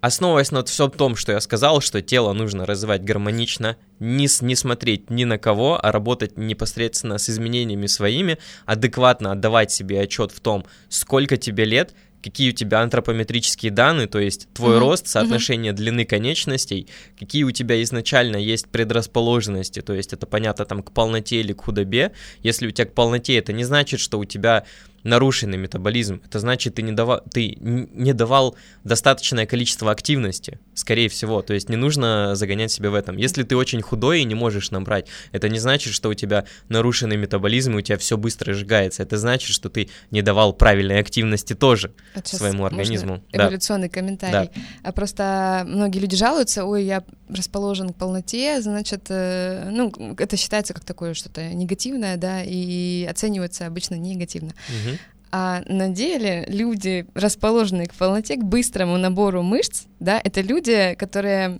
основываясь 0.00 0.50
на 0.50 0.62
всем 0.62 0.90
том, 0.90 1.16
что 1.16 1.32
я 1.32 1.40
сказал, 1.40 1.80
что 1.80 2.02
тело 2.02 2.34
нужно 2.34 2.66
развивать 2.66 3.02
гармонично, 3.04 3.78
не, 4.00 4.28
не 4.42 4.54
смотреть 4.54 5.08
ни 5.08 5.24
на 5.24 5.38
кого, 5.38 5.82
а 5.82 5.92
работать 5.92 6.36
непосредственно 6.36 7.16
с 7.16 7.30
изменениями 7.30 7.86
своими, 7.86 8.36
адекватно 8.66 9.32
отдавать 9.32 9.72
себе 9.72 9.98
отчет 10.00 10.30
в 10.30 10.40
том, 10.40 10.66
сколько 10.90 11.38
тебе 11.38 11.64
лет, 11.64 11.94
какие 12.24 12.50
у 12.50 12.52
тебя 12.52 12.80
антропометрические 12.80 13.70
данные, 13.70 14.06
то 14.06 14.18
есть 14.18 14.48
твой 14.54 14.76
Мгм, 14.76 14.80
рост, 14.80 15.08
соотношение 15.08 15.74
длины 15.74 16.06
конечностей, 16.06 16.88
какие 17.18 17.44
у 17.44 17.50
тебя 17.50 17.82
изначально 17.82 18.38
есть 18.38 18.68
предрасположенности, 18.68 19.82
то 19.82 19.92
есть 19.92 20.14
это 20.14 20.26
понятно 20.26 20.64
там 20.64 20.82
к 20.82 20.90
полноте 20.92 21.40
или 21.40 21.52
к 21.52 21.60
худобе. 21.60 22.12
Если 22.42 22.66
у 22.66 22.70
тебя 22.70 22.86
к 22.86 22.94
полноте, 22.94 23.36
это 23.36 23.52
не 23.52 23.64
значит, 23.64 24.00
что 24.00 24.18
у 24.18 24.24
тебя 24.24 24.64
нарушенный 25.04 25.58
метаболизм. 25.58 26.20
Это 26.24 26.40
значит, 26.40 26.74
ты 26.76 26.82
не 26.82 26.92
давал, 26.92 27.20
ты 27.30 27.56
не 27.60 28.12
давал 28.12 28.56
достаточное 28.82 29.46
количество 29.46 29.90
активности, 29.90 30.58
скорее 30.74 31.08
всего. 31.08 31.42
То 31.42 31.54
есть 31.54 31.68
не 31.68 31.76
нужно 31.76 32.34
загонять 32.34 32.72
себя 32.72 32.90
в 32.90 32.94
этом. 32.94 33.16
Если 33.16 33.42
ты 33.42 33.56
очень 33.56 33.82
худой 33.82 34.22
и 34.22 34.24
не 34.24 34.34
можешь 34.34 34.70
набрать, 34.70 35.06
это 35.30 35.48
не 35.48 35.58
значит, 35.58 35.92
что 35.92 36.08
у 36.08 36.14
тебя 36.14 36.46
нарушенный 36.68 37.16
метаболизм 37.16 37.74
и 37.74 37.76
у 37.76 37.80
тебя 37.82 37.98
все 37.98 38.16
быстро 38.16 38.54
сжигается. 38.54 39.02
Это 39.02 39.18
значит, 39.18 39.50
что 39.50 39.68
ты 39.68 39.90
не 40.10 40.22
давал 40.22 40.54
правильной 40.54 40.98
активности 40.98 41.54
тоже 41.54 41.92
вот 42.14 42.26
своему 42.26 42.64
организму. 42.64 43.22
Эволюционный 43.30 43.88
да. 43.88 43.94
комментарий. 43.94 44.50
Да. 44.54 44.62
А 44.82 44.92
просто 44.92 45.64
многие 45.66 45.98
люди 45.98 46.16
жалуются, 46.16 46.64
ой, 46.64 46.84
я 46.84 47.04
расположен 47.28 47.90
к 47.90 47.96
полноте, 47.96 48.60
значит, 48.62 49.06
э, 49.08 49.68
ну, 49.70 49.92
это 50.18 50.36
считается 50.36 50.72
как 50.72 50.84
такое 50.84 51.14
что-то 51.14 51.52
негативное, 51.52 52.16
да, 52.16 52.42
и 52.42 53.06
оценивается 53.10 53.66
обычно 53.66 53.96
негативно. 53.96 54.54
Угу. 54.68 54.93
А 55.36 55.64
на 55.66 55.88
деле 55.88 56.44
люди, 56.46 57.08
расположенные 57.14 57.88
к 57.88 57.94
полноте, 57.94 58.36
к 58.36 58.44
быстрому 58.44 58.98
набору 58.98 59.42
мышц, 59.42 59.86
да, 60.04 60.20
это 60.22 60.40
люди, 60.40 60.94
которые 60.98 61.58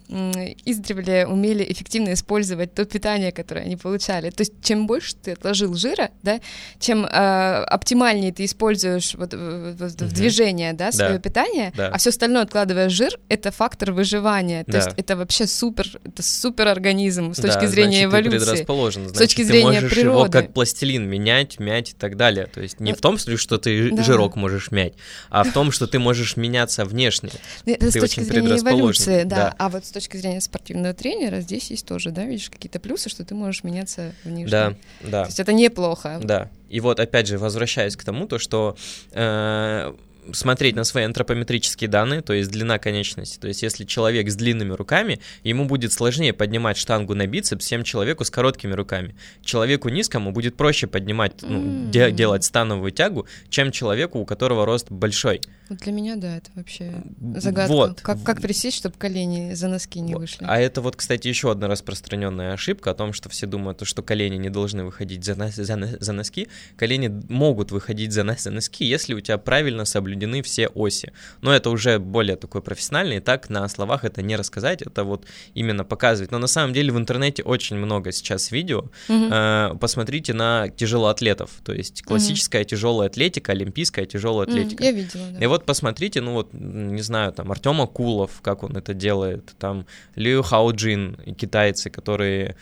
издревле 0.65 1.27
умели 1.27 1.65
эффективно 1.69 2.13
использовать 2.13 2.75
то 2.75 2.85
питание, 2.85 3.33
которое 3.33 3.63
они 3.63 3.77
получали. 3.77 4.31
То 4.31 4.43
есть 4.43 4.53
чем 4.63 4.87
больше 4.87 5.17
ты 5.17 5.33
отложил 5.33 5.75
жира, 5.75 6.11
да, 6.23 6.41
чем 6.79 7.05
э, 7.05 7.09
оптимальнее 7.09 8.33
ты 8.33 8.45
используешь 8.45 9.15
вот, 9.15 9.35
вот, 9.35 9.81
вот 9.81 10.03
угу. 10.03 10.05
в 10.05 10.13
движение, 10.13 10.73
да, 10.73 10.93
свое 10.93 11.15
да. 11.15 11.19
питание, 11.19 11.73
да. 11.77 11.89
а 11.89 11.99
все 11.99 12.11
остальное 12.11 12.43
откладываешь 12.43 12.93
жир, 12.93 13.19
это 13.29 13.51
фактор 13.51 13.93
выживания. 13.93 14.65
То 14.65 14.73
да. 14.73 14.79
есть 14.79 14.91
это 14.97 15.17
вообще 15.17 15.47
супер, 15.47 15.89
это 16.05 16.23
супер 16.23 16.69
организм 16.69 17.33
с 17.33 17.37
точки 17.39 17.63
да, 17.63 17.67
зрения 17.67 18.09
значит, 18.09 18.13
эволюции. 18.13 18.39
Ты 18.39 18.45
предрасположен, 18.45 19.03
значит, 19.03 19.17
с 19.17 19.19
точки 19.19 19.43
зрения 19.43 19.79
ты 19.79 19.83
можешь 19.83 19.91
природы. 19.91 20.19
его 20.19 20.31
как 20.31 20.53
пластилин 20.53 21.09
менять, 21.09 21.59
мять 21.59 21.91
и 21.91 21.95
так 21.95 22.17
далее. 22.17 22.47
То 22.47 22.61
есть 22.61 22.81
не 22.81 22.93
вот. 22.93 22.99
в 22.99 23.03
том 23.03 23.19
смысле, 23.19 23.37
что 23.39 23.59
ты 23.59 23.91
да. 23.91 24.03
жирок 24.03 24.37
можешь 24.37 24.71
мять, 24.71 24.95
а 25.31 25.45
в 25.45 25.53
том, 25.53 25.73
что 25.73 25.87
ты 25.87 25.99
можешь 25.99 26.37
меняться 26.37 26.85
внешне. 26.85 27.31
Это 27.65 27.87
ты 27.87 27.91
с 27.91 27.95
точки 27.95 28.21
зрения 28.41 28.61
эволюции, 28.61 29.23
да. 29.25 29.37
да. 29.37 29.55
А 29.59 29.69
вот 29.69 29.85
с 29.85 29.91
точки 29.91 30.17
зрения 30.17 30.41
спортивного 30.41 30.95
тренера 30.95 31.41
здесь 31.41 31.71
есть 31.71 31.87
тоже, 31.87 32.11
да, 32.11 32.25
видишь, 32.25 32.51
какие-то 32.51 32.81
плюсы, 32.81 33.09
что 33.09 33.25
ты 33.25 33.35
можешь 33.35 33.65
меняться 33.65 34.13
внешне. 34.25 34.51
Да, 34.51 34.75
да. 35.03 35.23
То 35.23 35.29
есть 35.29 35.41
это 35.41 35.53
неплохо. 35.53 36.21
Да. 36.23 36.51
И 36.69 36.81
вот 36.81 37.01
опять 37.01 37.27
же, 37.27 37.39
возвращаясь 37.39 37.97
к 37.97 38.05
тому, 38.05 38.27
то, 38.27 38.39
что 38.39 38.77
э, 39.13 39.95
смотреть 40.33 40.77
на 40.77 40.85
свои 40.85 41.05
антропометрические 41.05 41.89
данные, 41.89 42.23
то 42.23 42.33
есть 42.33 42.51
длина 42.51 42.79
конечности. 42.79 43.39
То 43.39 43.49
есть 43.49 43.63
если 43.63 43.85
человек 43.85 44.31
с 44.31 44.37
длинными 44.37 44.73
руками, 44.73 45.21
ему 45.43 45.67
будет 45.67 45.93
сложнее 45.93 46.33
поднимать 46.33 46.77
штангу 46.77 47.15
на 47.15 47.27
бицепс, 47.27 47.67
чем 47.67 47.85
человеку 47.85 48.25
с 48.25 48.31
короткими 48.31 48.73
руками. 48.73 49.15
Человеку 49.43 49.89
низкому 49.89 50.33
будет 50.33 50.57
проще 50.57 50.87
поднимать, 50.87 51.43
ну, 51.43 51.61
mm-hmm. 51.61 51.91
де- 51.91 52.13
делать 52.13 52.45
становую 52.45 52.93
тягу, 52.93 53.27
чем 53.49 53.73
человеку, 53.73 54.19
у 54.19 54.25
которого 54.25 54.67
рост 54.67 54.91
большой. 54.91 55.41
Вот 55.69 55.79
для 55.79 55.93
меня, 55.93 56.17
да, 56.17 56.37
это 56.37 56.51
вообще 56.55 56.93
загадка. 57.37 57.73
Вот. 57.73 58.01
Как, 58.03 58.23
как 58.23 58.43
присесть, 58.43 58.77
чтобы 58.77 58.97
колени 58.97 59.55
за 59.55 59.69
носки 59.69 60.01
не 60.01 60.15
вышли? 60.15 60.45
А 60.47 60.61
это 60.61 60.81
вот, 60.83 60.97
кстати, 60.97 61.29
еще 61.29 61.51
одна 61.51 61.69
распространенная 61.69 62.53
ошибка 62.53 62.91
о 62.91 62.95
том, 62.95 63.13
что 63.13 63.29
все 63.31 63.47
думают, 63.47 63.81
что 63.85 64.03
колени 64.03 64.37
не 64.37 64.51
должны 64.51 64.85
выходить 64.85 65.25
за, 65.25 65.35
за, 65.35 65.97
за 66.01 66.13
носки. 66.13 66.49
Колени 66.77 67.09
могут 67.29 67.71
выходить 67.71 68.13
за, 68.13 68.25
за 68.39 68.51
носки, 68.51 68.85
если 68.85 69.15
у 69.15 69.21
тебя 69.21 69.39
правильно 69.39 69.85
соблюдены 70.15 70.43
все 70.43 70.69
оси. 70.69 71.13
Но 71.41 71.53
это 71.53 71.71
уже 71.71 71.99
более 71.99 72.37
такой 72.37 72.63
профессиональный, 72.63 73.17
и 73.17 73.21
так 73.21 73.51
на 73.51 73.69
словах 73.69 74.05
это 74.05 74.23
не 74.23 74.37
рассказать, 74.37 74.83
это 74.83 75.05
вот 75.05 75.27
именно 75.55 75.85
показывать. 75.85 76.31
Но 76.31 76.39
на 76.39 76.47
самом 76.47 76.73
деле 76.73 76.93
в 76.93 76.99
интернете 76.99 77.43
очень 77.43 77.77
много 77.77 78.13
сейчас 78.13 78.53
видео. 78.53 78.85
Mm-hmm. 79.09 79.79
Посмотрите 79.79 80.33
на 80.33 80.69
тяжелоатлетов, 80.69 81.51
то 81.65 81.73
есть 81.73 82.03
классическая 82.03 82.63
mm-hmm. 82.63 82.67
тяжелая 82.67 83.09
атлетика, 83.09 83.53
олимпийская 83.53 84.07
тяжелая 84.07 84.47
атлетика. 84.47 84.83
Mm-hmm. 84.83 84.87
Я 84.87 84.93
видела, 84.93 85.25
да. 85.33 85.45
И 85.45 85.47
вот 85.47 85.67
посмотрите, 85.67 86.21
ну 86.21 86.33
вот, 86.33 86.53
не 86.53 87.03
знаю, 87.03 87.33
там, 87.33 87.51
Артема 87.51 87.87
Кулов, 87.87 88.41
как 88.43 88.63
он 88.63 88.77
это 88.77 88.95
делает, 88.95 89.55
там, 89.59 89.87
Лю 90.17 90.43
Хауджин, 90.43 91.17
китайцы, 91.37 91.91
которые, 91.91 92.57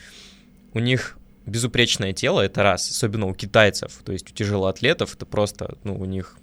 у 0.74 0.78
них 0.78 1.18
безупречное 1.46 2.12
тело, 2.12 2.40
это 2.40 2.62
раз, 2.62 2.88
особенно 2.88 3.26
у 3.26 3.34
китайцев, 3.34 4.00
то 4.04 4.12
есть 4.12 4.30
у 4.30 4.34
тяжелоатлетов, 4.34 5.14
это 5.16 5.26
просто, 5.26 5.76
ну, 5.84 5.98
у 5.98 6.04
них 6.04 6.36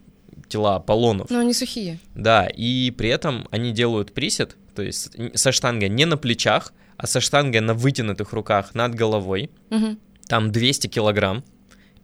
тела 0.47 0.75
Аполлонов. 0.75 1.29
Но 1.29 1.39
они 1.39 1.53
сухие. 1.53 1.99
Да, 2.15 2.47
и 2.47 2.91
при 2.91 3.09
этом 3.09 3.47
они 3.51 3.71
делают 3.71 4.13
присед, 4.13 4.55
то 4.75 4.81
есть 4.81 5.11
со 5.35 5.51
штангой 5.51 5.89
не 5.89 6.05
на 6.05 6.17
плечах, 6.17 6.73
а 6.97 7.07
со 7.07 7.19
штангой 7.19 7.61
на 7.61 7.73
вытянутых 7.73 8.33
руках 8.33 8.75
над 8.75 8.95
головой. 8.95 9.49
Угу. 9.69 9.97
Там 10.27 10.51
200 10.51 10.87
килограмм. 10.87 11.43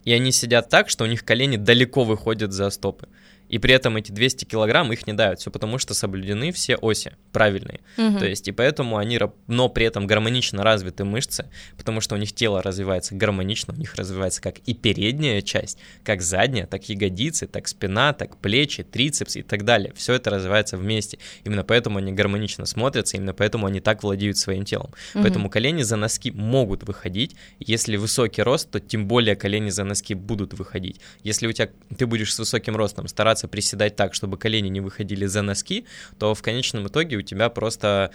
И 0.03 0.13
они 0.13 0.31
сидят 0.31 0.69
так, 0.69 0.89
что 0.89 1.03
у 1.03 1.07
них 1.07 1.25
колени 1.25 1.57
далеко 1.57 2.03
выходят 2.03 2.53
за 2.53 2.69
стопы 2.69 3.07
и 3.55 3.57
при 3.57 3.73
этом 3.73 3.95
эти 3.95 4.11
200 4.11 4.43
килограмм 4.43 4.91
их 4.91 5.07
не 5.07 5.13
дают, 5.13 5.39
все 5.39 5.49
потому 5.49 5.77
что 5.77 5.93
соблюдены 5.93 6.51
все 6.51 6.75
оси 6.75 7.13
правильные. 7.31 7.79
Угу. 7.97 8.19
То 8.19 8.25
есть, 8.25 8.49
и 8.49 8.51
поэтому 8.51 8.97
они, 8.97 9.17
но 9.47 9.69
при 9.69 9.85
этом 9.85 10.07
гармонично 10.07 10.61
развиты 10.61 11.05
мышцы, 11.05 11.49
потому 11.77 12.01
что 12.01 12.15
у 12.15 12.17
них 12.17 12.33
тело 12.33 12.61
развивается 12.61 13.15
гармонично, 13.15 13.73
у 13.73 13.77
них 13.77 13.95
развивается 13.95 14.41
как 14.41 14.57
и 14.65 14.73
передняя 14.73 15.41
часть, 15.41 15.77
как 16.03 16.21
задняя, 16.21 16.67
так 16.67 16.89
ягодицы, 16.89 17.47
так 17.47 17.69
спина, 17.69 18.11
так 18.11 18.35
плечи, 18.35 18.83
трицепс 18.83 19.37
и 19.37 19.41
так 19.41 19.63
далее. 19.63 19.93
Все 19.95 20.15
это 20.15 20.31
развивается 20.31 20.75
вместе. 20.75 21.19
Именно 21.45 21.63
поэтому 21.63 21.99
они 21.99 22.11
гармонично 22.11 22.65
смотрятся, 22.65 23.15
именно 23.15 23.33
поэтому 23.33 23.67
они 23.67 23.79
так 23.79 24.03
владеют 24.03 24.35
своим 24.35 24.65
телом. 24.65 24.91
Угу. 25.13 25.23
Поэтому 25.23 25.49
колени 25.49 25.83
за 25.83 25.95
носки 25.95 26.29
могут 26.31 26.83
выходить. 26.83 27.37
Если 27.59 27.95
высокий 27.95 28.41
рост, 28.41 28.69
то 28.69 28.81
тем 28.81 29.07
более 29.07 29.37
колени 29.37 29.69
за 29.69 29.85
носки 29.85 30.13
будут 30.13 30.53
выходить. 30.53 30.99
Если 31.23 31.47
у 31.47 31.53
тебя 31.53 31.69
ты 31.97 32.05
будешь 32.05 32.33
с 32.33 32.39
высоким 32.39 32.75
ростом 32.75 33.07
стараться 33.07 33.44
стараться 33.45 33.47
приседать 33.47 33.95
так, 33.95 34.13
чтобы 34.13 34.37
колени 34.37 34.69
не 34.69 34.81
выходили 34.81 35.27
за 35.27 35.41
носки, 35.41 35.85
то 36.19 36.33
в 36.33 36.41
конечном 36.41 36.87
итоге 36.87 37.17
у 37.17 37.21
тебя 37.21 37.49
просто 37.49 38.11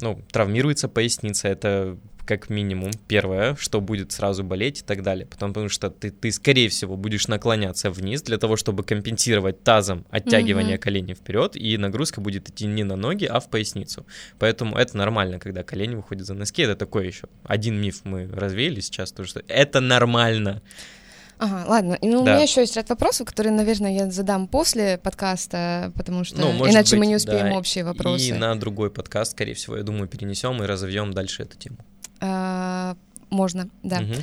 ну, 0.00 0.22
травмируется 0.32 0.88
поясница, 0.88 1.48
это 1.48 1.96
как 2.26 2.50
минимум 2.50 2.90
первое, 3.08 3.56
что 3.56 3.80
будет 3.80 4.12
сразу 4.12 4.44
болеть 4.44 4.80
и 4.80 4.84
так 4.84 5.02
далее. 5.02 5.26
Потом, 5.26 5.52
потому 5.52 5.68
что 5.68 5.90
ты, 5.90 6.10
ты 6.10 6.30
скорее 6.30 6.68
всего, 6.68 6.96
будешь 6.96 7.28
наклоняться 7.28 7.90
вниз 7.90 8.22
для 8.22 8.38
того, 8.38 8.56
чтобы 8.56 8.84
компенсировать 8.84 9.64
тазом 9.64 10.04
оттягивание 10.10 10.76
mm-hmm. 10.76 10.84
коленей 10.84 11.14
вперед, 11.14 11.56
и 11.56 11.78
нагрузка 11.78 12.20
будет 12.20 12.48
идти 12.48 12.66
не 12.66 12.84
на 12.84 12.96
ноги, 12.96 13.26
а 13.26 13.40
в 13.40 13.48
поясницу. 13.48 14.06
Поэтому 14.38 14.76
это 14.76 14.96
нормально, 14.96 15.38
когда 15.38 15.62
колени 15.62 15.96
выходят 15.96 16.26
за 16.26 16.34
носки. 16.34 16.62
Это 16.62 16.76
такой 16.76 17.06
еще 17.06 17.26
один 17.44 17.80
миф 17.80 18.04
мы 18.04 18.28
развеяли 18.32 18.80
сейчас, 18.80 19.12
то 19.12 19.24
что 19.24 19.42
это 19.48 19.80
нормально. 19.80 20.62
Ага, 21.40 21.64
ладно. 21.66 21.98
Ну, 22.02 22.22
да. 22.22 22.32
у 22.32 22.34
меня 22.34 22.42
еще 22.42 22.60
есть 22.60 22.76
ряд 22.76 22.88
вопросов, 22.90 23.26
которые, 23.26 23.52
наверное, 23.52 23.92
я 23.92 24.10
задам 24.10 24.46
после 24.46 24.98
подкаста, 24.98 25.90
потому 25.96 26.22
что 26.22 26.38
ну, 26.38 26.68
иначе 26.68 26.96
быть, 26.96 27.00
мы 27.00 27.06
не 27.06 27.16
успеем 27.16 27.50
да. 27.50 27.58
общие 27.58 27.82
вопросы. 27.82 28.26
И 28.26 28.32
на 28.32 28.54
другой 28.60 28.90
подкаст, 28.90 29.32
скорее 29.32 29.54
всего, 29.54 29.78
я 29.78 29.82
думаю, 29.82 30.06
перенесем 30.06 30.62
и 30.62 30.66
разовьем 30.66 31.14
дальше 31.14 31.44
эту 31.44 31.56
тему. 31.56 31.78
А, 32.20 32.94
можно, 33.30 33.70
да. 33.82 34.00
Угу. 34.00 34.14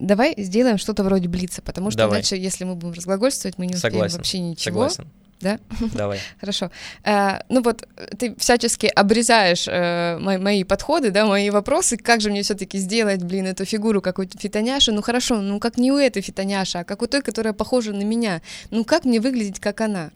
Давай 0.00 0.34
сделаем 0.36 0.76
что-то 0.76 1.04
вроде 1.04 1.28
блица, 1.28 1.62
потому 1.62 1.92
что 1.92 1.98
Давай. 1.98 2.18
иначе, 2.18 2.36
если 2.36 2.64
мы 2.64 2.74
будем 2.74 2.94
разглагольствовать, 2.94 3.56
мы 3.56 3.66
не 3.66 3.76
успеем 3.76 3.92
Согласен. 3.92 4.16
вообще 4.16 4.38
ничего. 4.40 4.88
Согласен 4.88 5.12
да? 5.40 5.58
Давай. 5.94 6.20
Хорошо. 6.40 6.70
Э, 7.04 7.40
ну 7.48 7.62
вот 7.62 7.86
ты 8.18 8.34
всячески 8.36 8.86
обрезаешь 8.86 9.66
э, 9.68 10.18
мои, 10.18 10.38
мои 10.38 10.64
подходы, 10.64 11.10
да, 11.10 11.26
мои 11.26 11.50
вопросы, 11.50 11.96
как 11.96 12.20
же 12.20 12.30
мне 12.30 12.42
все-таки 12.42 12.78
сделать, 12.78 13.22
блин, 13.22 13.46
эту 13.46 13.64
фигуру 13.64 14.00
какой-то 14.00 14.38
фитоняши, 14.38 14.92
ну 14.92 15.02
хорошо, 15.02 15.40
ну 15.40 15.60
как 15.60 15.78
не 15.78 15.92
у 15.92 15.96
этой 15.96 16.22
фитоняши, 16.22 16.78
а 16.78 16.84
как 16.84 17.02
у 17.02 17.06
той, 17.06 17.22
которая 17.22 17.52
похожа 17.52 17.92
на 17.92 18.02
меня, 18.02 18.42
ну 18.70 18.84
как 18.84 19.04
мне 19.04 19.20
выглядеть, 19.20 19.60
как 19.60 19.80
она? 19.80 20.10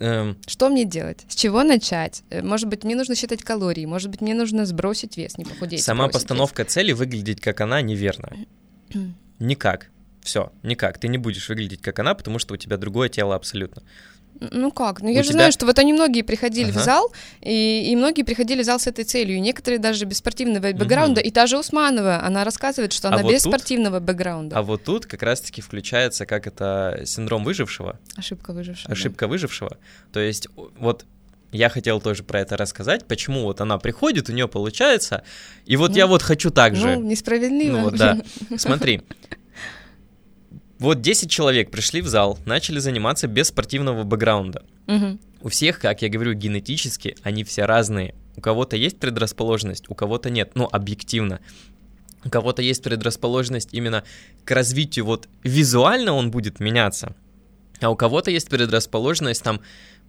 Эм... 0.00 0.36
Что 0.46 0.68
мне 0.68 0.84
делать? 0.84 1.24
С 1.28 1.34
чего 1.34 1.62
начать? 1.62 2.22
Э, 2.30 2.42
может 2.42 2.68
быть, 2.68 2.84
мне 2.84 2.94
нужно 2.94 3.14
считать 3.14 3.42
калории, 3.42 3.86
может 3.86 4.10
быть, 4.10 4.20
мне 4.20 4.34
нужно 4.34 4.66
сбросить 4.66 5.16
вес, 5.16 5.38
не 5.38 5.44
похудеть. 5.44 5.82
Сама 5.82 6.08
постановка 6.08 6.62
вес. 6.62 6.72
цели 6.72 6.92
выглядеть 6.92 7.40
как 7.40 7.60
она 7.60 7.80
неверно. 7.80 8.30
Никак. 9.38 9.90
Все, 10.22 10.52
никак. 10.62 10.98
Ты 10.98 11.08
не 11.08 11.18
будешь 11.18 11.48
выглядеть 11.48 11.82
как 11.82 11.98
она, 11.98 12.14
потому 12.14 12.38
что 12.38 12.54
у 12.54 12.56
тебя 12.56 12.76
другое 12.76 13.08
тело 13.08 13.34
абсолютно. 13.34 13.82
Ну 14.40 14.70
как? 14.70 15.02
Ну 15.02 15.08
я 15.08 15.20
у 15.20 15.22
же 15.22 15.30
тебя... 15.30 15.38
знаю, 15.38 15.52
что 15.52 15.66
вот 15.66 15.78
они 15.78 15.92
многие 15.92 16.22
приходили 16.22 16.70
ага. 16.70 16.78
в 16.78 16.82
зал, 16.82 17.12
и, 17.42 17.90
и 17.90 17.96
многие 17.96 18.22
приходили 18.22 18.62
в 18.62 18.64
зал 18.64 18.80
с 18.80 18.86
этой 18.86 19.04
целью. 19.04 19.36
И 19.36 19.40
некоторые 19.40 19.78
даже 19.78 20.04
без 20.06 20.18
спортивного 20.18 20.72
бэкграунда. 20.72 21.20
Угу. 21.20 21.28
И 21.28 21.30
та 21.30 21.46
же 21.46 21.58
Усманова, 21.58 22.22
она 22.24 22.44
рассказывает, 22.44 22.92
что 22.92 23.08
а 23.08 23.12
она 23.12 23.22
вот 23.22 23.32
без 23.32 23.42
тут, 23.42 23.52
спортивного 23.52 24.00
бэкграунда. 24.00 24.56
А 24.56 24.62
вот 24.62 24.84
тут 24.84 25.06
как 25.06 25.22
раз-таки 25.22 25.60
включается 25.60 26.24
как 26.24 26.46
это 26.46 27.02
синдром 27.04 27.44
выжившего. 27.44 27.98
Ошибка 28.16 28.52
выжившего. 28.52 28.92
Ошибка 28.92 29.26
да. 29.26 29.28
выжившего. 29.28 29.76
То 30.12 30.20
есть 30.20 30.48
вот 30.78 31.04
я 31.52 31.68
хотел 31.68 32.00
тоже 32.00 32.22
про 32.22 32.40
это 32.40 32.56
рассказать, 32.56 33.06
почему 33.06 33.42
вот 33.42 33.60
она 33.60 33.78
приходит, 33.78 34.28
у 34.28 34.32
нее 34.32 34.48
получается, 34.48 35.24
и 35.66 35.76
вот 35.76 35.90
ну, 35.90 35.96
я 35.96 36.06
вот 36.06 36.22
хочу 36.22 36.50
так 36.50 36.76
же. 36.76 36.96
Ну, 36.96 37.02
несправедливо. 37.02 37.76
Ну 37.76 37.82
вот, 37.84 37.96
да. 37.96 38.18
Смотри, 38.56 39.02
вот 40.80 41.02
10 41.02 41.30
человек 41.30 41.70
пришли 41.70 42.00
в 42.00 42.08
зал, 42.08 42.38
начали 42.46 42.78
заниматься 42.78 43.28
без 43.28 43.48
спортивного 43.48 44.02
бэкграунда. 44.02 44.64
Угу. 44.86 45.18
У 45.42 45.48
всех, 45.48 45.78
как 45.78 46.02
я 46.02 46.08
говорю, 46.08 46.32
генетически 46.32 47.16
они 47.22 47.44
все 47.44 47.66
разные. 47.66 48.14
У 48.36 48.40
кого-то 48.40 48.76
есть 48.76 48.98
предрасположенность, 48.98 49.84
у 49.88 49.94
кого-то 49.94 50.30
нет. 50.30 50.52
Ну, 50.54 50.68
объективно. 50.72 51.40
у 52.24 52.30
кого-то 52.30 52.62
есть 52.62 52.82
предрасположенность 52.82 53.68
именно 53.72 54.04
к 54.44 54.50
развитию, 54.50 55.04
вот 55.04 55.28
визуально 55.42 56.14
он 56.14 56.30
будет 56.30 56.60
меняться, 56.60 57.14
а 57.80 57.90
у 57.90 57.96
кого-то 57.96 58.30
есть 58.30 58.48
предрасположенность 58.48 59.42
там 59.42 59.60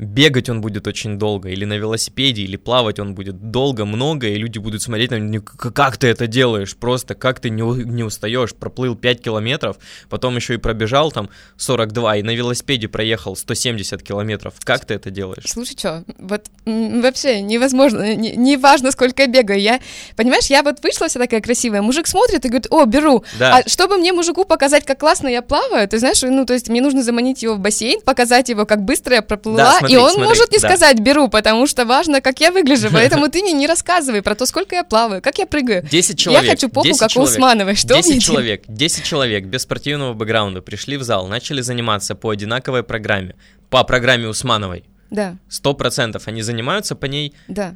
бегать 0.02 0.50
он 0.50 0.62
будет 0.62 0.88
очень 0.88 1.18
долго, 1.20 1.50
или 1.50 1.64
на 1.64 1.78
велосипеде, 1.78 2.42
или 2.42 2.58
плавать 2.58 3.00
он 3.00 3.14
будет 3.14 3.52
долго, 3.52 3.86
много, 3.86 4.28
и 4.28 4.36
люди 4.36 4.58
будут 4.58 4.82
смотреть 4.82 5.12
на 5.12 5.20
него, 5.20 5.44
как 5.44 5.98
ты 5.98 6.08
это 6.08 6.28
делаешь, 6.28 6.76
просто 6.76 7.14
как 7.14 7.40
ты 7.40 7.50
не, 7.50 7.62
не 7.62 8.04
устаешь, 8.04 8.56
проплыл 8.56 8.96
5 8.96 9.22
километров, 9.22 9.78
потом 10.10 10.36
еще 10.36 10.56
и 10.56 10.58
пробежал 10.58 11.12
там 11.12 11.30
42, 11.58 12.18
и 12.18 12.24
на 12.24 12.32
велосипеде 12.32 12.88
проехал 12.88 13.36
170 13.36 14.02
километров, 14.02 14.56
как 14.64 14.86
ты 14.86 14.96
это 14.96 15.12
делаешь? 15.12 15.44
Слушай, 15.46 15.78
что, 15.78 16.04
вот 16.18 16.48
вообще 16.66 17.42
невозможно, 17.42 18.16
не, 18.16 18.36
не 18.36 18.58
важно, 18.58 18.92
сколько 18.92 19.22
я 19.22 19.28
бегаю, 19.28 19.62
я, 19.62 19.80
понимаешь, 20.16 20.48
я 20.48 20.64
вот 20.64 20.84
вышла 20.84 21.10
вся 21.10 21.20
такая 21.20 21.42
красивая, 21.42 21.84
мужик 21.84 22.08
смотрит 22.08 22.44
и 22.44 22.48
говорит, 22.48 22.68
о, 22.72 22.86
беру, 22.86 23.24
да. 23.38 23.58
а 23.58 23.70
чтобы 23.70 23.98
мне 23.98 24.14
мужику 24.14 24.46
показать, 24.46 24.84
как 24.84 25.00
классно 25.00 25.28
я 25.28 25.44
плаваю, 25.44 25.88
ты 25.88 26.00
знаешь, 26.00 26.22
ну, 26.24 26.46
то 26.46 26.54
есть 26.54 26.70
мне 26.70 26.82
нужно 26.82 27.04
заманить 27.04 27.44
его 27.44 27.54
в 27.54 27.60
бассейн, 27.60 28.02
показать 28.02 28.50
его, 28.50 28.66
как 28.66 28.84
быстро 28.84 29.16
я 29.16 29.22
проплыла, 29.22 29.80
да, 29.80 29.91
смотри, 29.92 30.04
и 30.04 30.06
он 30.06 30.14
смотри, 30.14 30.28
может 30.28 30.52
не 30.52 30.60
да. 30.60 30.68
сказать 30.68 31.00
«беру», 31.00 31.28
потому 31.28 31.68
что 31.68 31.86
важно, 31.86 32.22
как 32.22 32.40
я 32.40 32.52
выгляжу, 32.52 32.90
поэтому 32.94 33.30
ты 33.30 33.42
мне 33.42 33.54
не 33.54 33.68
рассказывай 33.68 34.22
про 34.22 34.36
то, 34.36 34.46
сколько 34.46 34.76
я 34.76 34.84
плаваю, 34.84 35.22
как 35.22 35.38
я 35.38 35.46
прыгаю. 35.46 35.84
10 35.84 36.18
человек. 36.18 36.44
Я 36.44 36.50
хочу 36.52 36.70
попу, 36.70 36.96
как 36.98 37.12
у 37.16 37.22
Усмановой. 37.22 37.76
Что 37.76 37.96
10 37.96 38.22
человек, 38.22 38.64
10 38.68 39.04
человек 39.04 39.46
без 39.46 39.64
спортивного 39.64 40.14
бэкграунда 40.14 40.62
пришли 40.62 40.98
в 40.98 41.04
зал, 41.04 41.28
начали 41.28 41.62
заниматься 41.62 42.16
по 42.16 42.30
одинаковой 42.30 42.84
программе, 42.84 43.36
по 43.70 43.84
программе 43.84 44.28
Усмановой. 44.28 44.86
Да. 45.10 45.38
Сто 45.50 45.74
процентов 45.74 46.28
они 46.28 46.42
занимаются 46.42 46.96
по 46.96 47.06
ней. 47.06 47.34
Да. 47.48 47.76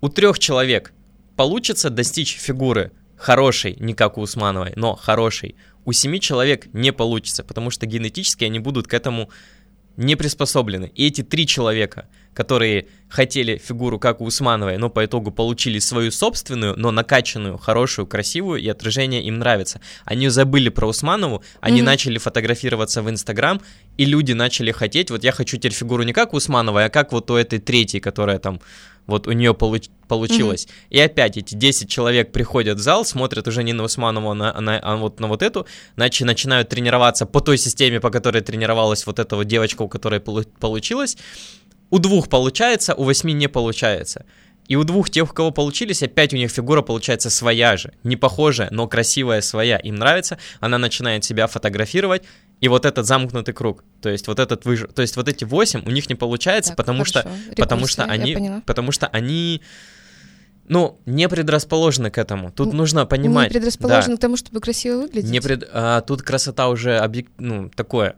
У 0.00 0.08
трех 0.08 0.38
человек 0.38 0.92
получится 1.36 1.90
достичь 1.90 2.36
фигуры 2.36 2.92
хорошей, 3.16 3.76
не 3.80 3.94
как 3.94 4.18
у 4.18 4.22
Усмановой, 4.22 4.72
но 4.76 4.94
хорошей. 4.94 5.56
У 5.84 5.92
семи 5.92 6.20
человек 6.20 6.66
не 6.72 6.92
получится, 6.92 7.44
потому 7.44 7.70
что 7.70 7.86
генетически 7.86 8.44
они 8.44 8.58
будут 8.58 8.86
к 8.86 8.94
этому 8.94 9.30
не 9.96 10.16
приспособлены. 10.16 10.90
И 10.94 11.06
эти 11.06 11.22
три 11.22 11.46
человека, 11.46 12.08
которые 12.34 12.86
хотели 13.08 13.56
фигуру, 13.56 13.98
как 13.98 14.20
у 14.20 14.24
Усмановой, 14.24 14.78
но 14.78 14.88
по 14.88 15.04
итогу 15.04 15.32
получили 15.32 15.78
свою 15.80 16.10
собственную, 16.10 16.74
но 16.76 16.90
накачанную, 16.90 17.58
хорошую, 17.58 18.06
красивую, 18.06 18.60
и 18.60 18.68
отражение 18.68 19.22
им 19.22 19.38
нравится. 19.38 19.80
Они 20.04 20.28
забыли 20.28 20.68
про 20.68 20.86
Усманову, 20.86 21.42
они 21.60 21.80
mm-hmm. 21.80 21.84
начали 21.84 22.18
фотографироваться 22.18 23.02
в 23.02 23.10
Инстаграм, 23.10 23.60
и 23.96 24.04
люди 24.04 24.32
начали 24.32 24.70
хотеть, 24.70 25.10
вот 25.10 25.24
я 25.24 25.32
хочу 25.32 25.56
теперь 25.56 25.72
фигуру 25.72 26.04
не 26.04 26.12
как 26.12 26.32
у 26.32 26.36
Усмановой, 26.36 26.84
а 26.84 26.88
как 26.88 27.12
вот 27.12 27.30
у 27.30 27.34
этой 27.34 27.58
третьей, 27.58 28.00
которая 28.00 28.38
там 28.38 28.60
вот 29.06 29.26
у 29.26 29.32
нее 29.32 29.52
получ- 29.52 29.90
получилось. 30.06 30.66
Mm-hmm. 30.66 30.86
И 30.90 31.00
опять 31.00 31.36
эти 31.36 31.54
10 31.54 31.90
человек 31.90 32.30
приходят 32.32 32.78
в 32.78 32.80
зал, 32.80 33.04
смотрят 33.04 33.48
уже 33.48 33.64
не 33.64 33.72
на 33.72 33.82
Усманову, 33.82 34.30
а, 34.30 34.34
на, 34.34 34.60
на, 34.60 34.78
а 34.78 34.96
вот 34.96 35.18
на 35.20 35.26
вот 35.26 35.42
эту, 35.42 35.66
значит, 35.96 36.26
начинают 36.26 36.68
тренироваться 36.68 37.26
по 37.26 37.40
той 37.40 37.58
системе, 37.58 38.00
по 38.00 38.10
которой 38.10 38.40
тренировалась 38.40 39.06
вот 39.06 39.18
эта 39.18 39.36
вот 39.36 39.44
девочка, 39.44 39.82
у 39.82 39.88
которой 39.88 40.20
получилось. 40.20 41.16
У 41.90 41.98
двух 41.98 42.28
получается, 42.28 42.94
у 42.94 43.04
восьми 43.04 43.32
не 43.32 43.48
получается. 43.48 44.24
И 44.68 44.76
у 44.76 44.84
двух 44.84 45.10
тех, 45.10 45.28
у 45.28 45.34
кого 45.34 45.50
получились, 45.50 46.02
опять 46.02 46.32
у 46.32 46.36
них 46.36 46.50
фигура 46.52 46.80
получается 46.80 47.28
своя 47.28 47.76
же. 47.76 47.92
Не 48.04 48.16
похожая, 48.16 48.68
но 48.70 48.86
красивая 48.86 49.40
своя. 49.40 49.76
Им 49.78 49.96
нравится, 49.96 50.38
она 50.60 50.78
начинает 50.78 51.24
себя 51.24 51.48
фотографировать, 51.48 52.22
и 52.60 52.68
вот 52.68 52.84
этот 52.84 53.06
замкнутый 53.06 53.54
круг, 53.54 53.82
то 54.02 54.10
есть 54.10 54.28
вот 54.28 54.38
этот 54.38 54.66
выж... 54.66 54.84
то 54.94 55.02
есть 55.02 55.16
вот 55.16 55.28
эти 55.28 55.44
восемь 55.44 55.82
у 55.86 55.90
них 55.90 56.08
не 56.08 56.14
получается, 56.14 56.70
так, 56.70 56.76
потому 56.76 57.04
хорошо. 57.04 57.20
что, 57.20 57.28
Рекурсия, 57.28 57.54
потому 57.56 57.86
что 57.86 58.04
они, 58.04 58.60
потому 58.66 58.92
что 58.92 59.06
они, 59.06 59.62
ну, 60.68 61.00
не 61.06 61.28
предрасположены 61.28 62.10
к 62.10 62.18
этому. 62.18 62.52
Тут 62.52 62.68
Н- 62.68 62.76
нужно 62.76 63.06
понимать. 63.06 63.48
Не 63.48 63.54
предрасположены 63.54 64.14
да. 64.14 64.18
к 64.18 64.20
тому, 64.20 64.36
чтобы 64.36 64.60
красиво 64.60 65.00
выглядеть. 65.00 65.30
Не 65.30 65.40
пред... 65.40 65.68
а, 65.72 66.02
тут 66.02 66.22
красота 66.22 66.68
уже 66.68 66.98
объек... 66.98 67.28
ну 67.38 67.70
такое 67.70 68.14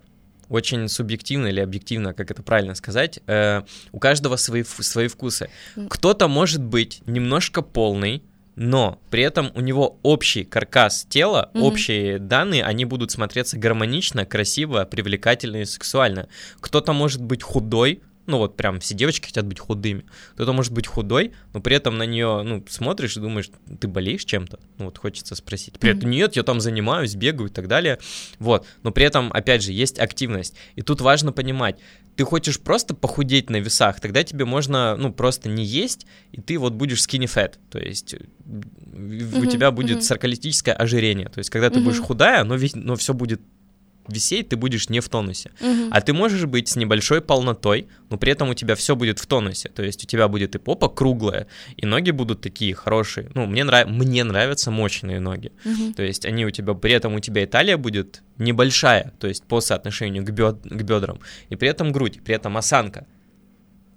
очень 0.53 0.88
субъективно 0.88 1.46
или 1.46 1.61
объективно, 1.61 2.12
как 2.14 2.30
это 2.30 2.42
правильно 2.42 2.74
сказать. 2.74 3.20
Э, 3.26 3.62
у 3.90 3.98
каждого 3.98 4.36
свои 4.36 4.62
свои 4.64 5.09
вкусы. 5.09 5.48
Кто-то 5.88 6.28
может 6.28 6.62
быть 6.62 7.03
немножко 7.07 7.62
полный 7.62 8.22
но 8.55 9.00
при 9.11 9.22
этом 9.22 9.50
у 9.55 9.62
него 9.62 9.98
общий 10.03 10.44
каркас 10.44 11.07
тела, 11.09 11.50
mm-hmm. 11.55 11.61
общие 11.61 12.18
данные, 12.18 12.64
они 12.64 12.84
будут 12.84 13.11
смотреться 13.11 13.59
гармонично, 13.59 14.26
красиво, 14.26 14.84
привлекательно 14.84 15.62
и 15.62 15.64
сексуально. 15.64 16.28
Кто-то 16.61 16.92
может 16.92 17.22
быть 17.22 17.42
худой, 17.42 18.03
ну 18.26 18.38
вот 18.38 18.56
прям 18.56 18.80
все 18.80 18.94
девочки 18.94 19.26
хотят 19.26 19.46
быть 19.46 19.58
худыми. 19.58 20.04
Кто-то 20.34 20.52
может 20.52 20.72
быть 20.72 20.86
худой, 20.86 21.32
но 21.52 21.60
при 21.60 21.76
этом 21.76 21.98
на 21.98 22.04
нее, 22.04 22.42
ну, 22.44 22.64
смотришь 22.68 23.16
и 23.16 23.20
думаешь, 23.20 23.50
ты 23.80 23.88
болеешь 23.88 24.24
чем-то? 24.24 24.60
Ну 24.78 24.86
вот 24.86 24.98
хочется 24.98 25.34
спросить. 25.34 25.78
При 25.78 25.90
этом 25.90 26.10
нет, 26.10 26.36
я 26.36 26.42
там 26.42 26.60
занимаюсь, 26.60 27.14
бегаю 27.14 27.48
и 27.48 27.52
так 27.52 27.68
далее. 27.68 27.98
Вот, 28.38 28.66
но 28.82 28.92
при 28.92 29.04
этом, 29.04 29.32
опять 29.32 29.62
же, 29.62 29.72
есть 29.72 29.98
активность. 29.98 30.54
И 30.76 30.82
тут 30.82 31.00
важно 31.00 31.32
понимать, 31.32 31.78
ты 32.16 32.24
хочешь 32.24 32.60
просто 32.60 32.94
похудеть 32.94 33.50
на 33.50 33.56
весах, 33.56 34.00
тогда 34.00 34.22
тебе 34.22 34.44
можно, 34.44 34.96
ну, 34.96 35.12
просто 35.12 35.48
не 35.48 35.64
есть, 35.64 36.06
и 36.30 36.40
ты 36.40 36.58
вот 36.58 36.74
будешь 36.74 37.00
skinny 37.00 37.24
fat, 37.24 37.54
то 37.70 37.78
есть 37.78 38.14
uh-huh, 38.14 39.42
у 39.42 39.46
тебя 39.46 39.70
будет 39.70 39.98
uh-huh. 39.98 40.02
саркалитическое 40.02 40.74
ожирение, 40.74 41.28
то 41.28 41.38
есть 41.38 41.50
когда 41.50 41.70
ты 41.70 41.80
будешь 41.80 42.00
худая, 42.00 42.44
но, 42.44 42.56
но 42.74 42.96
все 42.96 43.14
будет 43.14 43.40
висеть, 44.09 44.48
ты 44.48 44.57
будешь 44.57 44.88
не 44.88 45.00
в 45.00 45.09
тонусе. 45.09 45.50
Угу. 45.61 45.88
А 45.90 46.00
ты 46.00 46.12
можешь 46.12 46.44
быть 46.46 46.68
с 46.68 46.76
небольшой 46.76 47.20
полнотой, 47.20 47.88
но 48.11 48.18
при 48.18 48.32
этом 48.32 48.48
у 48.50 48.55
тебя 48.55 48.74
все 48.74 48.96
будет 48.96 49.18
в 49.18 49.26
тонусе. 49.26 49.68
То 49.68 49.82
есть 49.82 50.05
у 50.05 50.07
тебя 50.07 50.28
будет 50.28 50.55
и 50.55 50.59
попа 50.59 50.88
круглая, 50.88 51.46
и 51.76 51.86
ноги 51.86 52.11
будут 52.11 52.40
такие 52.40 52.74
хорошие. 52.74 53.30
Ну, 53.34 53.46
мне, 53.46 53.64
нрав... 53.64 53.88
мне 53.88 54.24
нравятся 54.24 54.70
мощные 54.70 55.20
ноги. 55.20 55.53
Угу. 55.64 55.94
То 55.94 56.03
есть 56.03 56.26
они 56.26 56.46
у 56.46 56.50
тебя, 56.50 56.74
при 56.74 56.92
этом 56.92 57.14
у 57.14 57.20
тебя 57.20 57.42
и 57.42 57.46
талия 57.46 57.76
будет 57.76 58.22
небольшая, 58.38 59.12
то 59.18 59.26
есть 59.26 59.44
по 59.44 59.61
соотношению 59.61 60.24
к, 60.24 60.30
бед... 60.30 60.62
к 60.62 60.82
бедрам, 60.82 61.20
и 61.48 61.57
при 61.57 61.68
этом 61.68 61.92
грудь, 61.92 62.20
при 62.24 62.34
этом 62.34 62.57
осанка. 62.57 63.07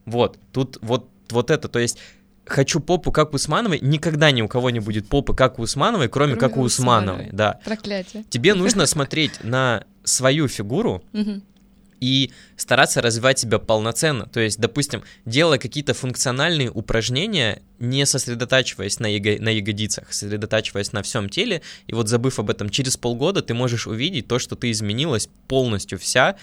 Вот, 0.06 0.38
тут 0.52 0.78
вот, 0.82 1.10
вот 1.30 1.50
это, 1.50 1.68
то 1.68 1.80
есть 1.80 1.98
хочу 2.46 2.80
попу, 2.80 3.12
как 3.12 3.34
у 3.34 3.36
Усмановой, 3.36 3.80
никогда 3.82 4.32
ни 4.32 4.42
у 4.42 4.48
кого 4.48 4.70
не 4.70 4.80
будет 4.80 5.08
попы, 5.08 5.36
как 5.36 5.60
у 5.60 5.64
Усмановой, 5.64 6.10
кроме, 6.10 6.36
кроме 6.36 6.40
как 6.40 6.58
у 6.58 6.62
Усмановой. 6.62 7.28
Усмановой. 7.28 7.36
Да. 7.36 7.60
Проклятие. 7.66 8.24
Тебе 8.30 8.54
нужно 8.54 8.86
смотреть 8.86 9.44
на 9.44 9.84
свою 10.06 10.48
фигуру 10.48 11.04
и 12.02 12.32
стараться 12.58 13.02
развивать 13.02 13.40
себя 13.40 13.58
полноценно. 13.58 14.28
То 14.28 14.40
есть, 14.40 14.60
допустим, 14.60 15.04
делая 15.26 15.58
какие-то 15.58 15.94
функциональные 15.94 16.70
упражнения, 16.70 17.62
не 17.80 18.06
сосредотачиваясь 18.06 19.00
на, 19.00 19.08
яго- 19.08 19.42
на 19.42 19.50
ягодицах, 19.50 20.14
сосредотачиваясь 20.14 20.94
на 20.94 21.02
всем 21.02 21.30
теле, 21.30 21.62
и 21.88 21.94
вот 21.94 22.08
забыв 22.10 22.40
об 22.40 22.50
этом, 22.50 22.70
через 22.70 22.98
полгода 22.98 23.42
ты 23.42 23.54
можешь 23.54 23.88
увидеть 23.88 24.28
то, 24.28 24.40
что 24.40 24.56
ты 24.56 24.72
изменилась 24.72 25.30
полностью 25.48 25.98
вся, 25.98 26.36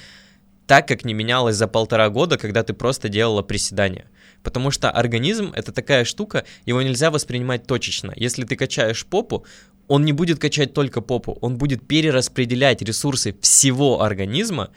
так, 0.66 0.88
как 0.88 1.04
не 1.04 1.14
менялась 1.14 1.56
за 1.56 1.68
полтора 1.68 2.08
года, 2.08 2.38
когда 2.38 2.62
ты 2.62 2.72
просто 2.72 3.08
делала 3.08 3.42
приседания. 3.42 4.06
Потому 4.42 4.70
что 4.70 4.90
организм— 4.90 5.52
это 5.54 5.70
такая 5.70 6.04
штука, 6.04 6.44
его 6.66 6.82
нельзя 6.82 7.10
воспринимать 7.10 7.66
точечно. 7.66 8.12
Если 8.16 8.44
ты 8.44 8.56
качаешь 8.56 9.06
попу, 9.06 9.44
он 9.93 10.07
не 10.07 10.14
будет 10.14 10.38
качать 10.38 10.72
только 10.72 11.03
попу, 11.03 11.36
он 11.43 11.59
будет 11.59 11.86
перераспределять 11.86 12.80
ресурсы 12.80 13.34
всего 13.43 14.01
организма, 14.01 14.70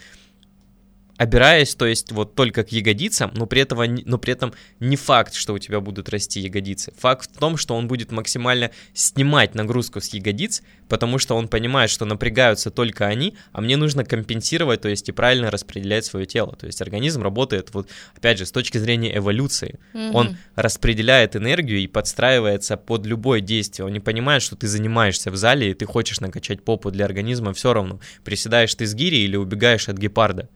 обираясь, 1.18 1.76
то 1.76 1.86
есть 1.86 2.12
вот 2.12 2.36
только 2.36 2.64
к 2.64 2.72
ягодицам, 2.72 3.32
но 3.36 3.46
при, 3.46 3.62
этого, 3.62 3.86
но 3.88 4.18
при 4.18 4.34
этом 4.34 4.54
не 4.80 4.96
факт, 4.96 5.34
что 5.34 5.54
у 5.54 5.60
тебя 5.60 5.80
будут 5.80 6.10
расти 6.10 6.42
ягодицы. 6.42 6.94
Факт 6.98 7.30
в 7.34 7.40
том, 7.40 7.58
что 7.58 7.76
он 7.76 7.88
будет 7.88 8.12
максимально 8.12 8.72
снимать 8.94 9.56
нагрузку 9.56 10.02
с 10.02 10.14
ягодиц, 10.14 10.62
потому 10.90 11.18
что 11.18 11.36
он 11.36 11.48
понимает, 11.48 11.90
что 11.90 12.06
напрягаются 12.06 12.70
только 12.70 13.08
они, 13.08 13.36
а 13.54 13.62
мне 13.62 13.78
нужно 13.78 14.04
компенсировать, 14.04 14.82
то 14.82 14.90
есть 14.90 15.08
и 15.08 15.12
правильно 15.12 15.50
распределять 15.52 16.06
свое 16.06 16.26
тело. 16.26 16.56
То 16.56 16.68
есть 16.68 16.82
организм 16.82 17.24
работает, 17.24 17.74
вот 17.74 17.90
опять 18.16 18.38
же, 18.38 18.46
с 18.46 18.52
точки 18.52 18.78
зрения 18.78 19.16
эволюции. 19.16 19.80
Mm-hmm. 19.94 20.12
Он 20.14 20.38
распределяет 20.56 21.36
энергию 21.36 21.80
и 21.80 21.88
подстраивается 21.88 22.78
под 22.78 23.06
любое 23.06 23.40
действие. 23.40 23.86
Он 23.86 23.94
не 23.94 24.00
понимает, 24.00 24.42
что 24.42 24.56
ты 24.56 24.68
занимаешься 24.68 25.32
в 25.32 25.38
зале 25.38 25.72
и 25.72 25.74
ты 25.74 25.86
хочешь 25.86 26.20
накачать 26.20 26.64
попу 26.64 26.92
для 26.92 27.06
организма, 27.06 27.54
все 27.54 27.74
равно. 27.74 28.00
Приседаешь 28.24 28.76
ты 28.76 28.86
с 28.86 28.94
гири 28.94 29.18
или 29.18 29.38
убегаешь 29.38 29.88
от 29.88 29.98
гепарда. 29.98 30.50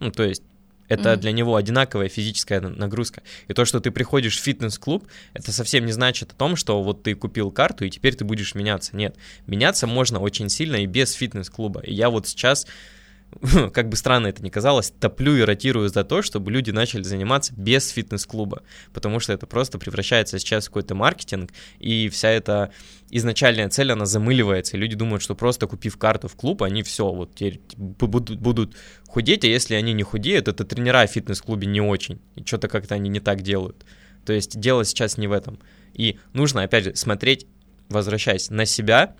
Ну, 0.00 0.10
то 0.10 0.22
есть 0.22 0.42
это 0.88 1.12
mm-hmm. 1.12 1.16
для 1.16 1.32
него 1.32 1.56
одинаковая 1.56 2.08
физическая 2.08 2.60
нагрузка. 2.60 3.22
И 3.46 3.52
то, 3.52 3.64
что 3.64 3.80
ты 3.80 3.90
приходишь 3.90 4.38
в 4.38 4.42
фитнес-клуб, 4.42 5.06
это 5.34 5.52
совсем 5.52 5.84
не 5.84 5.92
значит 5.92 6.32
о 6.32 6.34
том, 6.34 6.56
что 6.56 6.82
вот 6.82 7.02
ты 7.02 7.14
купил 7.14 7.50
карту 7.50 7.84
и 7.84 7.90
теперь 7.90 8.14
ты 8.14 8.24
будешь 8.24 8.54
меняться. 8.54 8.96
Нет, 8.96 9.16
меняться 9.46 9.86
можно 9.86 10.18
очень 10.18 10.48
сильно 10.48 10.76
и 10.76 10.86
без 10.86 11.12
фитнес-клуба. 11.12 11.80
И 11.80 11.92
я 11.92 12.08
вот 12.08 12.26
сейчас 12.26 12.66
как 13.72 13.88
бы 13.88 13.96
странно 13.96 14.28
это 14.28 14.42
ни 14.42 14.48
казалось, 14.48 14.90
топлю 14.90 15.36
и 15.36 15.42
ротирую 15.42 15.88
за 15.88 16.04
то, 16.04 16.22
чтобы 16.22 16.50
люди 16.50 16.70
начали 16.70 17.02
заниматься 17.02 17.52
без 17.56 17.88
фитнес-клуба, 17.90 18.62
потому 18.92 19.20
что 19.20 19.32
это 19.32 19.46
просто 19.46 19.78
превращается 19.78 20.38
сейчас 20.38 20.64
в 20.64 20.68
какой-то 20.68 20.94
маркетинг, 20.94 21.52
и 21.78 22.08
вся 22.08 22.30
эта 22.30 22.72
изначальная 23.10 23.68
цель, 23.68 23.92
она 23.92 24.06
замыливается, 24.06 24.76
и 24.76 24.80
люди 24.80 24.96
думают, 24.96 25.22
что 25.22 25.34
просто 25.34 25.66
купив 25.66 25.96
карту 25.98 26.28
в 26.28 26.36
клуб, 26.36 26.62
они 26.62 26.82
все, 26.82 27.10
вот 27.10 27.34
теперь 27.34 27.60
будут, 27.76 28.40
будут 28.40 28.76
худеть, 29.06 29.44
а 29.44 29.48
если 29.48 29.74
они 29.74 29.92
не 29.92 30.02
худеют, 30.02 30.48
это 30.48 30.64
тренера 30.64 31.06
в 31.06 31.10
фитнес-клубе 31.10 31.66
не 31.66 31.80
очень, 31.80 32.20
и 32.34 32.44
что-то 32.44 32.68
как-то 32.68 32.94
они 32.94 33.08
не 33.08 33.20
так 33.20 33.42
делают. 33.42 33.84
То 34.24 34.32
есть 34.32 34.58
дело 34.58 34.84
сейчас 34.84 35.16
не 35.16 35.26
в 35.26 35.32
этом. 35.32 35.58
И 35.94 36.18
нужно, 36.34 36.62
опять 36.62 36.84
же, 36.84 36.96
смотреть 36.96 37.46
возвращаясь 37.88 38.50
на 38.50 38.66
себя, 38.66 39.14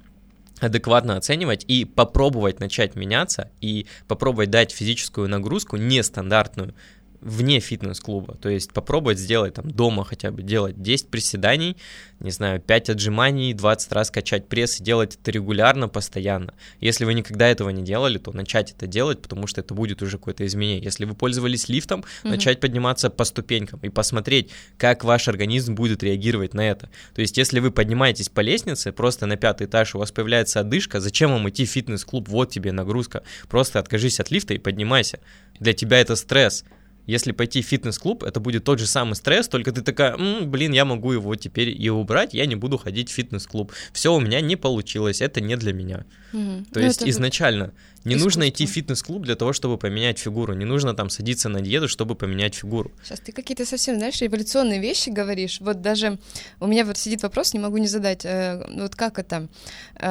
адекватно 0.60 1.16
оценивать 1.16 1.64
и 1.68 1.84
попробовать 1.84 2.60
начать 2.60 2.96
меняться 2.96 3.50
и 3.60 3.86
попробовать 4.06 4.50
дать 4.50 4.72
физическую 4.72 5.28
нагрузку 5.28 5.76
нестандартную 5.76 6.74
вне 7.20 7.60
фитнес-клуба. 7.60 8.36
То 8.36 8.48
есть 8.48 8.72
попробовать 8.72 9.18
сделать 9.18 9.54
там 9.54 9.70
дома 9.70 10.04
хотя 10.04 10.30
бы, 10.30 10.42
делать 10.42 10.80
10 10.80 11.08
приседаний, 11.08 11.76
не 12.20 12.30
знаю, 12.30 12.60
5 12.60 12.90
отжиманий, 12.90 13.52
20 13.54 13.92
раз 13.92 14.10
качать 14.10 14.48
пресс 14.48 14.80
и 14.80 14.84
делать 14.84 15.18
это 15.20 15.30
регулярно, 15.30 15.88
постоянно. 15.88 16.54
Если 16.80 17.04
вы 17.04 17.14
никогда 17.14 17.48
этого 17.48 17.70
не 17.70 17.82
делали, 17.82 18.18
то 18.18 18.32
начать 18.32 18.72
это 18.72 18.86
делать, 18.86 19.20
потому 19.20 19.46
что 19.46 19.60
это 19.60 19.74
будет 19.74 20.02
уже 20.02 20.18
какое-то 20.18 20.46
изменение. 20.46 20.82
Если 20.82 21.04
вы 21.04 21.14
пользовались 21.14 21.68
лифтом, 21.68 22.00
mm-hmm. 22.00 22.28
начать 22.28 22.60
подниматься 22.60 23.10
по 23.10 23.24
ступенькам 23.24 23.80
и 23.82 23.88
посмотреть, 23.88 24.50
как 24.76 25.04
ваш 25.04 25.28
организм 25.28 25.74
будет 25.74 26.02
реагировать 26.02 26.54
на 26.54 26.68
это. 26.68 26.90
То 27.14 27.20
есть 27.20 27.36
если 27.36 27.60
вы 27.60 27.70
поднимаетесь 27.70 28.28
по 28.28 28.40
лестнице, 28.40 28.92
просто 28.92 29.26
на 29.26 29.36
пятый 29.36 29.66
этаж 29.66 29.94
у 29.94 29.98
вас 29.98 30.12
появляется 30.12 30.60
одышка, 30.60 31.00
зачем 31.00 31.32
вам 31.32 31.48
идти 31.48 31.64
в 31.64 31.70
фитнес-клуб? 31.70 32.28
Вот 32.28 32.50
тебе 32.50 32.72
нагрузка. 32.72 33.22
Просто 33.48 33.78
откажись 33.78 34.20
от 34.20 34.30
лифта 34.30 34.54
и 34.54 34.58
поднимайся. 34.58 35.20
Для 35.60 35.72
тебя 35.72 36.00
это 36.00 36.16
стресс. 36.16 36.64
Если 37.08 37.32
пойти 37.32 37.62
в 37.62 37.64
фитнес-клуб, 37.64 38.22
это 38.22 38.38
будет 38.38 38.64
тот 38.64 38.78
же 38.78 38.86
самый 38.86 39.14
стресс, 39.14 39.48
только 39.48 39.72
ты 39.72 39.80
такая, 39.80 40.14
М, 40.14 40.50
блин, 40.50 40.72
я 40.72 40.84
могу 40.84 41.12
его 41.12 41.34
теперь 41.36 41.70
и 41.70 41.88
убрать, 41.88 42.34
я 42.34 42.44
не 42.44 42.54
буду 42.54 42.76
ходить 42.76 43.10
в 43.10 43.14
фитнес-клуб. 43.14 43.72
Все 43.94 44.14
у 44.14 44.20
меня 44.20 44.42
не 44.42 44.56
получилось, 44.56 45.22
это 45.22 45.40
не 45.40 45.56
для 45.56 45.72
меня. 45.72 46.04
Угу. 46.34 46.64
То 46.72 46.80
ну, 46.80 46.86
есть 46.86 47.02
изначально 47.02 47.72
не 48.04 48.14
искусство. 48.14 48.24
нужно 48.24 48.48
идти 48.48 48.66
в 48.66 48.70
фитнес-клуб 48.70 49.22
для 49.22 49.34
того, 49.34 49.52
чтобы 49.52 49.78
поменять 49.78 50.18
фигуру. 50.18 50.54
Не 50.54 50.64
нужно 50.64 50.94
там 50.94 51.10
садиться 51.10 51.48
на 51.48 51.60
диету, 51.60 51.88
чтобы 51.88 52.14
поменять 52.14 52.54
фигуру. 52.54 52.92
Сейчас 53.02 53.20
ты 53.20 53.32
какие-то 53.32 53.64
совсем, 53.64 53.96
знаешь, 53.96 54.20
революционные 54.20 54.80
вещи 54.80 55.08
говоришь. 55.08 55.60
Вот 55.60 55.80
даже 55.80 56.18
у 56.60 56.66
меня 56.66 56.84
вот 56.84 56.98
сидит 56.98 57.22
вопрос, 57.22 57.54
не 57.54 57.60
могу 57.60 57.78
не 57.78 57.88
задать. 57.88 58.24
Э, 58.24 58.64
вот 58.74 58.94
как 58.94 59.18
это? 59.18 59.48
Э, 59.96 60.06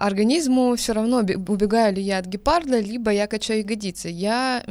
организму 0.00 0.76
все 0.76 0.92
равно, 0.92 1.18
убегаю 1.18 1.94
ли 1.94 2.02
я 2.02 2.18
от 2.18 2.26
гепарда, 2.26 2.80
либо 2.80 3.10
я 3.10 3.26
качаю 3.26 3.60
ягодицы. 3.60 4.08
Я 4.08 4.62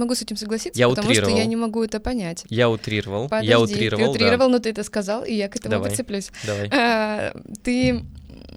могу 0.00 0.14
с 0.14 0.22
этим 0.22 0.36
согласиться, 0.36 0.78
я 0.78 0.88
потому 0.88 1.08
утрировал. 1.08 1.30
что 1.30 1.38
я 1.38 1.46
не 1.46 1.56
могу 1.56 1.84
это 1.84 2.00
понять. 2.00 2.44
Я 2.48 2.68
утрировал. 2.68 3.28
Подожди, 3.28 3.48
я 3.48 3.60
утрировал. 3.60 4.04
Ты 4.04 4.10
утрировал, 4.10 4.46
да. 4.46 4.52
но 4.52 4.58
ты 4.58 4.70
это 4.70 4.82
сказал, 4.82 5.24
и 5.24 5.34
я 5.34 5.48
к 5.48 5.56
этому 5.56 5.72
Давай. 5.72 5.90
подцеплюсь. 5.90 6.30
Давай. 6.44 6.68
Э, 6.68 7.32
ты 7.62 8.04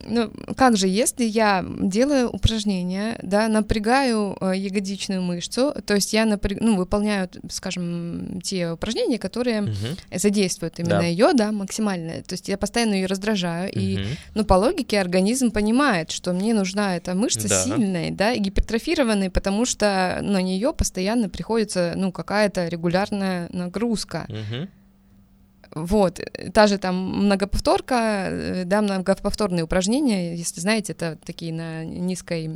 ну, 0.06 0.32
как 0.56 0.78
же, 0.78 0.88
если 0.88 1.24
я 1.24 1.66
делаю 1.80 2.30
упражнения, 2.30 3.18
да, 3.22 3.48
напрягаю 3.48 4.38
э, 4.40 4.54
ягодичную 4.56 5.22
мышцу, 5.22 5.74
то 5.86 5.96
есть 5.96 6.14
я 6.14 6.26
напряг, 6.26 6.60
ну, 6.62 6.76
выполняю, 6.76 7.30
скажем, 7.50 8.42
те 8.42 8.72
упражнения, 8.72 9.18
которые 9.18 9.64
угу. 9.64 9.72
задействуют 10.14 10.80
именно 10.80 11.00
да. 11.00 11.04
ее, 11.04 11.34
да, 11.34 11.52
максимально. 11.52 12.24
То 12.24 12.34
есть 12.34 12.48
я 12.48 12.58
постоянно 12.58 12.94
ее 12.94 13.06
раздражаю, 13.06 13.70
угу. 13.70 13.80
и, 13.80 14.00
ну, 14.36 14.46
по 14.46 14.56
логике 14.56 15.00
организм 15.00 15.52
понимает, 15.52 16.12
что 16.12 16.34
мне 16.34 16.54
нужна 16.54 16.98
эта 16.98 17.16
мышца 17.16 17.48
да. 17.48 17.64
сильная, 17.64 18.12
да, 18.12 18.34
и 18.34 18.40
гипертрофированная, 18.40 19.30
потому 19.30 19.66
что 19.66 20.20
на 20.22 20.42
нее 20.42 20.74
постоянно 20.74 21.30
приходится, 21.30 21.94
ну, 21.96 22.12
какая-то 22.12 22.68
регулярная 22.68 23.50
нагрузка. 23.52 24.28
Угу. 24.30 24.68
Вот, 25.76 26.20
та 26.54 26.68
же 26.68 26.78
там 26.78 26.96
многоповторка, 27.26 28.28
э, 28.30 28.64
да, 28.66 28.82
многоповторные 28.82 29.64
упражнения, 29.64 30.36
если 30.36 30.60
знаете, 30.60 30.94
это 30.94 31.18
такие 31.26 31.54
на 31.54 31.84
низкой, 31.84 32.50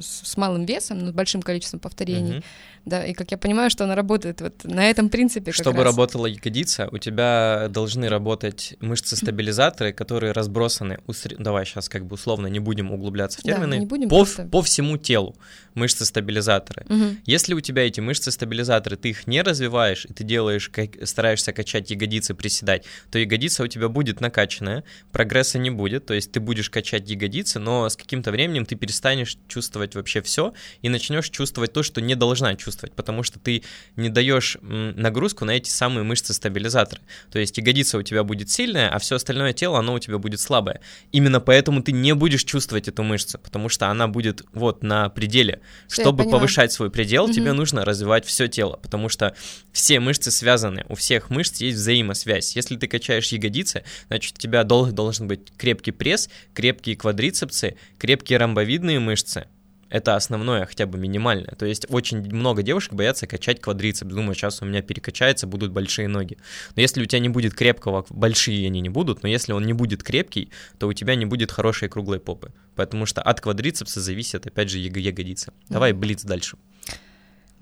с 0.00 0.36
малым 0.36 0.64
весом, 0.64 0.98
но 0.98 1.10
с 1.10 1.12
большим 1.12 1.42
количеством 1.42 1.80
повторений. 1.80 2.38
Mm-hmm. 2.38 2.44
Да, 2.84 3.04
и 3.04 3.14
как 3.14 3.30
я 3.30 3.38
понимаю, 3.38 3.70
что 3.70 3.84
она 3.84 3.94
работает 3.94 4.40
вот 4.42 4.64
на 4.64 4.90
этом 4.90 5.08
принципе. 5.08 5.52
Чтобы 5.52 5.78
раз. 5.78 5.86
работала 5.86 6.26
ягодица, 6.26 6.88
у 6.92 6.98
тебя 6.98 7.68
должны 7.70 8.08
работать 8.08 8.74
мышцы-стабилизаторы, 8.80 9.92
которые 9.92 10.32
разбросаны. 10.32 10.98
Уср... 11.06 11.34
Давай 11.38 11.64
сейчас 11.64 11.88
как 11.88 12.04
бы 12.04 12.14
условно 12.14 12.48
не 12.48 12.60
будем 12.60 12.92
углубляться 12.92 13.40
в 13.40 13.42
термины. 13.42 13.76
Да, 13.76 13.76
не 13.78 13.86
будем 13.86 14.08
по, 14.10 14.16
просто... 14.16 14.44
по 14.44 14.60
всему 14.60 14.98
телу 14.98 15.34
мышцы-стабилизаторы. 15.74 16.84
Угу. 16.88 17.16
Если 17.24 17.54
у 17.54 17.60
тебя 17.60 17.86
эти 17.86 18.00
мышцы-стабилизаторы, 18.00 18.96
ты 18.96 19.10
их 19.10 19.26
не 19.26 19.42
развиваешь, 19.42 20.04
и 20.04 20.12
ты 20.12 20.22
делаешь, 20.22 20.68
как, 20.68 21.06
стараешься 21.06 21.52
качать 21.52 21.90
ягодицы, 21.90 22.34
приседать, 22.64 22.84
то 23.10 23.18
ягодица 23.18 23.62
у 23.62 23.66
тебя 23.66 23.88
будет 23.88 24.20
накачанная, 24.20 24.84
прогресса 25.12 25.58
не 25.58 25.70
будет, 25.70 26.06
то 26.06 26.14
есть 26.14 26.32
ты 26.32 26.40
будешь 26.40 26.70
качать 26.70 27.08
ягодицы, 27.08 27.58
но 27.58 27.88
с 27.88 27.96
каким-то 27.96 28.30
временем 28.30 28.66
ты 28.66 28.76
перестанешь 28.76 29.36
чувствовать 29.48 29.94
вообще 29.94 30.22
все 30.22 30.54
и 30.82 30.88
начнешь 30.88 31.30
чувствовать 31.30 31.72
то, 31.72 31.82
что 31.82 32.00
не 32.00 32.14
должна 32.14 32.54
чувствовать 32.56 32.94
потому 32.94 33.22
что 33.22 33.38
ты 33.38 33.62
не 33.96 34.08
даешь 34.08 34.56
нагрузку 34.62 35.44
на 35.44 35.52
эти 35.52 35.68
самые 35.68 36.04
мышцы-стабилизаторы. 36.04 37.00
То 37.30 37.38
есть 37.38 37.58
ягодица 37.58 37.98
у 37.98 38.02
тебя 38.02 38.24
будет 38.24 38.50
сильная, 38.50 38.88
а 38.88 38.98
все 38.98 39.16
остальное 39.16 39.52
тело, 39.52 39.78
оно 39.78 39.94
у 39.94 39.98
тебя 39.98 40.18
будет 40.18 40.40
слабое. 40.40 40.80
Именно 41.12 41.40
поэтому 41.40 41.82
ты 41.82 41.92
не 41.92 42.14
будешь 42.14 42.44
чувствовать 42.44 42.88
эту 42.88 43.02
мышцу, 43.02 43.38
потому 43.38 43.68
что 43.68 43.88
она 43.88 44.08
будет 44.08 44.42
вот 44.52 44.82
на 44.82 45.08
пределе. 45.08 45.60
Все, 45.88 46.02
Чтобы 46.02 46.24
повышать 46.30 46.72
свой 46.72 46.90
предел, 46.90 47.24
угу. 47.24 47.32
тебе 47.32 47.52
нужно 47.52 47.84
развивать 47.84 48.24
все 48.26 48.48
тело, 48.48 48.78
потому 48.82 49.08
что 49.08 49.34
все 49.72 50.00
мышцы 50.00 50.30
связаны, 50.30 50.84
у 50.88 50.94
всех 50.94 51.30
мышц 51.30 51.60
есть 51.60 51.76
взаимосвязь. 51.76 52.53
Если 52.56 52.76
ты 52.76 52.86
качаешь 52.86 53.28
ягодицы, 53.32 53.84
значит 54.08 54.36
у 54.38 54.40
тебя 54.40 54.64
должен 54.64 55.28
быть 55.28 55.52
крепкий 55.56 55.92
пресс, 55.92 56.28
крепкие 56.54 56.96
квадрицепсы, 56.96 57.76
крепкие 57.98 58.38
ромбовидные 58.38 59.00
мышцы, 59.00 59.46
это 59.94 60.16
основное, 60.16 60.66
хотя 60.66 60.86
бы 60.86 60.98
минимальное. 60.98 61.54
То 61.56 61.66
есть 61.66 61.86
очень 61.88 62.18
много 62.18 62.64
девушек 62.64 62.94
боятся 62.94 63.28
качать 63.28 63.60
квадрицепс. 63.60 64.12
Думаю, 64.12 64.34
сейчас 64.34 64.60
у 64.60 64.64
меня 64.64 64.82
перекачается, 64.82 65.46
будут 65.46 65.70
большие 65.70 66.08
ноги. 66.08 66.36
Но 66.74 66.82
если 66.82 67.00
у 67.00 67.06
тебя 67.06 67.20
не 67.20 67.28
будет 67.28 67.54
крепкого, 67.54 68.04
большие 68.10 68.66
они 68.66 68.80
не 68.80 68.88
будут, 68.88 69.22
но 69.22 69.28
если 69.28 69.52
он 69.52 69.64
не 69.64 69.72
будет 69.72 70.02
крепкий, 70.02 70.50
то 70.78 70.88
у 70.88 70.92
тебя 70.92 71.14
не 71.14 71.26
будет 71.26 71.52
хорошей 71.52 71.88
круглой 71.88 72.18
попы. 72.18 72.50
Потому 72.74 73.06
что 73.06 73.22
от 73.22 73.40
квадрицепса 73.40 74.00
зависит, 74.00 74.44
опять 74.48 74.68
же, 74.68 74.78
ягодица. 74.78 75.52
Давай 75.68 75.92
блиц 75.92 76.24
дальше. 76.24 76.56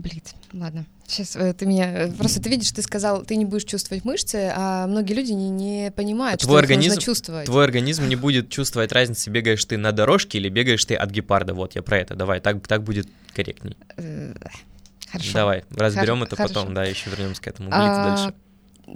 Блиц, 0.03 0.34
ладно. 0.53 0.84
Сейчас 1.07 1.36
э, 1.36 1.53
ты 1.53 1.64
меня... 1.64 2.07
Э, 2.07 2.12
просто 2.12 2.42
ты 2.42 2.50
видишь, 2.50 2.72
ты 2.72 2.82
сказал, 2.82 3.22
ты 3.22 3.36
не 3.36 3.44
будешь 3.44 3.64
чувствовать 3.64 4.05
мышцы, 4.05 4.50
а 4.53 4.88
многие 4.88 5.12
люди 5.12 5.30
не, 5.30 5.48
не 5.48 5.92
понимают, 5.92 6.40
твой 6.40 6.55
что 6.55 6.59
организм, 6.59 6.94
нужно 6.94 7.03
чувствовать. 7.03 7.46
Твой 7.46 7.62
организм 7.62 8.09
не 8.09 8.16
будет 8.16 8.50
чувствовать 8.50 8.90
разницы, 8.90 9.30
бегаешь 9.30 9.64
ты 9.64 9.76
на 9.76 9.92
дорожке 9.92 10.38
или 10.38 10.48
бегаешь 10.48 10.84
ты 10.84 10.96
от 10.96 11.11
гепарда. 11.11 11.55
Вот, 11.55 11.76
я 11.76 11.82
про 11.82 11.98
это. 11.98 12.16
Давай, 12.16 12.40
так, 12.40 12.66
так 12.66 12.82
будет 12.82 13.09
корректней. 13.32 13.76
Э, 13.96 14.34
хорошо. 15.09 15.32
Давай, 15.34 15.64
разберем 15.70 16.24
это 16.24 16.34
хорошо. 16.34 16.55
потом, 16.55 16.74
да, 16.74 16.84
еще 16.84 17.11
вернемся 17.11 17.42
к 17.42 17.46
этому. 17.46 17.68
Блиц 17.68 17.80
а, 17.80 18.16
дальше. 18.16 18.34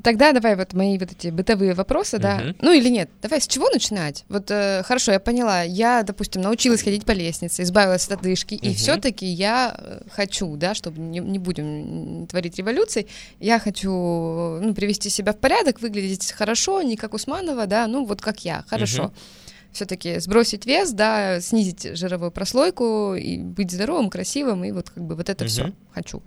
Тогда 0.02 0.32
давай 0.32 0.56
вот 0.56 0.72
мои 0.72 0.98
вот 0.98 1.12
эти 1.12 1.28
бытовые 1.28 1.72
вопросы, 1.74 2.18
да. 2.18 2.38
Мгм. 2.38 2.56
Ну 2.60 2.72
или 2.72 2.88
нет, 2.88 3.08
давай 3.22 3.40
с 3.40 3.46
чего 3.46 3.68
начинать? 3.70 4.24
Вот 4.28 4.50
э, 4.50 4.82
хорошо, 4.84 5.12
я 5.12 5.20
поняла. 5.20 5.62
Я, 5.62 6.02
допустим, 6.02 6.42
научилась 6.42 6.82
ходить 6.82 7.04
по 7.04 7.12
лестнице, 7.12 7.62
избавилась 7.62 8.06
от 8.06 8.18
одышки, 8.18 8.54
и 8.54 8.68
Мгм. 8.68 8.74
все-таки 8.76 9.26
я 9.26 9.74
э, 9.78 10.00
хочу, 10.10 10.56
да, 10.56 10.74
чтобы 10.74 11.00
не, 11.00 11.20
не 11.20 11.38
будем 11.38 12.26
творить 12.26 12.58
революций, 12.58 13.06
я 13.38 13.58
хочу 13.60 13.90
ну, 13.90 14.74
привести 14.74 15.08
себя 15.08 15.32
в 15.32 15.36
порядок, 15.38 15.80
выглядеть 15.80 16.32
хорошо, 16.32 16.82
не 16.82 16.96
как 16.96 17.14
Усманова, 17.14 17.66
да, 17.66 17.86
ну 17.86 18.04
вот 18.04 18.20
как 18.20 18.44
я, 18.44 18.64
хорошо. 18.68 19.04
Мгм. 19.04 19.14
Все-таки 19.72 20.18
сбросить 20.20 20.64
вес, 20.64 20.90
да, 20.92 21.38
снизить 21.40 21.98
жировую 21.98 22.30
прослойку 22.30 23.14
и 23.14 23.36
быть 23.36 23.70
здоровым, 23.70 24.08
красивым, 24.08 24.64
и 24.64 24.72
вот 24.72 24.88
как 24.88 25.04
бы 25.04 25.14
вот 25.14 25.28
это 25.28 25.44
Мгм. 25.44 25.50
все 25.50 25.72
хочу. 25.92 26.22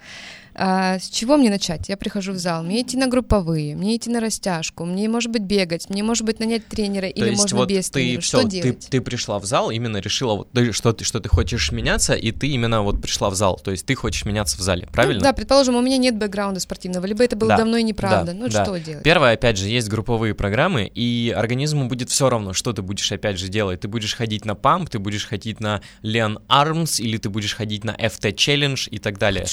А, 0.61 0.99
с 0.99 1.07
чего 1.09 1.37
мне 1.37 1.49
начать? 1.49 1.87
Я 1.87 1.95
прихожу 1.95 2.33
в 2.33 2.37
зал, 2.37 2.63
мне 2.63 2.81
идти 2.81 2.97
на 2.97 3.07
групповые, 3.07 3.77
мне 3.77 3.95
идти 3.95 4.09
на 4.09 4.19
растяжку, 4.19 4.83
мне, 4.83 5.07
может 5.07 5.31
быть, 5.31 5.43
бегать, 5.43 5.89
мне, 5.89 6.03
может 6.03 6.25
быть, 6.25 6.41
нанять 6.41 6.67
тренера, 6.67 7.03
То 7.03 7.07
или 7.07 7.29
есть 7.29 7.41
можно 7.43 7.57
вот 7.59 7.69
без 7.69 7.85
ты 7.87 7.93
тренера. 7.93 8.19
все, 8.21 8.39
Что 8.39 8.49
ты, 8.49 8.61
делать? 8.61 8.87
ты 8.89 8.99
пришла 8.99 9.39
в 9.39 9.45
зал, 9.45 9.71
именно 9.71 9.97
решила, 9.97 10.35
вот, 10.35 10.49
что, 10.73 10.91
ты, 10.91 11.05
что 11.05 11.21
ты 11.21 11.29
хочешь 11.29 11.71
меняться, 11.71 12.13
и 12.13 12.33
ты 12.33 12.47
именно 12.49 12.81
вот 12.81 13.01
пришла 13.01 13.29
в 13.29 13.35
зал. 13.35 13.57
То 13.63 13.71
есть 13.71 13.85
ты 13.85 13.95
хочешь 13.95 14.25
меняться 14.25 14.57
в 14.57 14.59
зале, 14.59 14.85
правильно? 14.91 15.19
Ну, 15.19 15.23
да, 15.23 15.31
предположим, 15.31 15.75
у 15.77 15.81
меня 15.81 15.95
нет 15.97 16.17
бэкграунда 16.17 16.59
спортивного, 16.59 17.05
либо 17.05 17.23
это 17.23 17.37
было 17.37 17.51
Да, 17.51 17.57
давно 17.57 17.77
и 17.77 17.83
неправда. 17.83 18.33
да, 18.33 18.37
ну, 18.37 18.49
да. 18.49 18.65
что 18.65 18.77
делать? 18.79 19.03
Первое, 19.03 19.33
опять 19.35 19.57
же, 19.57 19.69
есть 19.69 19.87
групповые 19.87 20.35
программы, 20.35 20.91
и 20.93 21.33
организму 21.37 21.87
будет 21.87 22.09
все 22.09 22.29
равно, 22.29 22.51
что 22.51 22.73
ты 22.73 22.81
будешь, 22.81 23.09
опять 23.13 23.39
же, 23.39 23.47
делать. 23.47 23.79
Ты 23.79 23.87
будешь 23.87 24.13
ходить 24.13 24.43
на 24.43 24.55
памп, 24.55 24.89
ты 24.89 24.99
будешь 24.99 25.25
ходить 25.25 25.61
на 25.61 25.81
Leon 26.03 26.41
Arms, 26.49 27.01
или 27.01 27.15
ты 27.17 27.29
будешь 27.29 27.55
ходить 27.55 27.85
на 27.85 27.91
FT 27.91 28.33
Challenge 28.35 28.89
и 28.89 28.99
так 28.99 29.17
далее. 29.17 29.45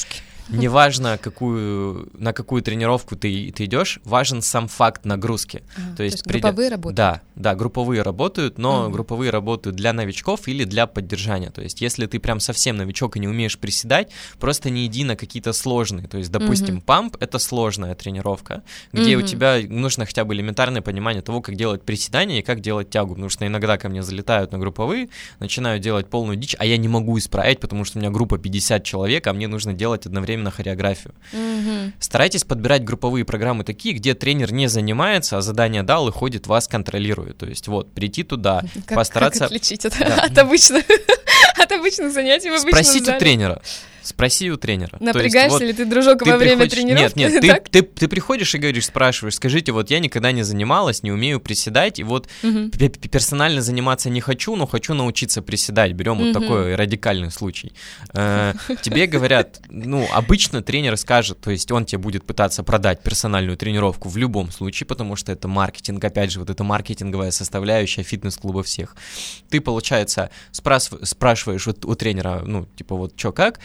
Неважно, 0.48 1.18
какую, 1.18 2.08
на 2.14 2.32
какую 2.32 2.62
тренировку 2.62 3.16
ты, 3.16 3.52
ты 3.54 3.64
идешь, 3.64 4.00
важен 4.04 4.42
сам 4.42 4.68
факт 4.68 5.04
нагрузки. 5.04 5.62
Ага, 5.76 5.96
то 5.96 6.02
есть, 6.02 6.24
придя- 6.26 6.48
групповые 6.48 6.68
работают? 6.70 6.96
Да, 6.96 7.22
да, 7.34 7.54
групповые 7.54 8.02
работают, 8.02 8.58
но 8.58 8.84
Мгм. 8.84 8.92
групповые 8.92 9.30
работают 9.30 9.76
для 9.76 9.92
новичков 9.92 10.46
или 10.48 10.64
для 10.64 10.86
поддержания. 10.86 11.50
То 11.50 11.62
есть, 11.62 11.80
если 11.80 12.06
ты 12.06 12.18
прям 12.18 12.40
совсем 12.40 12.76
новичок 12.76 13.16
и 13.16 13.20
не 13.20 13.28
умеешь 13.28 13.58
приседать, 13.58 14.10
просто 14.38 14.70
не 14.70 14.86
иди 14.86 15.04
на 15.04 15.16
какие-то 15.16 15.52
сложные. 15.52 16.06
То 16.08 16.18
есть, 16.18 16.30
допустим, 16.30 16.76
Мгм. 16.76 16.82
памп 16.82 17.16
это 17.20 17.38
сложная 17.38 17.94
тренировка, 17.94 18.62
где 18.92 19.16
у 19.16 19.20
Мгм. 19.20 19.26
тебя 19.26 19.58
нужно 19.68 20.06
хотя 20.06 20.24
бы 20.24 20.34
элементарное 20.34 20.80
понимание 20.82 21.22
того, 21.22 21.40
как 21.40 21.56
делать 21.56 21.82
приседания 21.82 22.38
и 22.38 22.42
как 22.42 22.60
делать 22.60 22.90
тягу. 22.90 23.14
Потому 23.14 23.30
что 23.30 23.46
иногда 23.46 23.78
ко 23.78 23.88
мне 23.88 24.02
залетают 24.02 24.52
на 24.52 24.58
групповые, 24.58 25.08
начинают 25.40 25.82
делать 25.82 26.08
полную 26.08 26.36
дичь, 26.36 26.54
а 26.58 26.64
я 26.64 26.76
не 26.76 26.88
могу 26.88 27.18
исправить, 27.18 27.60
потому 27.60 27.84
что 27.84 27.98
у 27.98 28.00
меня 28.00 28.10
группа 28.10 28.38
50 28.38 28.84
человек, 28.84 29.26
а 29.26 29.32
мне 29.32 29.48
нужно 29.48 29.72
делать 29.72 30.06
одновременно 30.06 30.35
именно 30.36 30.50
хореографию. 30.50 31.14
Мгм. 31.32 31.92
Старайтесь 31.98 32.44
подбирать 32.44 32.84
групповые 32.84 33.24
программы 33.24 33.64
такие, 33.64 33.94
где 33.94 34.14
тренер 34.14 34.52
не 34.52 34.68
занимается, 34.68 35.38
а 35.38 35.40
задание 35.42 35.82
дал 35.82 36.08
и 36.08 36.12
ходит, 36.12 36.46
вас 36.46 36.68
контролирует. 36.68 37.38
То 37.38 37.46
есть 37.46 37.68
вот, 37.68 37.92
прийти 37.92 38.22
туда, 38.22 38.62
Как, 38.86 38.96
постараться... 38.96 39.40
как 39.40 39.46
отличить 39.48 39.84
это 39.84 39.98
Да. 39.98 40.20
от 40.24 40.38
обычных, 40.38 40.84
от 41.58 41.72
обычных 41.72 42.12
занятий 42.12 42.50
в 42.50 42.54
обычном 42.54 42.72
Спросить 42.72 43.02
у 43.02 43.06
зале? 43.06 43.18
тренера. 43.18 43.62
Спроси 44.06 44.50
у 44.50 44.56
тренера. 44.56 44.90
То 44.90 44.96
есть 45.04 45.14
Напрягаешься 45.14 45.58
вот 45.58 45.62
ли 45.62 45.72
ты, 45.72 45.84
дружок, 45.84 46.22
ты 46.22 46.30
во 46.30 46.36
время 46.36 46.56
приходишь- 46.62 46.72
тренировки? 46.74 47.18
Нет, 47.18 47.32
нет, 47.32 47.40
ты, 47.42 47.48
Так? 47.48 47.68
ты, 47.68 47.82
ты 47.82 48.08
приходишь 48.08 48.54
и 48.54 48.58
говоришь, 48.58 48.86
спрашиваешь, 48.86 49.34
скажите, 49.34 49.72
вот 49.72 49.90
я 49.90 49.98
никогда 49.98 50.32
не 50.32 50.42
занималась, 50.42 51.02
не 51.02 51.10
умею 51.12 51.40
приседать, 51.40 51.98
и 51.98 52.04
вот 52.04 52.28
п- 52.42 52.88
персонально 52.88 53.60
заниматься 53.62 54.10
не 54.10 54.20
хочу, 54.20 54.54
но 54.56 54.66
хочу 54.66 54.94
научиться 54.94 55.42
приседать. 55.42 55.92
Берем 55.92 56.18
вот 56.18 56.26
Мгм. 56.28 56.32
такой 56.40 56.74
радикальный 56.76 57.30
случай. 57.30 57.72
Э, 58.14 58.54
Тебе 58.82 59.06
говорят, 59.06 59.60
ну, 59.68 60.06
обычно 60.12 60.62
тренер 60.62 60.96
скажет, 60.96 61.40
то 61.40 61.50
есть 61.50 61.70
он 61.72 61.84
тебе 61.84 61.98
будет 61.98 62.24
пытаться 62.24 62.62
продать 62.62 63.02
персональную 63.02 63.56
тренировку 63.56 64.08
в 64.08 64.16
любом 64.16 64.50
случае, 64.52 64.86
потому 64.86 65.16
что 65.16 65.32
это 65.32 65.48
маркетинг, 65.48 66.04
опять 66.04 66.30
же, 66.30 66.38
вот 66.40 66.50
это 66.50 66.62
маркетинговая 66.64 67.30
составляющая 67.30 68.02
фитнес-клуба 68.02 68.62
всех. 68.62 68.94
Ты, 69.50 69.60
получается, 69.60 70.30
спрашив- 70.52 71.04
спрашиваешь 71.04 71.66
вот 71.66 71.84
у 71.84 71.94
тренера, 71.94 72.42
ну, 72.44 72.66
типа, 72.76 72.94
вот 72.94 73.12
что, 73.18 73.32
как, 73.32 73.58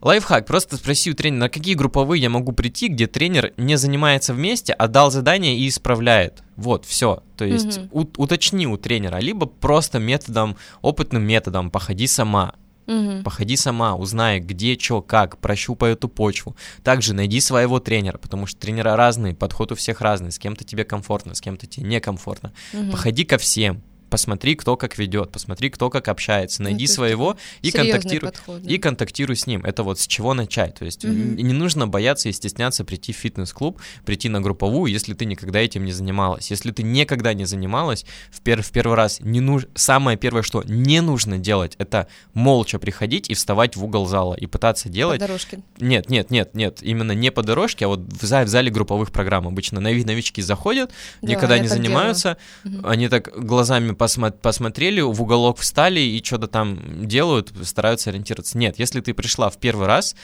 Лайфхак, 0.00 0.46
просто 0.46 0.76
спроси 0.76 1.10
у 1.10 1.14
тренера, 1.14 1.40
на 1.40 1.48
какие 1.48 1.74
групповые 1.74 2.22
я 2.22 2.30
могу 2.30 2.52
прийти, 2.52 2.86
где 2.88 3.06
тренер 3.08 3.52
не 3.56 3.76
занимается 3.76 4.32
вместе, 4.32 4.72
а 4.72 4.86
дал 4.86 5.10
задание 5.10 5.58
и 5.58 5.66
исправляет. 5.68 6.44
Вот, 6.56 6.84
все. 6.84 7.22
То 7.36 7.44
есть 7.44 7.78
Мгм. 7.78 7.88
у- 7.92 8.22
уточни 8.22 8.66
у 8.68 8.76
тренера, 8.76 9.18
либо 9.18 9.46
просто 9.46 9.98
методом, 9.98 10.56
опытным 10.82 11.24
методом, 11.24 11.70
походи 11.70 12.06
сама. 12.06 12.54
Мгм. 12.86 13.22
Походи 13.24 13.56
сама, 13.56 13.96
узнай, 13.96 14.38
где, 14.40 14.78
что, 14.78 15.02
как, 15.02 15.36
прощупай 15.38 15.92
эту 15.92 16.08
почву. 16.08 16.56
Также 16.84 17.12
найди 17.12 17.40
своего 17.40 17.80
тренера, 17.80 18.16
потому 18.18 18.46
что 18.46 18.58
тренера 18.60 18.96
разные, 18.96 19.34
подход 19.34 19.72
у 19.72 19.74
всех 19.74 20.00
разный. 20.00 20.32
С 20.32 20.38
кем-то 20.38 20.64
тебе 20.64 20.84
комфортно, 20.84 21.34
с 21.34 21.40
кем-то 21.40 21.66
тебе 21.66 21.86
некомфортно. 21.86 22.52
Мгм. 22.72 22.92
Походи 22.92 23.24
ко 23.24 23.36
всем. 23.36 23.82
Посмотри, 24.10 24.54
кто 24.54 24.76
как 24.76 24.98
ведет, 24.98 25.30
посмотри, 25.30 25.70
кто 25.70 25.90
как 25.90 26.08
общается, 26.08 26.62
Ну, 26.62 26.68
найди 26.70 26.82
есть 26.84 26.94
своего 26.94 27.36
и 27.62 27.70
контактируй. 27.70 28.30
подход, 28.30 28.62
да. 28.62 28.70
И 28.70 28.78
контактируй 28.78 29.36
с 29.36 29.46
ним. 29.46 29.64
Это 29.64 29.82
вот 29.82 29.98
с 30.00 30.06
чего 30.06 30.34
начать. 30.34 30.74
То 30.76 30.84
есть 30.84 31.04
н- 31.04 31.36
не 31.36 31.52
нужно 31.52 31.86
бояться 31.86 32.28
и 32.28 32.32
стесняться 32.32 32.84
прийти 32.84 33.12
в 33.12 33.16
фитнес-клуб, 33.16 33.80
прийти 34.04 34.28
на 34.28 34.40
групповую, 34.40 34.90
если 34.92 35.14
ты 35.14 35.24
никогда 35.24 35.60
этим 35.60 35.84
не 35.84 35.92
занималась. 35.92 36.50
Если 36.50 36.70
ты 36.72 36.82
никогда 36.82 37.34
не 37.34 37.44
занималась, 37.44 38.04
в, 38.30 38.40
пер- 38.42 38.62
в 38.62 38.70
первый 38.70 38.94
раз 38.96 39.20
не 39.20 39.40
нуж... 39.40 39.66
самое 39.74 40.16
первое, 40.16 40.42
что 40.42 40.62
не 40.64 41.00
нужно 41.00 41.38
делать, 41.38 41.74
это 41.78 42.08
молча 42.34 42.78
приходить 42.78 43.28
и 43.30 43.34
вставать 43.34 43.76
в 43.76 43.84
угол 43.84 44.06
зала 44.06 44.34
и 44.34 44.46
пытаться 44.46 44.84
По 44.88 44.94
делать. 44.94 45.20
дорожке. 45.20 45.60
Нет, 45.78 46.08
нет, 46.08 46.30
нет, 46.30 46.54
нет, 46.54 46.78
именно 46.82 47.12
не 47.12 47.30
по 47.30 47.42
дорожке, 47.42 47.84
а 47.84 47.88
вот 47.88 48.00
в, 48.00 48.24
за- 48.24 48.44
в 48.44 48.48
зале 48.48 48.70
групповых 48.70 49.10
программ. 49.12 49.46
Обычно 49.48 49.80
нови- 49.80 50.04
новички 50.04 50.40
заходят, 50.42 50.90
Да, 51.22 51.28
никогда 51.28 51.58
не 51.58 51.68
занимаются, 51.68 52.36
Мгм. 52.64 52.86
они 52.86 53.08
так 53.08 53.30
глазами 53.44 53.92
посмотрели, 53.98 55.00
в 55.00 55.20
уголок 55.22 55.58
встали 55.58 56.00
и 56.00 56.22
что-то 56.24 56.46
там 56.46 57.06
делают, 57.06 57.52
стараются 57.64 58.10
ориентироваться. 58.10 58.56
Нет, 58.56 58.78
если 58.78 59.00
ты 59.00 59.12
пришла 59.12 59.50
в 59.50 59.58
первый 59.58 59.86
раз, 59.86 60.14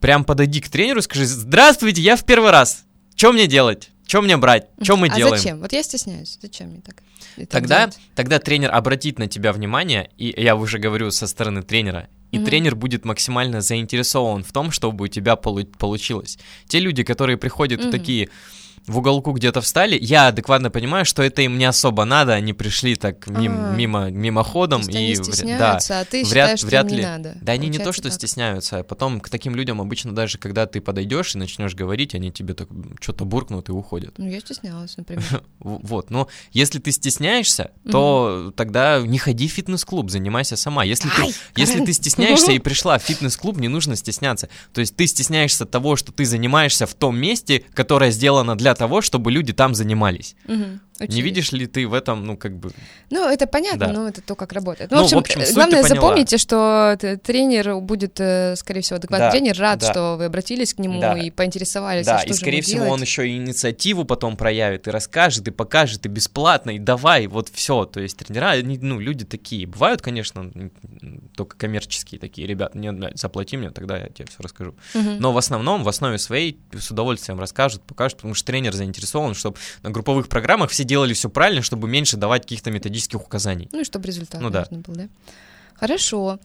прям 0.00 0.24
подойди 0.24 0.60
к 0.60 0.68
тренеру 0.68 0.98
и 0.98 1.02
скажи, 1.02 1.24
здравствуйте, 1.26 2.02
я 2.02 2.16
в 2.16 2.24
первый 2.24 2.50
раз, 2.50 2.84
что 3.14 3.32
мне 3.32 3.46
делать? 3.46 3.90
Что 4.06 4.22
мне 4.22 4.36
брать? 4.36 4.68
Что 4.80 4.96
мы 4.96 5.08
а 5.08 5.16
делаем? 5.16 5.36
зачем? 5.36 5.60
Вот 5.60 5.72
я 5.72 5.82
стесняюсь. 5.82 6.38
Зачем 6.40 6.68
мне 6.68 6.80
так? 6.80 7.02
Тогда, 7.50 7.78
делать? 7.80 7.98
тогда 8.14 8.38
тренер 8.38 8.72
обратит 8.72 9.18
на 9.18 9.26
тебя 9.26 9.52
внимание, 9.52 10.10
и 10.16 10.32
я 10.40 10.54
уже 10.54 10.78
говорю 10.78 11.10
со 11.10 11.26
стороны 11.26 11.62
тренера, 11.62 12.08
и 12.30 12.36
Мгм. 12.38 12.46
тренер 12.46 12.76
будет 12.76 13.04
максимально 13.04 13.60
заинтересован 13.62 14.44
в 14.44 14.52
том, 14.52 14.70
чтобы 14.70 15.06
у 15.06 15.08
тебя 15.08 15.34
полу- 15.34 15.64
получилось. 15.76 16.38
Те 16.68 16.78
люди, 16.78 17.02
которые 17.02 17.36
приходят 17.36 17.80
Мгм. 17.80 17.90
такие 17.90 18.28
в 18.86 18.98
уголку 18.98 19.32
где-то 19.32 19.60
встали, 19.60 19.98
я 20.00 20.28
адекватно 20.28 20.70
понимаю, 20.70 21.04
что 21.04 21.22
это 21.22 21.42
им 21.42 21.58
не 21.58 21.64
особо 21.64 22.04
надо, 22.04 22.34
они 22.34 22.52
пришли 22.52 22.94
так 22.96 23.26
мимо, 23.26 23.70
А. 23.70 23.74
мимо 23.74 24.10
мимоходом 24.10 24.82
То 24.82 24.88
есть 24.88 24.96
они 24.96 25.12
и 25.12 25.16
да. 25.16 25.22
стесняются, 25.24 26.00
а 26.00 26.04
ты 26.04 26.24
вряд- 26.24 26.58
считаешь, 26.58 26.62
вряд 26.64 26.86
им 26.86 26.90
не 26.92 26.96
ли. 26.98 27.02
надо. 27.04 27.38
Да 27.40 27.52
они 27.52 27.68
не 27.68 27.78
то, 27.78 27.92
что 27.92 28.04
так. 28.04 28.12
стесняются, 28.12 28.78
а 28.78 28.82
потом 28.84 29.20
к 29.20 29.28
таким 29.28 29.56
людям 29.56 29.80
обычно 29.80 30.12
даже, 30.12 30.38
когда 30.38 30.66
ты 30.66 30.80
подойдешь 30.80 31.34
и 31.34 31.38
начнешь 31.38 31.74
говорить, 31.74 32.14
они 32.14 32.30
тебе 32.30 32.54
так 32.54 32.68
что-то 33.00 33.24
буркнут 33.24 33.68
и 33.68 33.72
уходят. 33.72 34.14
Ну, 34.18 34.28
я 34.28 34.40
стеснялась, 34.40 34.96
например. 34.96 35.24
Вот, 35.58 36.10
но 36.10 36.28
если 36.52 36.78
ты 36.78 36.92
стесняешься, 36.92 37.70
то 37.90 38.52
тогда 38.56 39.00
не 39.04 39.18
ходи 39.18 39.48
в 39.48 39.52
фитнес-клуб, 39.52 40.10
занимайся 40.10 40.56
сама. 40.56 40.84
Если 40.84 41.08
ты, 41.08 41.34
если 41.56 41.84
ты 41.84 41.92
стесняешься 41.92 42.52
и 42.52 42.58
пришла 42.60 42.98
в 42.98 43.02
фитнес-клуб, 43.02 43.56
не 43.58 43.68
нужно 43.68 43.96
стесняться. 43.96 44.48
То 44.72 44.80
есть 44.80 44.94
ты 44.94 45.06
стесняешься 45.06 45.64
того, 45.66 45.96
что 45.96 46.12
ты 46.12 46.24
занимаешься 46.24 46.86
в 46.86 46.94
том 46.94 47.18
месте, 47.18 47.64
которое 47.74 48.10
сделано 48.10 48.56
для 48.56 48.75
того, 48.76 49.00
чтобы 49.00 49.32
люди 49.32 49.52
там 49.52 49.74
занимались. 49.74 50.36
Мгм. 50.98 51.14
Не 51.14 51.22
видишь 51.22 51.52
ли 51.52 51.66
ты 51.66 51.86
в 51.86 51.94
этом, 51.94 52.24
ну, 52.24 52.36
как 52.36 52.56
бы... 52.56 52.70
Ну, 53.10 53.28
это 53.28 53.46
понятно, 53.46 53.86
Да. 53.86 53.92
но 53.92 54.08
это 54.08 54.20
то, 54.22 54.34
как 54.34 54.52
работает. 54.52 54.90
Ну, 54.90 54.96
Ну, 54.98 55.02
в 55.02 55.06
общем, 55.16 55.40
в 55.40 55.42
общем, 55.42 55.54
главное, 55.54 55.82
запомните, 55.82 56.38
что 56.38 56.96
тренер 57.22 57.76
будет, 57.80 58.18
э, 58.20 58.54
скорее 58.56 58.80
всего, 58.80 58.96
адекватный 58.96 59.26
Да, 59.26 59.30
тренер, 59.30 59.58
рад, 59.58 59.78
да. 59.80 59.90
что 59.90 60.16
вы 60.16 60.24
обратились 60.26 60.74
к 60.74 60.78
нему 60.78 61.00
Да. 61.00 61.16
и 61.18 61.30
поинтересовались, 61.30 62.06
Да, 62.06 62.16
а 62.16 62.18
что 62.20 62.30
и 62.30 62.32
скорее 62.32 62.62
всего 62.62 62.84
делать. 62.84 62.92
он 62.92 63.00
еще 63.02 63.28
и 63.28 63.36
инициативу 63.36 64.04
потом 64.04 64.36
проявит, 64.36 64.88
и 64.88 64.90
расскажет, 64.90 65.46
и 65.48 65.50
покажет, 65.50 66.06
и 66.06 66.08
бесплатно, 66.08 66.70
и 66.70 66.78
давай, 66.78 67.26
вот 67.26 67.48
все. 67.52 67.84
То 67.84 68.00
есть 68.00 68.16
тренера, 68.16 68.50
они, 68.50 68.78
ну, 68.78 68.98
люди 69.00 69.24
такие. 69.24 69.66
Бывают, 69.66 70.02
конечно, 70.02 70.50
только 71.34 71.56
коммерческие 71.56 72.18
такие, 72.20 72.46
ребят, 72.46 72.74
не, 72.74 72.92
заплати 73.14 73.56
мне, 73.56 73.70
тогда 73.70 73.98
я 73.98 74.08
тебе 74.08 74.26
все 74.28 74.38
расскажу. 74.40 74.74
Мгм. 74.94 75.18
Но 75.18 75.32
в 75.32 75.38
основном, 75.38 75.82
в 75.84 75.88
основе 75.88 76.18
своей 76.18 76.58
с 76.78 76.90
удовольствием 76.90 77.38
расскажут, 77.40 77.82
покажут, 77.82 78.18
потому 78.18 78.34
что 78.34 78.46
тренер 78.46 78.72
заинтересован, 78.74 79.34
чтобы 79.34 79.56
на 79.82 79.90
групповых 79.90 80.28
программах 80.28 80.70
все 80.70 80.84
делали 80.86 81.12
все 81.12 81.28
правильно, 81.28 81.62
чтобы 81.62 81.88
меньше 81.88 82.16
давать 82.16 82.42
каких-то 82.42 82.70
методических 82.70 83.20
указаний. 83.24 83.68
Ну 83.72 83.80
и 83.80 83.84
чтобы 83.84 84.06
результат, 84.06 84.40
Ну 84.40 84.50
да. 84.50 84.66
был, 84.70 84.94
да? 84.94 85.08
Хорошо. 85.74 86.38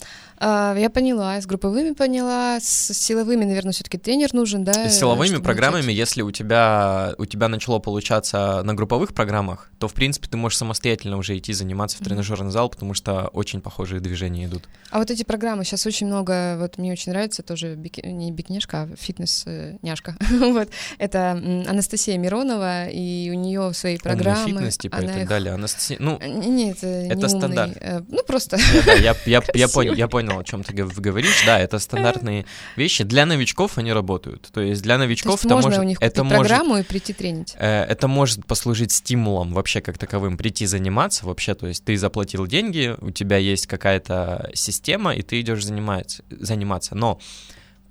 А, 0.43 0.75
я 0.75 0.89
поняла, 0.89 1.39
с 1.39 1.45
групповыми 1.45 1.91
поняла, 1.93 2.57
с 2.59 2.91
силовыми, 2.93 3.45
наверное, 3.45 3.73
все-таки 3.73 3.99
тренер 3.99 4.33
нужен, 4.33 4.63
да? 4.63 4.89
С 4.89 4.97
силовыми 4.97 5.37
программами, 5.37 5.83
начать? 5.83 5.97
если 5.97 6.21
у 6.23 6.31
тебя, 6.31 7.13
у 7.19 7.25
тебя 7.25 7.47
начало 7.47 7.77
получаться 7.77 8.63
на 8.63 8.73
групповых 8.73 9.13
программах, 9.13 9.69
то, 9.77 9.87
в 9.87 9.93
принципе, 9.93 10.27
ты 10.27 10.37
можешь 10.37 10.57
самостоятельно 10.57 11.17
уже 11.17 11.37
идти 11.37 11.53
заниматься 11.53 11.97
в 11.97 12.03
тренажерный 12.03 12.49
зал, 12.49 12.69
потому 12.69 12.95
что 12.95 13.27
очень 13.33 13.61
похожие 13.61 13.99
движения 14.01 14.45
идут. 14.45 14.63
А 14.89 14.97
вот 14.97 15.11
эти 15.11 15.21
программы, 15.23 15.63
сейчас 15.63 15.85
очень 15.85 16.07
много, 16.07 16.57
вот 16.57 16.79
мне 16.79 16.91
очень 16.91 17.11
нравится 17.11 17.43
тоже, 17.43 17.75
бики- 17.75 18.05
не 18.07 18.31
бикнешка, 18.31 18.81
а 18.81 18.89
фитнес-няшка. 18.99 20.15
вот, 20.39 20.69
это 20.97 21.31
Анастасия 21.67 22.17
Миронова, 22.17 22.87
и 22.87 23.29
у 23.29 23.35
нее 23.35 23.73
свои 23.73 23.93
Умный 23.93 24.01
программы. 24.03 24.49
фитнес, 24.53 24.77
типа, 24.77 24.97
и 25.01 25.07
так 25.07 25.17
их- 25.17 25.27
далее. 25.29 25.53
Анастасия, 25.53 25.97
ну, 25.99 26.17
Э, 26.19 26.27
Нет, 26.27 26.77
это, 26.77 26.87
не 27.03 27.07
Это 27.09 27.15
умный, 27.27 27.29
стандарт. 27.29 27.77
э, 27.79 28.01
Ну, 28.07 28.23
просто 28.25 28.57
я, 28.57 28.81
да, 28.83 28.93
я, 28.93 29.15
я, 29.25 29.41
я, 29.53 29.67
понял, 29.73 29.93
я 29.93 30.07
понял, 30.07 30.30
о 30.39 30.43
чем 30.43 30.63
ты 30.63 30.73
гов- 30.73 30.97
говоришь. 30.99 31.43
Да, 31.45 31.59
это 31.59 31.79
стандартные 31.79 32.45
вещи. 32.75 33.03
Для 33.03 33.25
новичков 33.25 33.77
они 33.77 33.93
работают. 33.93 34.49
То 34.53 34.61
есть 34.61 34.81
для 34.81 34.95
То 34.95 34.99
новичков 34.99 35.33
есть 35.33 35.45
это 35.45 35.55
можно 35.55 35.69
может, 35.69 35.81
у 35.83 35.87
них 35.87 35.97
это 36.01 36.23
может 36.23 36.47
программу 36.47 36.77
и 36.77 36.83
прийти 36.83 37.13
тренить. 37.13 37.55
Э, 37.57 37.83
Это 37.83 38.07
может 38.07 38.45
послужить 38.45 38.91
стимулом 38.91 39.53
вообще 39.53 39.81
как 39.81 39.97
таковым 39.97 40.37
прийти 40.37 40.65
заниматься 40.65 41.25
вообще, 41.25 41.53
то 41.55 41.67
есть 41.67 41.83
ты 41.83 41.97
заплатил 41.97 42.47
деньги, 42.47 42.95
у 43.01 43.11
тебя 43.11 43.37
есть 43.37 43.67
какая-то 43.67 44.49
система, 44.53 45.13
и 45.15 45.21
ты 45.21 45.39
идешь 45.41 45.63
заниматься, 45.63 46.23
заниматься. 46.29 46.95
Но 46.95 47.19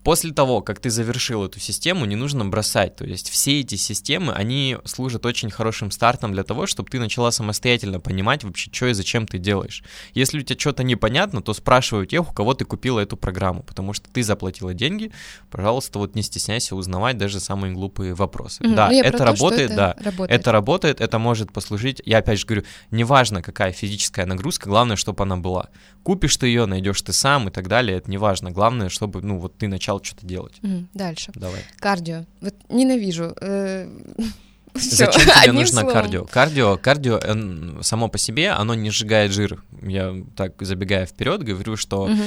после 0.02 0.32
того, 0.32 0.62
как 0.62 0.80
ты 0.80 0.90
завершил 0.90 1.44
эту 1.44 1.60
систему, 1.60 2.04
не 2.04 2.16
нужно 2.16 2.44
бросать. 2.44 2.96
То 2.96 3.04
есть 3.04 3.28
все 3.28 3.60
эти 3.60 3.74
системы, 3.74 4.32
они 4.32 4.78
служат 4.84 5.26
очень 5.26 5.50
хорошим 5.50 5.90
стартом 5.90 6.32
для 6.32 6.42
того, 6.44 6.66
чтобы 6.66 6.88
ты 6.90 6.98
начала 6.98 7.30
самостоятельно 7.30 8.00
понимать 8.00 8.44
вообще, 8.44 8.70
что 8.72 8.86
и 8.86 8.92
зачем 8.92 9.26
ты 9.26 9.38
делаешь. 9.38 9.82
Если 10.14 10.38
у 10.38 10.42
тебя 10.42 10.58
что-то 10.58 10.82
непонятно, 10.82 11.42
то 11.42 11.52
спрашивай 11.52 12.02
у 12.02 12.06
тех, 12.06 12.30
у 12.30 12.32
кого 12.32 12.54
ты 12.54 12.64
купила 12.64 13.00
эту 13.00 13.16
программу, 13.16 13.62
потому 13.62 13.92
что 13.92 14.08
ты 14.10 14.22
заплатила 14.22 14.74
деньги, 14.74 15.12
пожалуйста, 15.50 15.98
вот 15.98 16.14
не 16.14 16.22
стесняйся 16.22 16.76
узнавать 16.76 17.18
даже 17.18 17.40
самые 17.40 17.72
глупые 17.74 18.14
вопросы. 18.14 18.62
Мгм. 18.64 18.74
Да, 18.74 18.88
Ну, 18.90 19.00
это 19.00 19.18
то, 19.18 19.24
работает, 19.24 19.70
это 19.70 19.76
да. 19.76 20.04
работает. 20.04 20.40
Это 20.40 20.52
работает, 20.52 21.00
это 21.00 21.18
может 21.18 21.52
послужить. 21.52 22.00
Я 22.04 22.18
опять 22.18 22.38
же 22.38 22.46
говорю, 22.46 22.64
неважно, 22.90 23.42
какая 23.42 23.72
физическая 23.72 24.26
нагрузка, 24.26 24.68
главное, 24.68 24.96
чтобы 24.96 25.22
она 25.24 25.36
была. 25.36 25.68
Купишь 26.02 26.36
ты 26.36 26.46
ее, 26.46 26.66
найдешь 26.66 27.02
ты 27.02 27.12
сам 27.12 27.48
и 27.48 27.50
так 27.50 27.68
далее, 27.68 27.98
это 27.98 28.10
неважно. 28.10 28.50
Главное, 28.50 28.88
чтобы, 28.88 29.20
ну, 29.22 29.38
вот 29.38 29.58
ты 29.58 29.68
начал 29.68 29.89
что-то 29.98 30.24
делать. 30.24 30.54
Мгм, 30.62 30.88
Дальше. 30.94 31.32
Давай. 31.34 31.62
Кардио. 31.80 32.24
Вот 32.40 32.54
ненавижу. 32.68 33.34
э, 33.40 33.88
всё, 34.76 34.96
Зачем 35.06 35.22
тебе 35.42 35.52
нужно 35.52 35.80
словом. 35.80 35.92
кардио? 35.92 36.24
Кардио, 36.26 36.76
кардио 36.76 37.82
само 37.82 38.08
по 38.08 38.18
себе, 38.18 38.50
оно 38.50 38.74
не 38.74 38.90
сжигает 38.90 39.32
жир. 39.32 39.62
Я 39.82 40.14
так 40.36 40.52
забегая 40.60 41.06
вперед 41.06 41.42
говорю, 41.42 41.76
что 41.76 42.06
Мгм. 42.06 42.22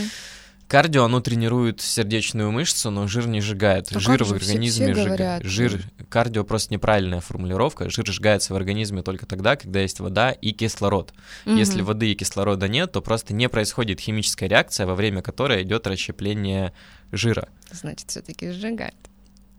Кардио, 0.66 1.04
оно 1.04 1.20
тренирует 1.20 1.82
сердечную 1.82 2.50
мышцу, 2.52 2.90
но 2.90 3.06
жир 3.06 3.28
не 3.28 3.42
сжигает. 3.42 3.90
А 3.96 4.00
жир 4.00 4.24
в 4.24 4.28
все- 4.28 4.36
организме 4.38 4.86
все 4.86 4.94
сжига- 4.96 5.06
говорят? 5.08 5.44
Жир, 5.44 5.82
кардио 6.10 6.44
просто 6.46 6.74
неправильная 6.74 7.20
формулировка. 7.20 7.90
Жир 7.92 8.08
сжигается 8.08 8.54
в 8.54 8.56
организме 8.56 9.04
только 9.04 9.28
тогда, 9.28 9.56
когда 9.56 9.82
есть 9.82 10.00
вода 10.00 10.32
и 10.32 10.52
кислород. 10.52 11.14
Если 11.46 11.80
Мгм. 11.80 11.86
воды 11.86 12.12
и 12.12 12.16
кислорода 12.16 12.68
нет, 12.70 12.92
то 12.94 13.02
просто 13.02 13.36
не 13.36 13.50
происходит 13.50 14.00
химическая 14.00 14.50
реакция, 14.50 14.88
во 14.88 14.96
время 14.96 15.22
которой 15.22 15.62
идет 15.62 15.86
расщепление 15.86 16.74
жира. 17.14 17.48
Значит, 17.72 18.10
все-таки 18.10 18.52
сжигает. 18.52 18.96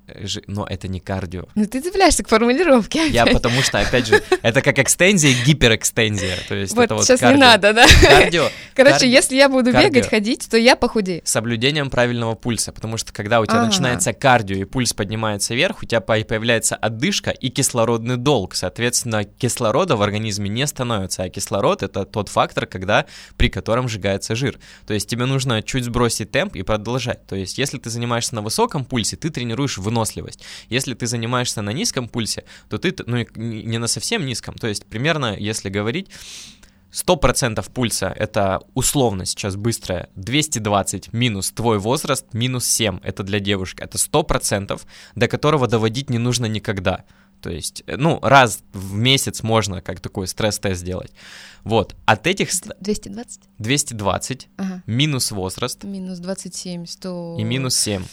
Э, 0.06 0.26
Но 0.46 0.66
это 0.66 0.86
не 0.88 1.00
кардио. 1.00 1.44
Ну 1.54 1.66
ты 1.66 1.80
цепляешься 1.80 2.22
к 2.22 2.28
формулировке. 2.28 3.08
Я 3.08 3.26
потому 3.26 3.62
что, 3.62 3.78
опять 3.80 4.06
же, 4.06 4.22
это 4.42 4.60
как 4.62 4.78
экстензия, 4.78 5.34
гиперэкстензия. 5.44 6.36
То 6.48 6.54
есть 6.54 6.74
Вот 6.74 6.82
это 6.84 6.94
вот 6.94 7.04
сейчас 7.04 7.20
не 7.20 7.26
кардио. 7.28 7.40
надо, 7.40 7.72
да? 7.72 7.86
Кардио 8.02 8.48
Короче, 8.74 8.94
кардио- 9.06 9.08
если 9.08 9.36
я 9.36 9.48
буду 9.48 9.72
кардио. 9.72 9.90
бегать, 9.90 10.08
ходить, 10.10 10.48
то 10.50 10.56
я 10.56 10.76
похудею. 10.76 11.22
с 11.24 11.30
соблюдением 11.30 11.90
правильного 11.90 12.34
пульса, 12.34 12.72
потому 12.72 12.96
что 12.96 13.12
когда 13.12 13.40
у 13.40 13.46
тебя 13.46 13.64
начинается 13.64 14.12
кардио 14.12 14.56
и 14.56 14.64
пульс 14.64 14.92
поднимается 14.92 15.54
вверх, 15.54 15.82
у 15.82 15.86
тебя 15.86 16.00
по- 16.00 16.20
появляется 16.24 16.76
отдышка 16.76 17.30
и 17.30 17.48
кислородный 17.48 18.16
долг. 18.16 18.54
Соответственно, 18.54 19.24
кислорода 19.24 19.96
в 19.96 20.02
организме 20.02 20.48
не 20.48 20.66
становится, 20.66 21.22
а 21.24 21.28
кислород 21.28 21.82
это 21.82 22.04
тот 22.04 22.28
фактор, 22.28 22.66
когда, 22.66 23.06
при 23.36 23.48
котором 23.48 23.88
сжигается 23.88 24.34
жир. 24.34 24.58
То 24.86 24.94
есть 24.94 25.08
тебе 25.08 25.24
нужно 25.26 25.62
чуть 25.62 25.84
сбросить 25.84 26.30
темп 26.30 26.56
и 26.56 26.62
продолжать. 26.62 27.26
То 27.26 27.36
есть 27.36 27.58
если 27.58 27.78
ты 27.78 27.90
занимаешься 27.90 28.34
на 28.34 28.42
высоком 28.42 28.84
пульсе, 28.84 29.16
ты 29.16 29.30
тренируешь 29.30 29.78
выносливость. 29.94 30.40
Если 30.70 30.94
ты 30.94 31.06
занимаешься 31.06 31.62
на 31.62 31.70
низком 31.70 32.08
пульсе, 32.08 32.44
то 32.68 32.78
ты, 32.78 32.94
ну, 33.06 33.24
не 33.36 33.78
на 33.78 33.86
совсем 33.86 34.26
низком. 34.26 34.54
То 34.54 34.66
есть 34.66 34.84
примерно, 34.86 35.36
если 35.36 35.70
говорить, 35.70 36.08
100% 36.92 37.70
пульса— 37.72 38.12
это 38.16 38.60
условно 38.74 39.24
сейчас 39.26 39.56
быстрая, 39.56 40.08
220 40.16 41.12
минус 41.12 41.50
твой 41.50 41.78
возраст, 41.78 42.24
минус 42.34 42.66
7, 42.66 43.00
это 43.02 43.22
для 43.24 43.40
девушки, 43.40 43.82
это 43.82 43.98
100%, 43.98 44.80
до 45.16 45.28
которого 45.28 45.66
доводить 45.66 46.10
не 46.10 46.18
нужно 46.18 46.46
никогда. 46.46 47.04
То 47.40 47.50
есть, 47.50 47.82
э, 47.86 47.96
ну, 47.96 48.20
раз 48.22 48.60
в 48.72 48.94
месяц 48.94 49.42
можно 49.42 49.82
как 49.82 50.00
такой 50.00 50.26
стресс-тест 50.26 50.80
сделать. 50.80 51.12
Вот, 51.64 51.94
от 52.06 52.26
этих 52.26 52.52
ст- 52.52 52.76
220? 52.80 53.40
220 53.58 54.48
Ага. 54.56 54.82
минус 54.86 55.32
возраст 55.32 55.84
Минус 55.84 56.18
27, 56.20 56.86
100... 56.86 57.36
и 57.40 57.44
минус 57.44 57.76
7. 57.76 58.04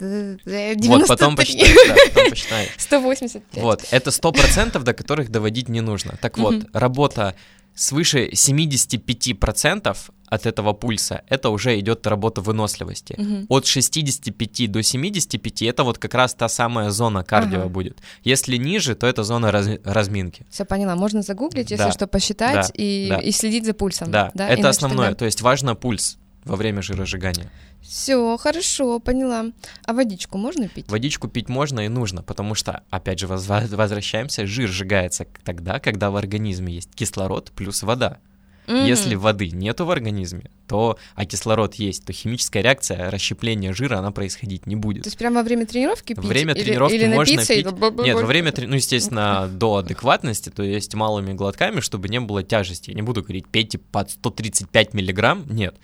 Э, 0.00 0.36
Вот, 0.76 1.06
потом 1.08 1.34
93. 1.34 1.36
посчитаешь, 1.36 1.88
да, 1.88 1.94
потом 2.14 2.30
посчитаешь. 2.30 2.70
185. 2.78 3.62
Вот, 3.62 3.84
это 3.90 4.10
100% 4.10 4.82
до 4.82 4.92
которых 4.94 5.30
доводить 5.30 5.68
не 5.68 5.80
нужно. 5.80 6.16
Так 6.20 6.38
вот, 6.38 6.54
работа 6.72 7.34
свыше 7.74 8.28
75% 8.32 9.96
от 10.26 10.46
этого 10.46 10.72
пульса, 10.74 11.22
это 11.28 11.48
уже 11.50 11.78
идет 11.78 12.06
работа 12.06 12.40
выносливости. 12.40 13.14
Мгм. 13.18 13.46
От 13.48 13.66
65 13.66 14.66
до 14.70 14.82
75 14.82 15.62
это 15.62 15.84
вот 15.84 15.98
как 15.98 16.14
раз 16.14 16.34
та 16.34 16.48
самая 16.48 16.90
зона 16.90 17.22
кардио 17.24 17.60
Ага. 17.60 17.68
будет. 17.68 17.98
Если 18.24 18.56
ниже, 18.58 18.94
то 18.94 19.06
это 19.06 19.22
зона 19.24 19.50
раз- 19.52 19.78
разминки. 19.84 20.44
Все 20.50 20.64
поняла, 20.64 20.96
можно 20.96 21.22
загуглить, 21.22 21.70
если 21.70 21.84
Да. 21.86 21.92
что, 21.92 22.06
посчитать 22.06 22.54
Да. 22.68 22.72
и, 22.74 23.06
Да. 23.08 23.16
и 23.18 23.30
следить 23.32 23.64
за 23.64 23.72
пульсом. 23.74 24.10
Да, 24.10 24.30
это 24.34 24.54
Иначе 24.54 24.66
основное. 24.68 25.06
тогда- 25.08 25.18
То 25.18 25.24
есть 25.24 25.40
важно 25.40 25.74
пульс 25.74 26.18
во 26.44 26.56
время 26.56 26.82
жиросжигания. 26.82 27.50
Все, 27.88 28.36
хорошо, 28.36 28.98
поняла. 29.00 29.46
А 29.86 29.94
водичку 29.94 30.36
можно 30.36 30.68
пить? 30.68 30.90
Водичку 30.90 31.26
пить 31.26 31.48
можно 31.48 31.80
и 31.80 31.88
нужно, 31.88 32.22
потому 32.22 32.54
что, 32.54 32.82
опять 32.90 33.18
же, 33.18 33.26
возвращаемся, 33.26 34.46
жир 34.46 34.68
сжигается 34.68 35.26
тогда, 35.42 35.80
когда 35.80 36.10
в 36.10 36.16
организме 36.16 36.74
есть 36.74 36.94
кислород 36.94 37.50
плюс 37.52 37.82
вода. 37.82 38.18
Мгм. 38.66 38.84
Если 38.84 39.14
воды 39.14 39.48
нету 39.48 39.86
в 39.86 39.90
организме, 39.90 40.50
то, 40.66 40.98
а 41.14 41.24
кислород 41.24 41.76
есть, 41.76 42.04
то 42.04 42.12
химическая 42.12 42.62
реакция, 42.62 43.10
расщепление 43.10 43.72
жира, 43.72 43.96
она 43.96 44.10
происходить 44.10 44.66
не 44.66 44.76
будет. 44.76 45.04
То 45.04 45.08
есть 45.08 45.16
прямо 45.16 45.36
во 45.36 45.42
время 45.42 45.64
тренировки 45.64 46.08
пить? 46.08 46.18
Во 46.18 46.28
время 46.28 46.52
Или- 46.52 46.64
тренировки 46.64 46.94
или 46.94 47.06
можно 47.06 47.36
напиться 47.36 47.54
пить. 47.54 47.64
бу-бу-бу- 47.66 48.04
Нет, 48.04 48.16
во 48.16 48.26
время, 48.26 48.52
ну, 48.54 48.74
естественно, 48.74 49.48
до 49.50 49.76
адекватности, 49.76 50.50
то 50.50 50.62
есть 50.62 50.94
малыми 50.94 51.32
глотками, 51.32 51.80
чтобы 51.80 52.10
не 52.10 52.20
было 52.20 52.42
тяжести. 52.42 52.90
Я 52.90 52.96
не 52.96 53.02
буду 53.02 53.22
говорить, 53.22 53.46
пейте 53.48 53.78
под 53.78 54.10
135 54.10 54.92
миллиграмм, 54.92 55.46
нет. 55.48 55.74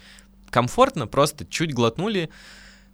Комфортно, 0.55 1.09
просто 1.09 1.45
чуть 1.45 1.73
глотнули. 1.75 2.29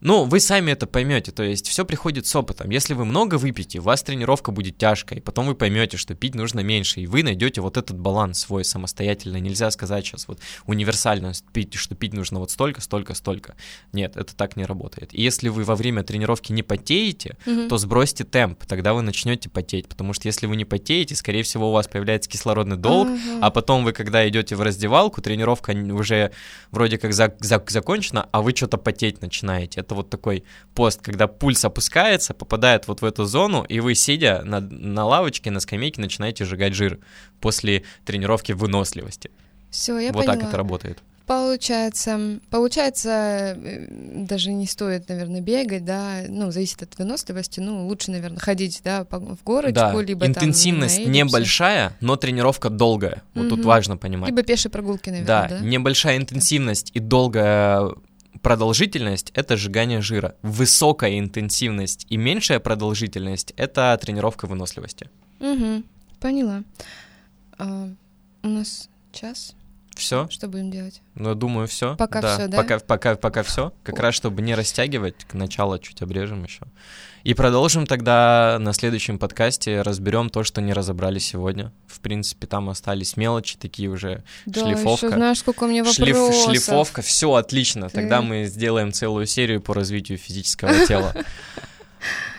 Ну, 0.01 0.24
вы 0.24 0.40
сами 0.40 0.70
это 0.72 0.86
поймете, 0.86 1.30
то 1.30 1.42
есть 1.42 1.68
все 1.68 1.84
приходит 1.84 2.26
с 2.26 2.34
опытом. 2.34 2.70
Если 2.70 2.94
вы 2.94 3.05
много 3.05 3.36
выпьете, 3.36 3.80
у 3.80 3.82
вас 3.82 4.03
тренировка 4.03 4.51
будет 4.51 4.78
тяжкой, 4.78 5.18
и 5.18 5.20
потом 5.20 5.46
вы 5.46 5.55
поймете, 5.55 5.96
что 5.98 6.14
пить 6.14 6.34
нужно 6.34 6.61
меньше, 6.61 7.01
и 7.01 7.07
вы 7.07 7.22
найдете 7.22 7.61
вот 7.61 7.76
этот 7.76 7.98
баланс 7.98 8.40
свой 8.40 8.64
самостоятельно. 8.64 9.36
Нельзя 9.36 9.70
сказать 9.70 10.07
сейчас 10.07 10.26
вот 10.26 10.40
универсально, 10.66 11.32
пить, 11.53 11.74
что 11.74 11.94
пить 11.94 12.14
нужно 12.14 12.38
вот 12.38 12.51
столько, 12.51 12.80
столько, 12.80 13.14
столько. 13.14 13.57
Нет, 13.92 14.16
это 14.16 14.34
так 14.34 14.57
не 14.57 14.64
работает. 14.64 15.12
И 15.12 15.20
если 15.20 15.48
вы 15.51 15.64
во 15.64 15.76
время 15.76 16.03
тренировки 16.03 16.53
не 16.53 16.62
потеете, 16.62 17.36
Мгм. 17.44 17.68
то 17.68 17.76
сбросьте 17.76 18.24
темп, 18.24 18.64
тогда 18.66 18.94
вы 18.94 19.03
начнете 19.03 19.51
потеть, 19.51 19.86
потому 19.88 20.14
что 20.14 20.28
если 20.28 20.46
вы 20.46 20.57
не 20.57 20.64
потеете, 20.64 21.14
скорее 21.14 21.42
всего, 21.42 21.68
у 21.68 21.72
вас 21.72 21.88
появляется 21.88 22.30
кислородный 22.30 22.76
долг, 22.78 23.09
Ага. 23.09 23.38
а 23.42 23.51
потом 23.51 23.84
вы, 23.84 23.92
когда 23.92 24.26
идете 24.28 24.57
в 24.57 24.62
раздевалку, 24.62 25.20
тренировка 25.20 25.72
уже 25.72 26.32
вроде 26.70 26.96
как 26.96 27.12
за- 27.12 27.34
за- 27.40 27.62
закончена, 27.68 28.28
а 28.32 28.40
вы 28.40 28.55
что-то 28.57 28.78
потеть 28.78 29.20
начинаете. 29.20 29.82
Это 29.91 29.97
вот 29.97 30.09
такой 30.09 30.45
пост, 30.72 31.01
когда 31.03 31.26
пульс 31.26 31.64
опускается, 31.64 32.32
попадает 32.32 32.86
вот 32.86 33.03
в 33.03 33.05
эту 33.05 33.24
зону, 33.24 33.64
и 33.64 33.80
вы, 33.80 33.97
сидя 33.97 34.43
на, 34.45 34.61
на 34.61 35.05
лавочке, 35.05 35.51
на 35.51 35.59
скамейке, 35.59 36.01
начинаете 36.01 36.45
сжигать 36.45 36.74
жир 36.74 37.01
после 37.41 37.82
тренировки 38.05 38.53
выносливости. 38.53 39.32
Все, 39.70 39.99
я 39.99 40.12
вот 40.12 40.24
поняла. 40.24 40.36
так 40.36 40.49
это 40.49 40.57
работает. 40.57 40.99
Получается, 41.26 42.38
получается, 42.51 43.57
э, 43.61 43.86
даже 44.26 44.53
не 44.53 44.66
стоит, 44.66 45.09
наверное, 45.09 45.41
бегать, 45.41 45.84
да, 45.84 46.22
ну, 46.28 46.53
зависит 46.53 46.82
от 46.82 46.97
выносливости, 46.99 47.59
ну, 47.61 47.86
лучше, 47.88 48.12
наверное, 48.12 48.38
ходить, 48.38 48.80
да, 48.84 49.05
в 49.11 49.43
горочку, 49.45 49.74
Да, 49.74 50.03
либо 50.03 50.20
там 50.20 50.30
интенсивность 50.30 50.99
эллипсе. 50.99 51.11
небольшая, 51.12 51.97
но 52.01 52.14
тренировка 52.16 52.68
долгая. 52.70 53.22
Вот 53.34 53.49
тут 53.49 53.59
Мгм. 53.61 53.66
важно 53.68 53.97
понимать. 53.97 54.30
Либо 54.30 54.43
пешие 54.45 54.70
прогулки, 54.70 55.11
наверное, 55.11 55.26
Да, 55.26 55.49
да? 55.49 55.59
небольшая 55.61 56.16
интенсивность 56.16 56.91
и 56.95 57.01
долгая 57.01 57.91
продолжительность— 58.43 59.31
это 59.35 59.57
сжигание 59.57 60.01
жира. 60.01 60.37
Высокая 60.43 61.18
интенсивность 61.18 62.07
и 62.09 62.16
меньшая 62.16 62.61
продолжительность— 62.61 63.53
это 63.57 63.99
тренировка 64.01 64.47
выносливости. 64.47 65.11
Угу, 65.41 65.83
поняла. 66.20 66.62
А, 67.59 67.89
у 68.43 68.49
нас 68.49 68.89
час, 69.12 69.55
Все? 70.01 70.28
что 70.30 70.48
будем 70.48 70.70
делать? 70.70 71.01
Ну, 71.14 71.34
думаю, 71.34 71.66
все. 71.68 71.96
Пока 71.96 72.20
всё, 72.20 72.48
да? 72.48 72.57
Пока, 72.57 72.78
пока, 72.78 73.16
пока 73.16 73.42
все. 73.42 73.72
Как 73.82 73.98
раз, 73.98 74.14
чтобы 74.14 74.42
не 74.42 74.55
растягивать, 74.55 75.24
к 75.26 75.34
началу 75.34 75.78
чуть 75.78 76.03
обрежем 76.03 76.44
еще. 76.44 76.62
И 77.22 77.34
продолжим 77.34 77.86
тогда 77.86 78.57
на 78.61 78.72
следующем 78.72 79.18
подкасте, 79.18 79.82
разберем 79.82 80.30
то, 80.30 80.42
что 80.42 80.62
не 80.62 80.72
разобрали 80.72 81.18
сегодня. 81.18 81.70
В 81.86 82.01
принципе, 82.01 82.46
там 82.46 82.70
остались 82.70 83.16
мелочи 83.18 83.59
такие 83.59 83.90
уже. 83.90 84.24
Да, 84.46 84.62
Шлифовка. 84.62 85.07
еще 85.07 85.16
знаешь, 85.16 85.38
сколько 85.38 85.64
у 85.64 85.66
меня 85.66 85.84
Шлиф- 85.84 86.16
вопросов. 86.16 86.44
шлифовка, 86.51 87.03
все 87.03 87.34
отлично. 87.34 87.90
Тогда 87.90 88.20
Ты- 88.20 88.24
мы 88.24 88.44
сделаем 88.46 88.92
целую 88.92 89.26
серию 89.26 89.61
по 89.61 89.74
развитию 89.74 90.16
физического 90.16 90.86
тела. 90.86 91.14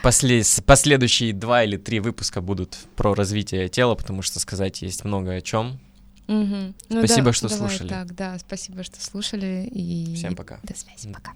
После, 0.01 0.41
последующие 0.65 1.33
два 1.33 1.63
или 1.63 1.77
три 1.77 1.99
выпуска 1.99 2.41
будут 2.41 2.75
про 2.95 3.13
развитие 3.13 3.69
тела, 3.69 3.93
потому 3.93 4.23
что 4.23 4.39
сказать 4.39 4.81
есть 4.81 5.05
много 5.05 5.33
о 5.33 5.41
чем. 5.41 5.79
Мгм. 6.31 6.73
Ну 6.89 6.99
Спасибо, 6.99 7.25
да, 7.25 7.33
что 7.33 7.49
слушали. 7.49 7.89
Так, 7.89 8.15
да, 8.15 8.39
спасибо, 8.39 8.83
что 8.83 9.01
слушали. 9.01 9.67
И 9.69 10.15
Всем 10.15 10.35
пока. 10.35 10.59
До 10.63 10.73
связи, 10.75 11.11
пока. 11.11 11.33